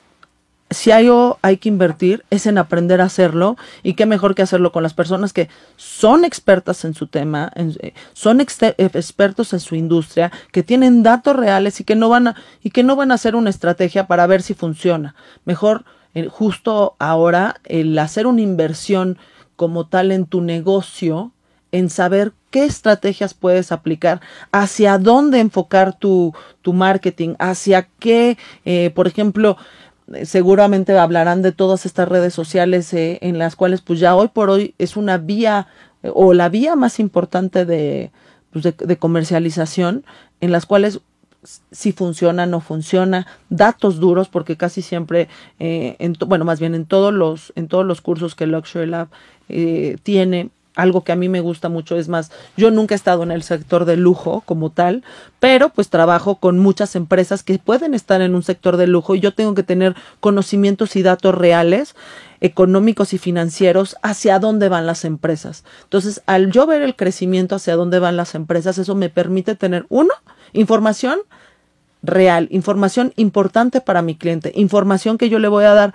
si 0.71 0.93
hay, 0.93 1.09
hay 1.43 1.57
que 1.57 1.69
invertir 1.69 2.25
es 2.31 2.47
en 2.47 2.57
aprender 2.57 3.01
a 3.01 3.05
hacerlo 3.05 3.57
y 3.83 3.95
qué 3.95 4.07
mejor 4.07 4.37
que 4.37 4.43
hacerlo 4.43 4.71
con 4.71 4.85
las 4.85 4.95
personas 4.95 5.33
que 5.33 5.49
son 5.77 6.25
expertas 6.25 6.85
en 6.85 6.95
su 6.95 7.09
tema, 7.09 7.51
eh, 7.57 7.93
son 8.13 8.41
eh, 8.41 8.47
expertos 8.77 9.53
en 9.53 9.61
su 9.61 9.75
industria, 9.75 10.31
que 10.53 10.63
tienen 10.63 11.03
datos 11.03 11.35
reales 11.35 11.81
y 11.81 11.85
que 11.85 11.97
no 11.97 12.09
van 12.09 12.29
a 12.29 12.37
y 12.63 12.71
que 12.71 12.85
no 12.85 12.95
van 12.95 13.11
a 13.11 13.15
hacer 13.15 13.35
una 13.35 13.51
estrategia 13.51 14.07
para 14.07 14.27
ver 14.29 14.43
si 14.43 14.55
funciona. 14.55 15.17
Mejor 15.45 15.85
eh, 16.15 16.29
justo 16.31 16.95
ahora 17.01 17.57
el 17.65 17.99
hacer 17.99 18.29
una 18.29 18.41
inversión 18.41 19.19
como 19.57 19.89
tal 19.89 20.13
en 20.13 20.25
tu 20.25 20.41
negocio, 20.41 21.33
en 21.73 21.91
saber 21.91 22.33
qué 22.51 22.65
estrategias 22.65 23.35
puedes 23.35 23.73
aplicar, 23.73 24.21
hacia 24.53 24.99
dónde 24.99 25.41
enfocar 25.41 25.99
tu, 25.99 26.33
tu 26.63 26.73
marketing, 26.73 27.35
hacia 27.39 27.89
qué, 27.99 28.39
por 28.95 29.07
ejemplo, 29.07 29.57
seguramente 30.25 30.99
hablarán 30.99 31.43
de 31.43 31.53
todas 31.53 31.87
estas 31.87 32.09
redes 32.09 32.35
sociales 32.35 32.93
eh, 32.95 33.19
en 33.23 33.39
las 33.39 33.57
cuales 33.57 33.81
pues 33.81 34.01
ya 34.01 34.15
hoy 34.15 34.29
por 34.29 34.51
hoy 34.51 34.75
es 34.79 34.97
una 34.97 35.19
vía 35.19 35.69
eh, 36.03 36.11
o 36.15 36.35
la 36.35 36.49
vía 36.49 36.77
más 36.77 37.01
importante 37.01 37.65
de, 37.65 38.11
pues, 38.53 38.65
de, 38.65 38.97
comercialización 38.97 40.05
en 40.41 40.53
las 40.53 40.67
cuales 40.67 41.01
si 41.71 41.93
funciona, 41.93 42.47
no 42.47 42.61
funciona, 42.61 43.27
datos 43.49 43.99
duros, 43.99 44.29
porque 44.29 44.57
casi 44.57 44.83
siempre, 44.83 45.29
eh, 45.59 45.97
en 45.99 46.15
bueno, 46.27 46.45
más 46.45 46.61
bien 46.61 46.75
en 46.75 46.85
todos 46.85 47.15
los, 47.15 47.53
en 47.57 47.69
todos 47.69 47.87
los 47.87 48.01
cursos 48.01 48.35
que 48.35 48.47
Luxury 48.47 48.87
Lab 48.87 49.09
eh, 49.49 49.97
tiene, 50.03 50.51
algo 50.75 51.03
que 51.05 51.13
a 51.13 51.17
mí 51.17 51.29
me 51.29 51.41
gusta 51.41 51.69
mucho. 51.69 51.97
Es 51.97 52.09
más, 52.09 52.31
yo 52.57 52.71
nunca 52.71 52.95
he 52.95 52.97
estado 52.97 53.23
en 53.23 53.31
el 53.31 53.43
sector 53.43 53.85
de 53.85 53.97
lujo 53.97 54.43
como 54.47 54.71
tal, 54.71 55.03
pero 55.39 55.71
pues 55.71 55.91
trabajo 55.91 56.37
con 56.37 56.59
muchas 56.59 56.97
empresas 56.97 57.43
que 57.43 57.59
pueden 57.59 57.95
estar 57.95 58.21
en 58.21 58.35
un 58.35 58.43
sector 58.43 58.77
de 58.77 58.87
lujo 58.87 59.15
y 59.15 59.21
yo 59.21 59.35
tengo 59.35 59.55
que 59.55 59.63
tener 59.63 59.95
conocimientos 60.21 60.97
y 60.97 61.03
datos 61.03 61.35
reales 61.35 61.95
económicos 62.41 63.13
y 63.13 63.19
financieros 63.19 63.97
hacia 64.03 64.39
dónde 64.39 64.69
van 64.69 64.87
las 64.87 65.05
empresas. 65.05 65.65
Entonces, 65.85 66.23
al 66.27 66.51
yo 66.51 66.67
ver 66.67 66.83
el 66.83 66.97
crecimiento 66.97 67.57
hacia 67.57 67.77
dónde 67.77 67.99
van 67.99 68.17
las 68.17 68.35
empresas, 68.35 68.79
eso 68.79 68.95
me 68.95 69.11
permite 69.11 69.55
tener, 69.55 69.85
uno, 69.89 70.15
información 70.53 71.19
real, 72.03 72.49
información 72.51 73.13
importante 73.17 73.83
para 73.83 74.01
mi 74.01 74.15
cliente, 74.15 74.53
información 74.55 75.19
que 75.19 75.29
yo 75.29 75.39
le 75.39 75.49
voy 75.49 75.65
a 75.65 75.75
dar 75.75 75.95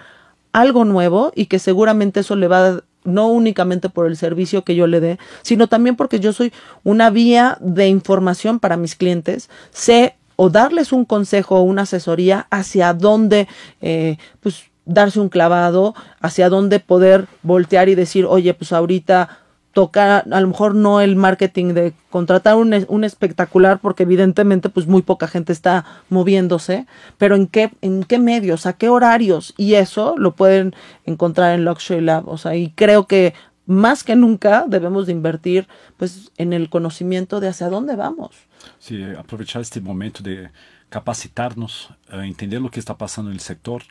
algo 0.51 0.85
nuevo 0.85 1.31
y 1.35 1.47
que 1.47 1.57
seguramente 1.57 2.19
eso 2.19 2.35
le 2.35 2.47
va 2.47 2.67
a 2.67 2.81
no 3.05 3.27
únicamente 3.27 3.89
por 3.89 4.07
el 4.07 4.17
servicio 4.17 4.63
que 4.63 4.75
yo 4.75 4.87
le 4.87 4.99
dé, 4.99 5.19
sino 5.41 5.67
también 5.67 5.95
porque 5.95 6.19
yo 6.19 6.33
soy 6.33 6.51
una 6.83 7.09
vía 7.09 7.57
de 7.61 7.87
información 7.87 8.59
para 8.59 8.77
mis 8.77 8.95
clientes. 8.95 9.49
Sé 9.71 10.15
o 10.35 10.49
darles 10.49 10.91
un 10.91 11.05
consejo 11.05 11.57
o 11.57 11.61
una 11.61 11.83
asesoría 11.83 12.47
hacia 12.49 12.93
dónde, 12.93 13.47
eh, 13.81 14.17
pues, 14.41 14.65
darse 14.85 15.19
un 15.19 15.29
clavado, 15.29 15.95
hacia 16.19 16.49
dónde 16.49 16.79
poder 16.79 17.27
voltear 17.41 17.89
y 17.89 17.95
decir, 17.95 18.25
oye, 18.25 18.53
pues 18.53 18.71
ahorita 18.71 19.44
toca 19.75 20.19
a 20.19 20.41
lo 20.41 20.47
mejor 20.47 20.73
no 20.73 21.01
el 21.01 21.17
marketing 21.17 21.73
de 21.73 21.93
contratar 22.09 22.55
un, 22.55 22.85
un, 22.87 23.03
espectacular 23.03 23.79
porque 23.79 24.03
evidentemente 24.03 24.69
pues 24.69 24.87
muy 24.87 25.01
poca 25.01 25.27
gente 25.27 25.51
está 25.51 25.83
moviéndose, 26.09 26.87
pero 27.17 27.35
en 27.35 27.45
qué 27.47 27.71
en 27.81 28.05
qué 28.05 28.17
medios, 28.17 28.65
a 28.65 28.73
qué 28.73 28.87
horarios 28.87 29.53
y 29.57 29.73
eso 29.73 30.15
lo 30.17 30.33
pueden 30.33 30.73
encontrar 31.05 31.53
en 31.53 31.65
Luxury 31.65 31.99
Lab, 31.99 32.29
o 32.29 32.37
sea, 32.37 32.55
y 32.55 32.69
creo 32.69 33.05
que 33.05 33.33
más 33.65 34.05
que 34.05 34.15
nunca 34.15 34.63
debemos 34.65 35.07
de 35.07 35.11
invertir 35.11 35.67
pues 35.97 36.31
en 36.37 36.53
el 36.53 36.69
conocimiento 36.69 37.41
de 37.41 37.49
hacia 37.49 37.67
dónde 37.67 37.97
vamos. 37.97 38.33
Sí, 38.79 39.03
aprovechar 39.03 39.61
este 39.61 39.81
momento 39.81 40.23
de 40.23 40.51
capacitarnos, 40.95 41.89
uh, 42.13 42.21
entender 42.21 42.61
lo 42.61 42.71
que 42.71 42.79
está 42.79 42.97
pasando 42.97 43.29
en 43.29 43.35
el 43.35 43.41
sector, 43.41 43.83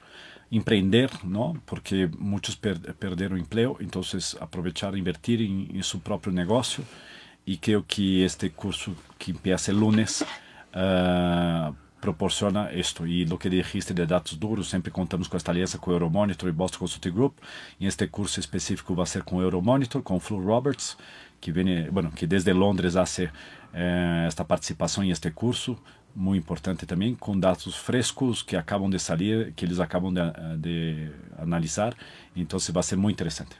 emprender, 0.50 1.10
¿no? 1.22 1.52
Porque 1.66 2.08
muchos 2.18 2.56
per 2.56 2.80
perderon 2.94 3.38
empleo, 3.38 3.76
entonces 3.78 4.34
aprovechar, 4.40 4.96
invertir 4.96 5.42
en, 5.42 5.68
en, 5.76 5.82
su 5.82 6.00
propio 6.00 6.32
negocio. 6.32 6.82
Y 7.44 7.58
creo 7.58 7.84
que 7.86 8.24
este 8.24 8.50
curso 8.52 8.94
que 9.18 9.32
empieza 9.32 9.70
el 9.70 9.80
lunes 9.80 10.24
uh, 10.74 11.74
proporciona 12.00 12.70
esto. 12.70 13.04
Y 13.04 13.26
lo 13.26 13.38
que 13.38 13.50
dijiste 13.50 13.92
de 13.92 14.06
datos 14.06 14.40
duros, 14.40 14.70
siempre 14.70 14.90
contamos 14.90 15.28
con 15.28 15.36
esta 15.36 15.52
alianza 15.52 15.76
con 15.76 15.92
Euromonitor 15.92 16.48
y 16.48 16.52
Boston 16.52 16.78
Consulting 16.78 17.14
Group. 17.14 17.34
Y 17.78 17.86
este 17.86 18.08
curso 18.08 18.40
específico 18.40 18.96
va 18.96 19.02
a 19.02 19.06
ser 19.14 19.24
con 19.24 19.42
Euromonitor, 19.42 20.02
con 20.02 20.22
Flo 20.22 20.40
Roberts, 20.40 20.96
que 21.38 21.52
viene, 21.52 21.90
bueno, 21.90 22.10
que 22.14 22.26
desde 22.26 22.54
Londres 22.54 22.96
hace 22.96 23.24
uh, 23.26 24.26
esta 24.26 24.46
participación 24.46 25.04
en 25.04 25.12
este 25.12 25.32
curso, 25.32 25.78
muy 26.14 26.38
importante 26.38 26.86
también, 26.86 27.14
con 27.14 27.40
datos 27.40 27.76
frescos 27.76 28.44
que 28.44 28.56
acaban 28.56 28.90
de 28.90 28.98
salir, 28.98 29.52
que 29.54 29.66
ellos 29.66 29.80
acaban 29.80 30.14
de, 30.14 30.32
de 30.58 31.12
analizar. 31.38 31.96
Entonces 32.34 32.74
va 32.74 32.80
a 32.80 32.84
ser 32.84 32.98
muy 32.98 33.12
interesante. 33.12 33.56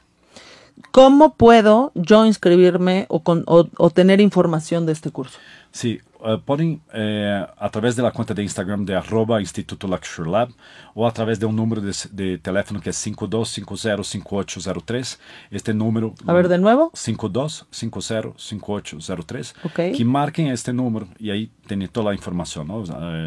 ¿Cómo 0.91 1.35
puedo 1.35 1.91
yo 1.95 2.25
inscribirme 2.25 3.05
o, 3.09 3.23
con, 3.23 3.43
o, 3.47 3.67
o 3.77 3.89
tener 3.89 4.19
información 4.19 4.85
de 4.85 4.91
este 4.91 5.09
curso? 5.09 5.39
Sí, 5.71 5.99
uh, 6.25 6.37
podem, 6.39 6.81
eh, 6.91 7.47
através 7.57 7.95
da 7.95 8.11
conta 8.11 8.33
de 8.33 8.43
Instagram 8.43 8.83
de 8.83 8.93
arroba 8.93 9.41
Instituto 9.41 9.87
Luxury 9.87 10.29
Lab 10.29 10.53
ou 10.93 11.05
através 11.05 11.37
de 11.37 11.45
um 11.45 11.51
número 11.51 11.81
de, 11.81 11.91
de 12.11 12.37
teléfono 12.39 12.81
que 12.81 12.89
é 12.89 12.91
52505803. 12.91 15.19
Este 15.51 15.71
número... 15.73 16.15
A 16.25 16.33
ver, 16.33 16.47
de 16.47 16.57
novo? 16.57 16.89
52505803. 16.91 19.53
Ok. 19.63 19.91
Que 19.91 20.03
marquem 20.03 20.49
este 20.49 20.71
número 20.71 21.07
e 21.19 21.29
aí 21.29 21.51
tem 21.67 21.85
toda 21.87 22.09
a 22.09 22.15
informação. 22.15 22.63
Não? 22.63 22.83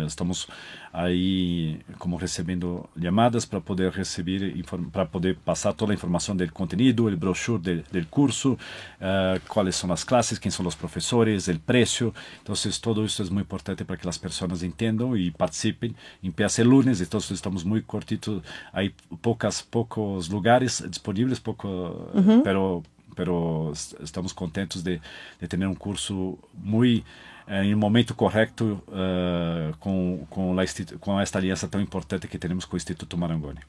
Estamos 0.07 0.49
aí 0.93 1.79
como 1.99 2.17
recebendo 2.17 2.89
chamadas 3.01 3.45
para 3.45 3.61
poder 3.61 3.93
receber 3.93 4.53
para 4.93 5.07
poder 5.07 5.37
passar 5.45 5.73
toda 5.73 5.93
a 5.93 5.95
informação 5.95 6.37
do 6.37 6.51
conteúdo, 6.53 7.07
o 7.07 7.17
brochure 7.17 7.83
do 7.83 8.07
curso, 8.07 8.55
uh, 8.55 9.41
quais 9.49 9.77
são 9.77 9.93
as 9.93 10.03
classes, 10.03 10.39
quem 10.39 10.51
são 10.51 10.67
os 10.67 10.75
professores, 10.75 11.49
o 11.49 11.59
preço. 11.61 12.13
Então, 12.43 12.55
todo 12.95 13.05
isso 13.05 13.21
é 13.21 13.25
muito 13.27 13.47
importante 13.47 13.85
para 13.85 13.97
que 13.97 14.09
as 14.09 14.17
pessoas 14.17 14.63
entendam 14.63 15.15
e 15.17 15.31
participem. 15.31 15.95
Empieza 16.23 16.63
el 16.63 16.69
lunes, 16.69 17.01
então 17.01 17.21
estamos 17.21 17.65
muito 17.65 17.87
cortitos, 17.87 18.43
hay 18.73 18.95
poucas 19.21 19.61
poucos 19.61 20.29
lugares 20.29 20.83
disponíveis, 20.89 21.39
pouco, 21.39 21.69
uh 21.69 22.21
-huh. 22.21 22.43
pero 22.43 22.83
pero 23.15 23.73
estamos 24.01 24.33
contentos 24.33 24.83
de, 24.83 25.01
de 25.41 25.49
ter 25.49 25.67
um 25.67 25.75
curso 25.75 26.39
muito 26.55 27.05
em 27.49 27.75
um 27.75 27.79
momento 27.79 28.15
correto 28.15 28.81
uh, 28.89 29.77
com, 29.81 30.25
com, 30.31 30.55
la, 30.55 30.63
esta 30.63 31.39
aliança 31.39 31.67
tão 31.67 31.81
importante 31.81 32.29
que 32.29 32.39
temos 32.39 32.65
com 32.65 32.77
o 32.77 32.77
Instituto 32.77 33.17
Marangoni. 33.17 33.61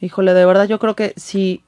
Híjole, 0.00 0.32
de 0.32 0.46
verdad 0.46 0.66
yo 0.66 0.78
creo 0.78 0.94
que 0.94 1.12
si 1.16 1.62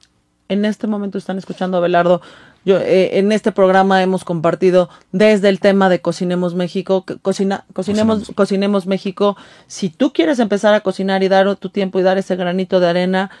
en 0.49 0.65
este 0.65 0.87
momento 0.87 1.17
están 1.17 1.37
escuchando 1.37 1.77
a 1.77 1.81
Belardo, 1.81 2.21
yo, 2.65 2.77
eh, 2.77 3.19
en 3.19 3.31
este 3.31 3.51
programa 3.51 4.01
hemos 4.01 4.23
compartido 4.23 4.89
desde 5.11 5.49
el 5.49 5.59
tema 5.59 5.89
de 5.89 5.99
Cocinemos 5.99 6.55
México, 6.55 7.05
cocina, 7.21 7.65
cocinemos, 7.73 8.19
cocinemos, 8.19 8.31
cocinemos 8.35 8.87
México. 8.87 9.35
Si 9.67 9.89
tú 9.89 10.13
quieres 10.13 10.39
empezar 10.39 10.73
a 10.73 10.81
cocinar 10.81 11.23
y 11.23 11.27
dar 11.27 11.55
tu 11.57 11.69
tiempo 11.69 11.99
y 11.99 12.03
dar 12.03 12.17
ese 12.17 12.35
granito 12.35 12.79
de 12.79 12.87
arena, 12.87 13.31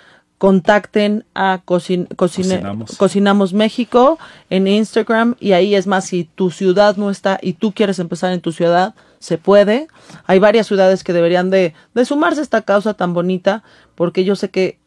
contacten 0.43 1.23
a 1.33 1.61
Cocin 1.63 2.05
Cocine 2.17 2.47
Cocinamos. 2.49 2.97
Cocinamos. 2.97 3.53
México 3.53 4.19
en 4.49 4.67
Instagram 4.67 5.35
y 5.39 5.53
ahí 5.53 5.73
es 5.73 5.87
más, 5.87 6.05
si 6.05 6.25
tu 6.25 6.51
ciudad 6.51 6.97
no 6.97 7.09
está 7.09 7.39
y 7.41 7.53
tú 7.53 7.71
quieres 7.71 7.99
empezar 7.99 8.33
en 8.33 8.41
tu 8.41 8.51
ciudad, 8.51 8.93
se 9.19 9.37
puede. 9.37 9.87
Hay 10.25 10.39
varias 10.39 10.67
ciudades 10.67 11.05
que 11.05 11.13
deberían 11.13 11.49
de, 11.49 11.73
de 11.93 12.05
sumarse 12.05 12.41
a 12.41 12.43
esta 12.43 12.61
causa 12.61 12.93
tan 12.93 13.13
bonita 13.13 13.63
porque 13.95 14.25
yo 14.25 14.35
sé 14.35 14.49
que 14.49 14.79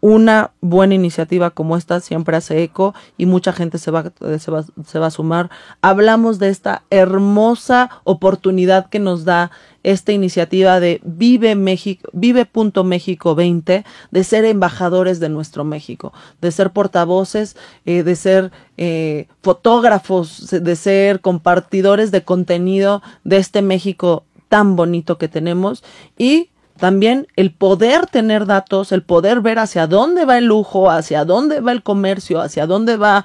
una 0.00 0.52
buena 0.60 0.94
iniciativa 0.94 1.50
como 1.50 1.76
esta 1.76 2.00
siempre 2.00 2.36
hace 2.36 2.62
eco 2.62 2.94
y 3.16 3.26
mucha 3.26 3.52
gente 3.52 3.78
se 3.78 3.90
va, 3.90 4.12
se 4.38 4.50
va, 4.50 4.64
se 4.86 4.98
va 4.98 5.06
a 5.06 5.10
sumar. 5.10 5.50
Hablamos 5.82 6.38
de 6.38 6.48
esta 6.48 6.82
hermosa 6.90 7.90
oportunidad 8.04 8.88
que 8.88 8.98
nos 8.98 9.24
da 9.24 9.50
esta 9.82 10.12
iniciativa 10.12 10.80
de 10.80 11.00
Vive 11.04 11.54
México, 11.54 12.10
Vive.México 12.12 13.34
20, 13.34 13.84
de 14.10 14.24
ser 14.24 14.44
embajadores 14.44 15.20
de 15.20 15.28
nuestro 15.28 15.64
México, 15.64 16.12
de 16.40 16.52
ser 16.52 16.70
portavoces, 16.70 17.56
eh, 17.86 18.02
de 18.02 18.16
ser 18.16 18.52
eh, 18.76 19.26
fotógrafos, 19.42 20.48
de 20.50 20.76
ser 20.76 21.20
compartidores 21.20 22.10
de 22.10 22.22
contenido 22.22 23.02
de 23.24 23.38
este 23.38 23.62
México 23.62 24.24
tan 24.48 24.76
bonito 24.76 25.18
que 25.18 25.28
tenemos 25.28 25.84
y 26.16 26.50
también 26.78 27.26
el 27.36 27.52
poder 27.52 28.06
tener 28.06 28.46
datos, 28.46 28.92
el 28.92 29.02
poder 29.02 29.40
ver 29.40 29.58
hacia 29.58 29.86
dónde 29.86 30.24
va 30.24 30.38
el 30.38 30.46
lujo, 30.46 30.90
hacia 30.90 31.24
dónde 31.24 31.60
va 31.60 31.72
el 31.72 31.82
comercio, 31.82 32.40
hacia 32.40 32.66
dónde 32.66 32.96
va 32.96 33.24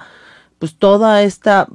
pues 0.58 0.76
toda 0.76 1.22
esta 1.22 1.68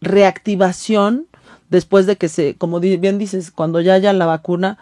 reactivación 0.00 1.26
después 1.70 2.06
de 2.06 2.16
que 2.16 2.28
se, 2.28 2.54
como 2.56 2.80
bien 2.80 3.18
dices, 3.18 3.50
cuando 3.50 3.80
ya 3.80 3.94
haya 3.94 4.12
la 4.12 4.26
vacuna, 4.26 4.78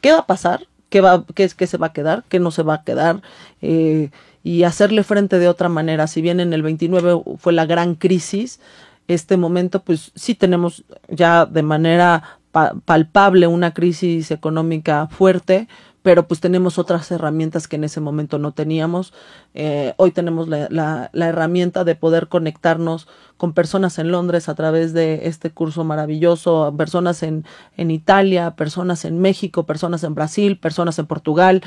¿qué 0.00 0.12
va 0.12 0.20
a 0.20 0.26
pasar? 0.26 0.66
¿Qué, 0.88 1.00
va, 1.00 1.24
qué, 1.34 1.50
qué 1.56 1.66
se 1.66 1.76
va 1.76 1.88
a 1.88 1.92
quedar? 1.92 2.24
¿Qué 2.28 2.38
no 2.38 2.50
se 2.50 2.62
va 2.62 2.74
a 2.74 2.84
quedar? 2.84 3.22
Eh, 3.60 4.10
y 4.42 4.62
hacerle 4.62 5.02
frente 5.02 5.38
de 5.38 5.48
otra 5.48 5.68
manera. 5.68 6.06
Si 6.06 6.22
bien 6.22 6.40
en 6.40 6.52
el 6.52 6.62
29 6.62 7.22
fue 7.38 7.52
la 7.52 7.66
gran 7.66 7.94
crisis, 7.94 8.60
este 9.08 9.36
momento 9.36 9.80
pues 9.82 10.12
sí 10.14 10.34
tenemos 10.34 10.84
ya 11.08 11.44
de 11.44 11.62
manera 11.62 12.38
pa 12.58 12.74
palpable 12.84 13.46
una 13.46 13.72
crisis 13.72 14.30
económica 14.30 15.08
fuerte, 15.08 15.68
pero 16.02 16.26
pues 16.26 16.40
tenemos 16.40 16.78
otras 16.78 17.10
herramientas 17.10 17.68
que 17.68 17.76
en 17.76 17.84
ese 17.84 18.00
momento 18.00 18.38
no 18.38 18.52
teníamos. 18.52 19.12
Eh, 19.54 19.94
hoy 19.96 20.10
tenemos 20.10 20.48
la, 20.48 21.10
herramienta 21.12 21.84
de 21.84 21.94
poder 21.94 22.28
conectarnos 22.28 23.08
con 23.36 23.52
personas 23.52 23.98
en 23.98 24.10
Londres 24.10 24.48
a 24.48 24.54
través 24.54 24.92
de 24.92 25.26
este 25.28 25.50
curso 25.50 25.84
maravilloso, 25.84 26.74
personas 26.76 27.22
en, 27.22 27.44
en 27.76 27.90
Italia, 27.90 28.52
personas 28.52 29.04
en 29.04 29.18
México, 29.20 29.66
personas 29.66 30.02
en 30.02 30.14
Brasil, 30.14 30.58
personas 30.58 30.98
en 30.98 31.06
Portugal, 31.06 31.62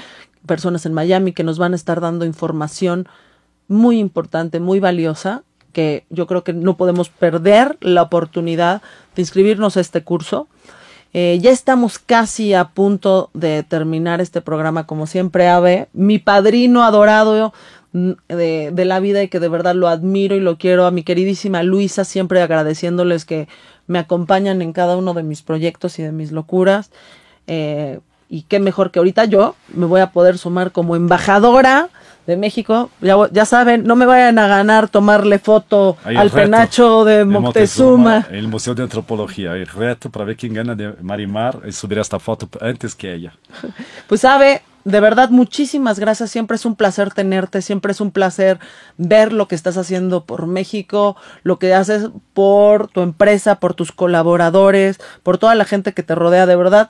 personas 0.45 0.85
en 0.85 0.93
Miami, 0.93 1.33
que 1.33 1.43
nos 1.43 1.59
van 1.59 1.73
a 1.73 1.75
estar 1.75 2.01
dando 2.01 2.25
información 2.25 3.07
muy 3.67 3.99
importante, 3.99 4.59
muy 4.59 4.79
valiosa, 4.79 5.43
que 5.71 6.05
yo 6.09 6.27
creo 6.27 6.43
que 6.43 6.53
no 6.53 6.77
podemos 6.77 7.09
perder 7.09 7.77
la 7.81 8.01
oportunidad 8.01 8.81
de 9.15 9.21
inscribirnos 9.21 9.77
a 9.77 9.81
este 9.81 10.03
curso. 10.03 10.47
Eh, 11.13 11.39
ya 11.41 11.51
estamos 11.51 11.99
casi 11.99 12.53
a 12.53 12.69
punto 12.69 13.29
de 13.33 13.63
terminar 13.63 14.21
este 14.21 14.41
programa, 14.41 14.87
como 14.87 15.07
siempre, 15.07 15.47
Ave, 15.47 15.89
mi 15.93 16.19
padrino 16.19 16.83
adorado 16.83 17.53
de, 17.91 18.71
de, 18.71 18.85
la 18.85 18.99
vida 19.01 19.21
y 19.21 19.27
que 19.27 19.41
de 19.41 19.49
verdad 19.49 19.75
lo 19.75 19.89
admiro 19.89 20.35
y 20.35 20.39
lo 20.39 20.57
quiero, 20.57 20.85
a 20.85 20.91
mi 20.91 21.03
queridísima 21.03 21.63
Luisa, 21.63 22.05
siempre 22.05 22.41
agradeciéndoles 22.41 23.25
que 23.25 23.49
me 23.87 23.99
acompañan 23.99 24.61
en 24.61 24.71
cada 24.71 24.95
uno 24.95 25.13
de 25.13 25.23
mis 25.23 25.41
proyectos 25.41 25.99
y 25.99 26.03
de 26.03 26.13
mis 26.13 26.31
locuras. 26.31 26.91
Eh, 27.47 27.99
y 28.29 28.43
qué 28.43 28.59
mejor 28.59 28.91
que 28.91 28.99
ahorita 28.99 29.25
yo 29.25 29.55
me 29.73 29.85
voy 29.85 29.99
a 29.99 30.11
poder 30.11 30.37
sumar 30.37 30.71
como 30.71 30.95
embajadora 30.95 31.89
de 32.27 32.37
México. 32.37 32.89
Ya, 33.01 33.15
ya, 33.31 33.45
saben, 33.45 33.83
no 33.83 33.95
me 33.95 34.05
vayan 34.05 34.37
a 34.39 34.47
ganar 34.47 34.89
tomarle 34.89 35.39
foto 35.39 35.97
Hay 36.03 36.15
al 36.15 36.27
el 36.27 36.31
penacho 36.31 37.03
de 37.05 37.11
de 37.17 37.25
Moctezuma. 37.25 38.27
El 38.31 38.47
Museo 38.47 38.75
de 38.75 38.83
Antropología. 38.83 39.53
Hay 39.53 39.63
reto 39.65 40.09
para 40.09 40.25
ver 40.25 40.37
quién 40.37 40.53
gana 40.53 40.75
de 40.75 40.93
Marimar 41.01 41.61
y 41.67 41.71
subir 41.71 41.99
esta 41.99 42.19
foto 42.19 42.47
antes 42.59 42.95
que 42.95 43.13
ella. 43.13 43.33
Pues 44.07 44.21
sabe, 44.21 44.61
de 44.83 44.99
verdad, 44.99 45.29
muchísimas 45.29 45.99
gracias. 45.99 46.31
Siempre 46.31 46.55
es 46.55 46.65
un 46.65 46.75
placer 46.75 47.13
tenerte, 47.13 47.61
siempre 47.61 47.91
es 47.91 48.01
un 48.01 48.11
placer 48.11 48.59
ver 48.97 49.31
lo 49.31 49.47
que 49.47 49.55
estás 49.55 49.77
haciendo 49.77 50.25
por 50.25 50.47
México, 50.47 51.15
lo 51.43 51.59
que 51.59 51.73
haces 51.73 52.09
por 52.33 52.87
tu 52.87 53.01
empresa, 53.01 53.59
por 53.59 53.73
tus 53.73 53.91
colaboradores, 53.91 54.99
por 55.23 55.37
toda 55.37 55.55
la 55.55 55.65
gente 55.65 55.93
que 55.93 56.03
te 56.03 56.15
rodea. 56.15 56.45
De 56.45 56.55
verdad, 56.55 56.89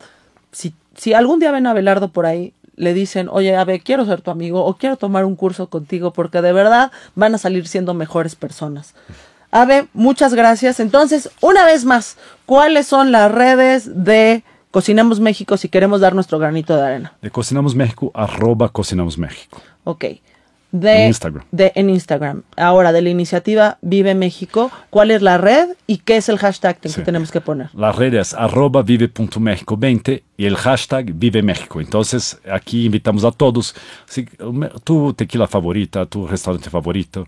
si, 0.51 0.73
si 0.95 1.13
algún 1.13 1.39
día 1.39 1.51
ven 1.51 1.67
a 1.67 1.73
Belardo 1.73 2.11
por 2.11 2.25
ahí, 2.25 2.53
le 2.75 2.93
dicen, 2.93 3.29
oye, 3.29 3.55
Ave, 3.55 3.79
quiero 3.79 4.05
ser 4.05 4.21
tu 4.21 4.31
amigo 4.31 4.65
o 4.65 4.75
quiero 4.75 4.97
tomar 4.97 5.25
un 5.25 5.35
curso 5.35 5.69
contigo 5.69 6.13
porque 6.13 6.41
de 6.41 6.53
verdad 6.53 6.91
van 7.15 7.35
a 7.35 7.37
salir 7.37 7.67
siendo 7.67 7.93
mejores 7.93 8.35
personas. 8.35 8.93
Ave, 9.51 9.87
muchas 9.93 10.33
gracias. 10.33 10.79
Entonces, 10.79 11.29
una 11.41 11.65
vez 11.65 11.83
más, 11.83 12.17
¿cuáles 12.45 12.87
son 12.87 13.11
las 13.11 13.31
redes 13.31 14.03
de 14.03 14.43
Cocinamos 14.71 15.19
México 15.19 15.57
si 15.57 15.67
queremos 15.67 15.99
dar 15.99 16.15
nuestro 16.15 16.39
granito 16.39 16.75
de 16.75 16.83
arena? 16.83 17.13
De 17.21 17.29
Cocinamos 17.29 17.75
México, 17.75 18.11
arroba 18.13 18.69
Cocinamos 18.69 19.17
México. 19.17 19.61
Ok. 19.83 20.05
De, 20.71 21.01
En 21.03 21.07
Instagram. 21.09 21.43
De, 21.51 21.71
en 21.75 21.89
Instagram. 21.89 22.43
Ahora, 22.55 22.91
de 22.93 23.01
la 23.01 23.09
iniciativa 23.09 23.77
Vive 23.81 24.15
México, 24.15 24.71
¿cuál 24.89 25.11
es 25.11 25.21
la 25.21 25.37
red 25.37 25.69
y 25.85 25.97
qué 25.97 26.17
es 26.17 26.29
el 26.29 26.37
hashtag 26.37 26.79
que 26.79 26.87
Sí. 26.89 27.01
tenemos 27.01 27.29
que 27.31 27.41
poner? 27.41 27.69
La 27.73 27.91
red 27.91 28.13
es 28.13 28.33
arroba 28.33 28.81
vive.mexico20 28.81 30.23
y 30.37 30.45
el 30.45 30.55
hashtag 30.55 31.13
Vive 31.13 31.41
México. 31.43 31.81
Entonces, 31.81 32.39
aquí 32.49 32.85
invitamos 32.85 33.23
a 33.25 33.31
todos. 33.31 33.75
Si, 34.05 34.25
tu 34.83 35.13
tequila 35.13 35.47
favorita, 35.47 36.05
tu 36.05 36.25
restaurante 36.25 36.69
favorito, 36.69 37.27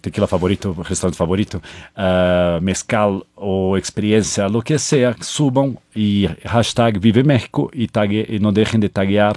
tequila 0.00 0.26
favorito, 0.26 0.74
restaurante 0.88 1.18
favorito, 1.18 1.60
ah, 1.96 2.58
mezcal 2.62 3.24
o 3.34 3.76
experiencia, 3.76 4.48
lo 4.48 4.62
que 4.62 4.78
sea, 4.78 5.14
suban 5.20 5.78
y 5.94 6.26
hashtag 6.46 6.98
Vive 6.98 7.24
México 7.24 7.70
y, 7.72 7.88
tague, 7.88 8.24
y 8.28 8.38
no 8.38 8.52
dejen 8.52 8.80
de 8.80 8.88
taguear 8.88 9.36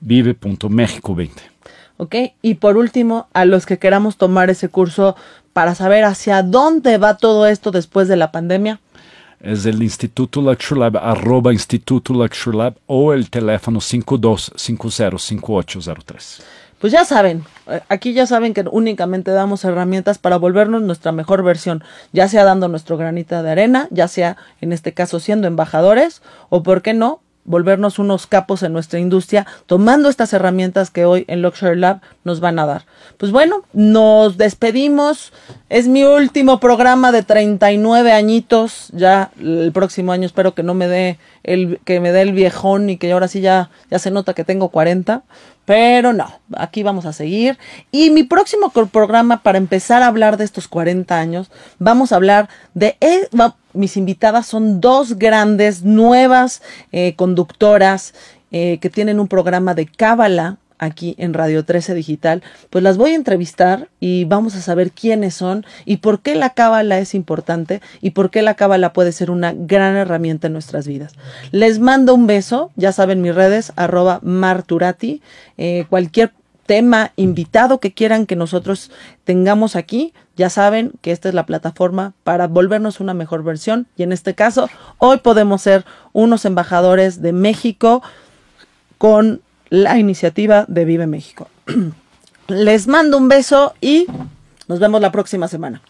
vive.mexico20. 0.00 1.30
¿Ok? 1.98 2.14
Y 2.42 2.54
por 2.54 2.76
último, 2.76 3.28
a 3.32 3.44
los 3.44 3.66
que 3.66 3.78
queramos 3.78 4.16
tomar 4.16 4.50
ese 4.50 4.68
curso 4.68 5.16
para 5.52 5.74
saber 5.74 6.04
hacia 6.04 6.42
dónde 6.42 6.98
va 6.98 7.16
todo 7.16 7.46
esto 7.46 7.70
después 7.70 8.08
de 8.08 8.16
la 8.16 8.32
pandemia, 8.32 8.80
Es 9.40 9.66
el 9.66 9.82
Instituto 9.82 10.40
Luxury 10.40 10.80
Lab, 10.80 10.96
arroba 10.96 11.52
Instituto 11.52 12.14
Luxury 12.14 12.56
Lab 12.56 12.74
o 12.86 13.12
el 13.12 13.28
teléfono 13.30 13.80
52505803. 13.80 16.42
Pues 16.80 16.92
ya 16.92 17.06
saben, 17.06 17.44
eh, 17.68 17.80
aquí 17.88 18.12
ya 18.12 18.26
saben 18.26 18.52
que 18.52 18.62
únicamente 18.70 19.30
damos 19.30 19.64
herramientas 19.64 20.18
para 20.18 20.36
volvernos 20.36 20.82
nuestra 20.82 21.10
mejor 21.10 21.42
versión, 21.42 21.82
ya 22.12 22.28
sea 22.28 22.44
dando 22.44 22.68
nuestro 22.68 22.98
granita 22.98 23.42
de 23.42 23.50
arena, 23.50 23.88
ya 23.90 24.08
sea 24.08 24.36
en 24.60 24.72
este 24.72 24.92
caso 24.92 25.18
siendo 25.18 25.46
embajadores, 25.46 26.20
o 26.50 26.62
por 26.62 26.82
qué 26.82 26.92
no, 26.92 27.20
volvernos 27.46 27.98
unos 27.98 28.26
capos 28.26 28.62
en 28.62 28.72
nuestra 28.72 28.98
industria, 28.98 29.46
tomando 29.66 30.08
estas 30.08 30.32
herramientas 30.32 30.90
que 30.90 31.04
hoy 31.04 31.24
en 31.28 31.42
Luxury 31.42 31.76
Lab 31.76 32.00
nos 32.24 32.40
van 32.40 32.58
a 32.58 32.66
dar. 32.66 32.84
Pues 33.16 33.32
bueno, 33.32 33.62
nos 33.72 34.36
despedimos. 34.36 35.32
Es 35.68 35.88
mi 35.88 36.04
último 36.04 36.60
programa 36.60 37.12
de 37.12 37.22
39 37.22 38.12
añitos. 38.12 38.90
Ya 38.92 39.30
el 39.40 39.72
próximo 39.72 40.12
año 40.12 40.26
espero 40.26 40.54
que 40.54 40.62
no 40.62 40.74
me 40.74 40.88
dé 40.88 41.18
el 41.42 41.80
que 41.84 42.00
me 42.00 42.12
dé 42.12 42.22
el 42.22 42.32
viejón 42.32 42.90
y 42.90 42.96
que 42.96 43.12
ahora 43.12 43.28
sí 43.28 43.40
ya 43.40 43.70
ya 43.90 43.98
se 43.98 44.10
nota 44.10 44.34
que 44.34 44.44
tengo 44.44 44.68
40. 44.68 45.22
Pero 45.66 46.12
no, 46.12 46.32
aquí 46.56 46.82
vamos 46.82 47.04
a 47.04 47.12
seguir. 47.12 47.58
Y 47.90 48.10
mi 48.10 48.22
próximo 48.22 48.70
programa, 48.70 49.42
para 49.42 49.58
empezar 49.58 50.02
a 50.02 50.06
hablar 50.06 50.36
de 50.38 50.44
estos 50.44 50.68
40 50.68 51.18
años, 51.18 51.50
vamos 51.78 52.12
a 52.12 52.16
hablar 52.16 52.48
de... 52.72 52.96
eh, 53.00 53.28
mis 53.72 53.98
invitadas 53.98 54.46
son 54.46 54.80
dos 54.80 55.18
grandes, 55.18 55.82
nuevas 55.82 56.62
eh, 56.92 57.14
conductoras 57.14 58.14
eh, 58.50 58.78
que 58.80 58.88
tienen 58.88 59.20
un 59.20 59.28
programa 59.28 59.74
de 59.74 59.86
cábala 59.86 60.56
aquí 60.78 61.14
en 61.18 61.34
Radio 61.34 61.64
13 61.64 61.94
Digital, 61.94 62.42
pues 62.70 62.82
las 62.84 62.96
voy 62.96 63.12
a 63.12 63.16
entrevistar 63.16 63.88
y 64.00 64.24
vamos 64.24 64.54
a 64.54 64.60
saber 64.60 64.92
quiénes 64.92 65.34
son 65.34 65.64
y 65.84 65.98
por 65.98 66.20
qué 66.20 66.34
la 66.34 66.50
cábala 66.50 66.98
es 66.98 67.14
importante 67.14 67.80
y 68.00 68.10
por 68.10 68.30
qué 68.30 68.42
la 68.42 68.54
cábala 68.54 68.92
puede 68.92 69.12
ser 69.12 69.30
una 69.30 69.52
gran 69.54 69.96
herramienta 69.96 70.46
en 70.46 70.52
nuestras 70.52 70.86
vidas. 70.86 71.14
Les 71.50 71.78
mando 71.78 72.14
un 72.14 72.26
beso, 72.26 72.70
ya 72.76 72.92
saben 72.92 73.22
mis 73.22 73.34
redes, 73.34 73.72
arroba 73.76 74.20
marturati, 74.22 75.22
eh, 75.58 75.86
cualquier 75.88 76.32
tema, 76.66 77.12
invitado 77.16 77.80
que 77.80 77.92
quieran 77.92 78.26
que 78.26 78.36
nosotros 78.36 78.90
tengamos 79.24 79.76
aquí, 79.76 80.12
ya 80.36 80.50
saben 80.50 80.92
que 81.00 81.12
esta 81.12 81.28
es 81.28 81.34
la 81.34 81.46
plataforma 81.46 82.12
para 82.24 82.48
volvernos 82.48 83.00
una 83.00 83.14
mejor 83.14 83.42
versión 83.42 83.86
y 83.96 84.02
en 84.02 84.12
este 84.12 84.34
caso 84.34 84.68
hoy 84.98 85.18
podemos 85.18 85.62
ser 85.62 85.86
unos 86.12 86.44
embajadores 86.44 87.22
de 87.22 87.32
México 87.32 88.02
con 88.98 89.40
la 89.70 89.98
iniciativa 89.98 90.64
de 90.68 90.84
Vive 90.84 91.06
México. 91.06 91.48
Les 92.48 92.86
mando 92.86 93.18
un 93.18 93.28
beso 93.28 93.74
y 93.80 94.06
nos 94.68 94.78
vemos 94.78 95.00
la 95.00 95.12
próxima 95.12 95.48
semana. 95.48 95.82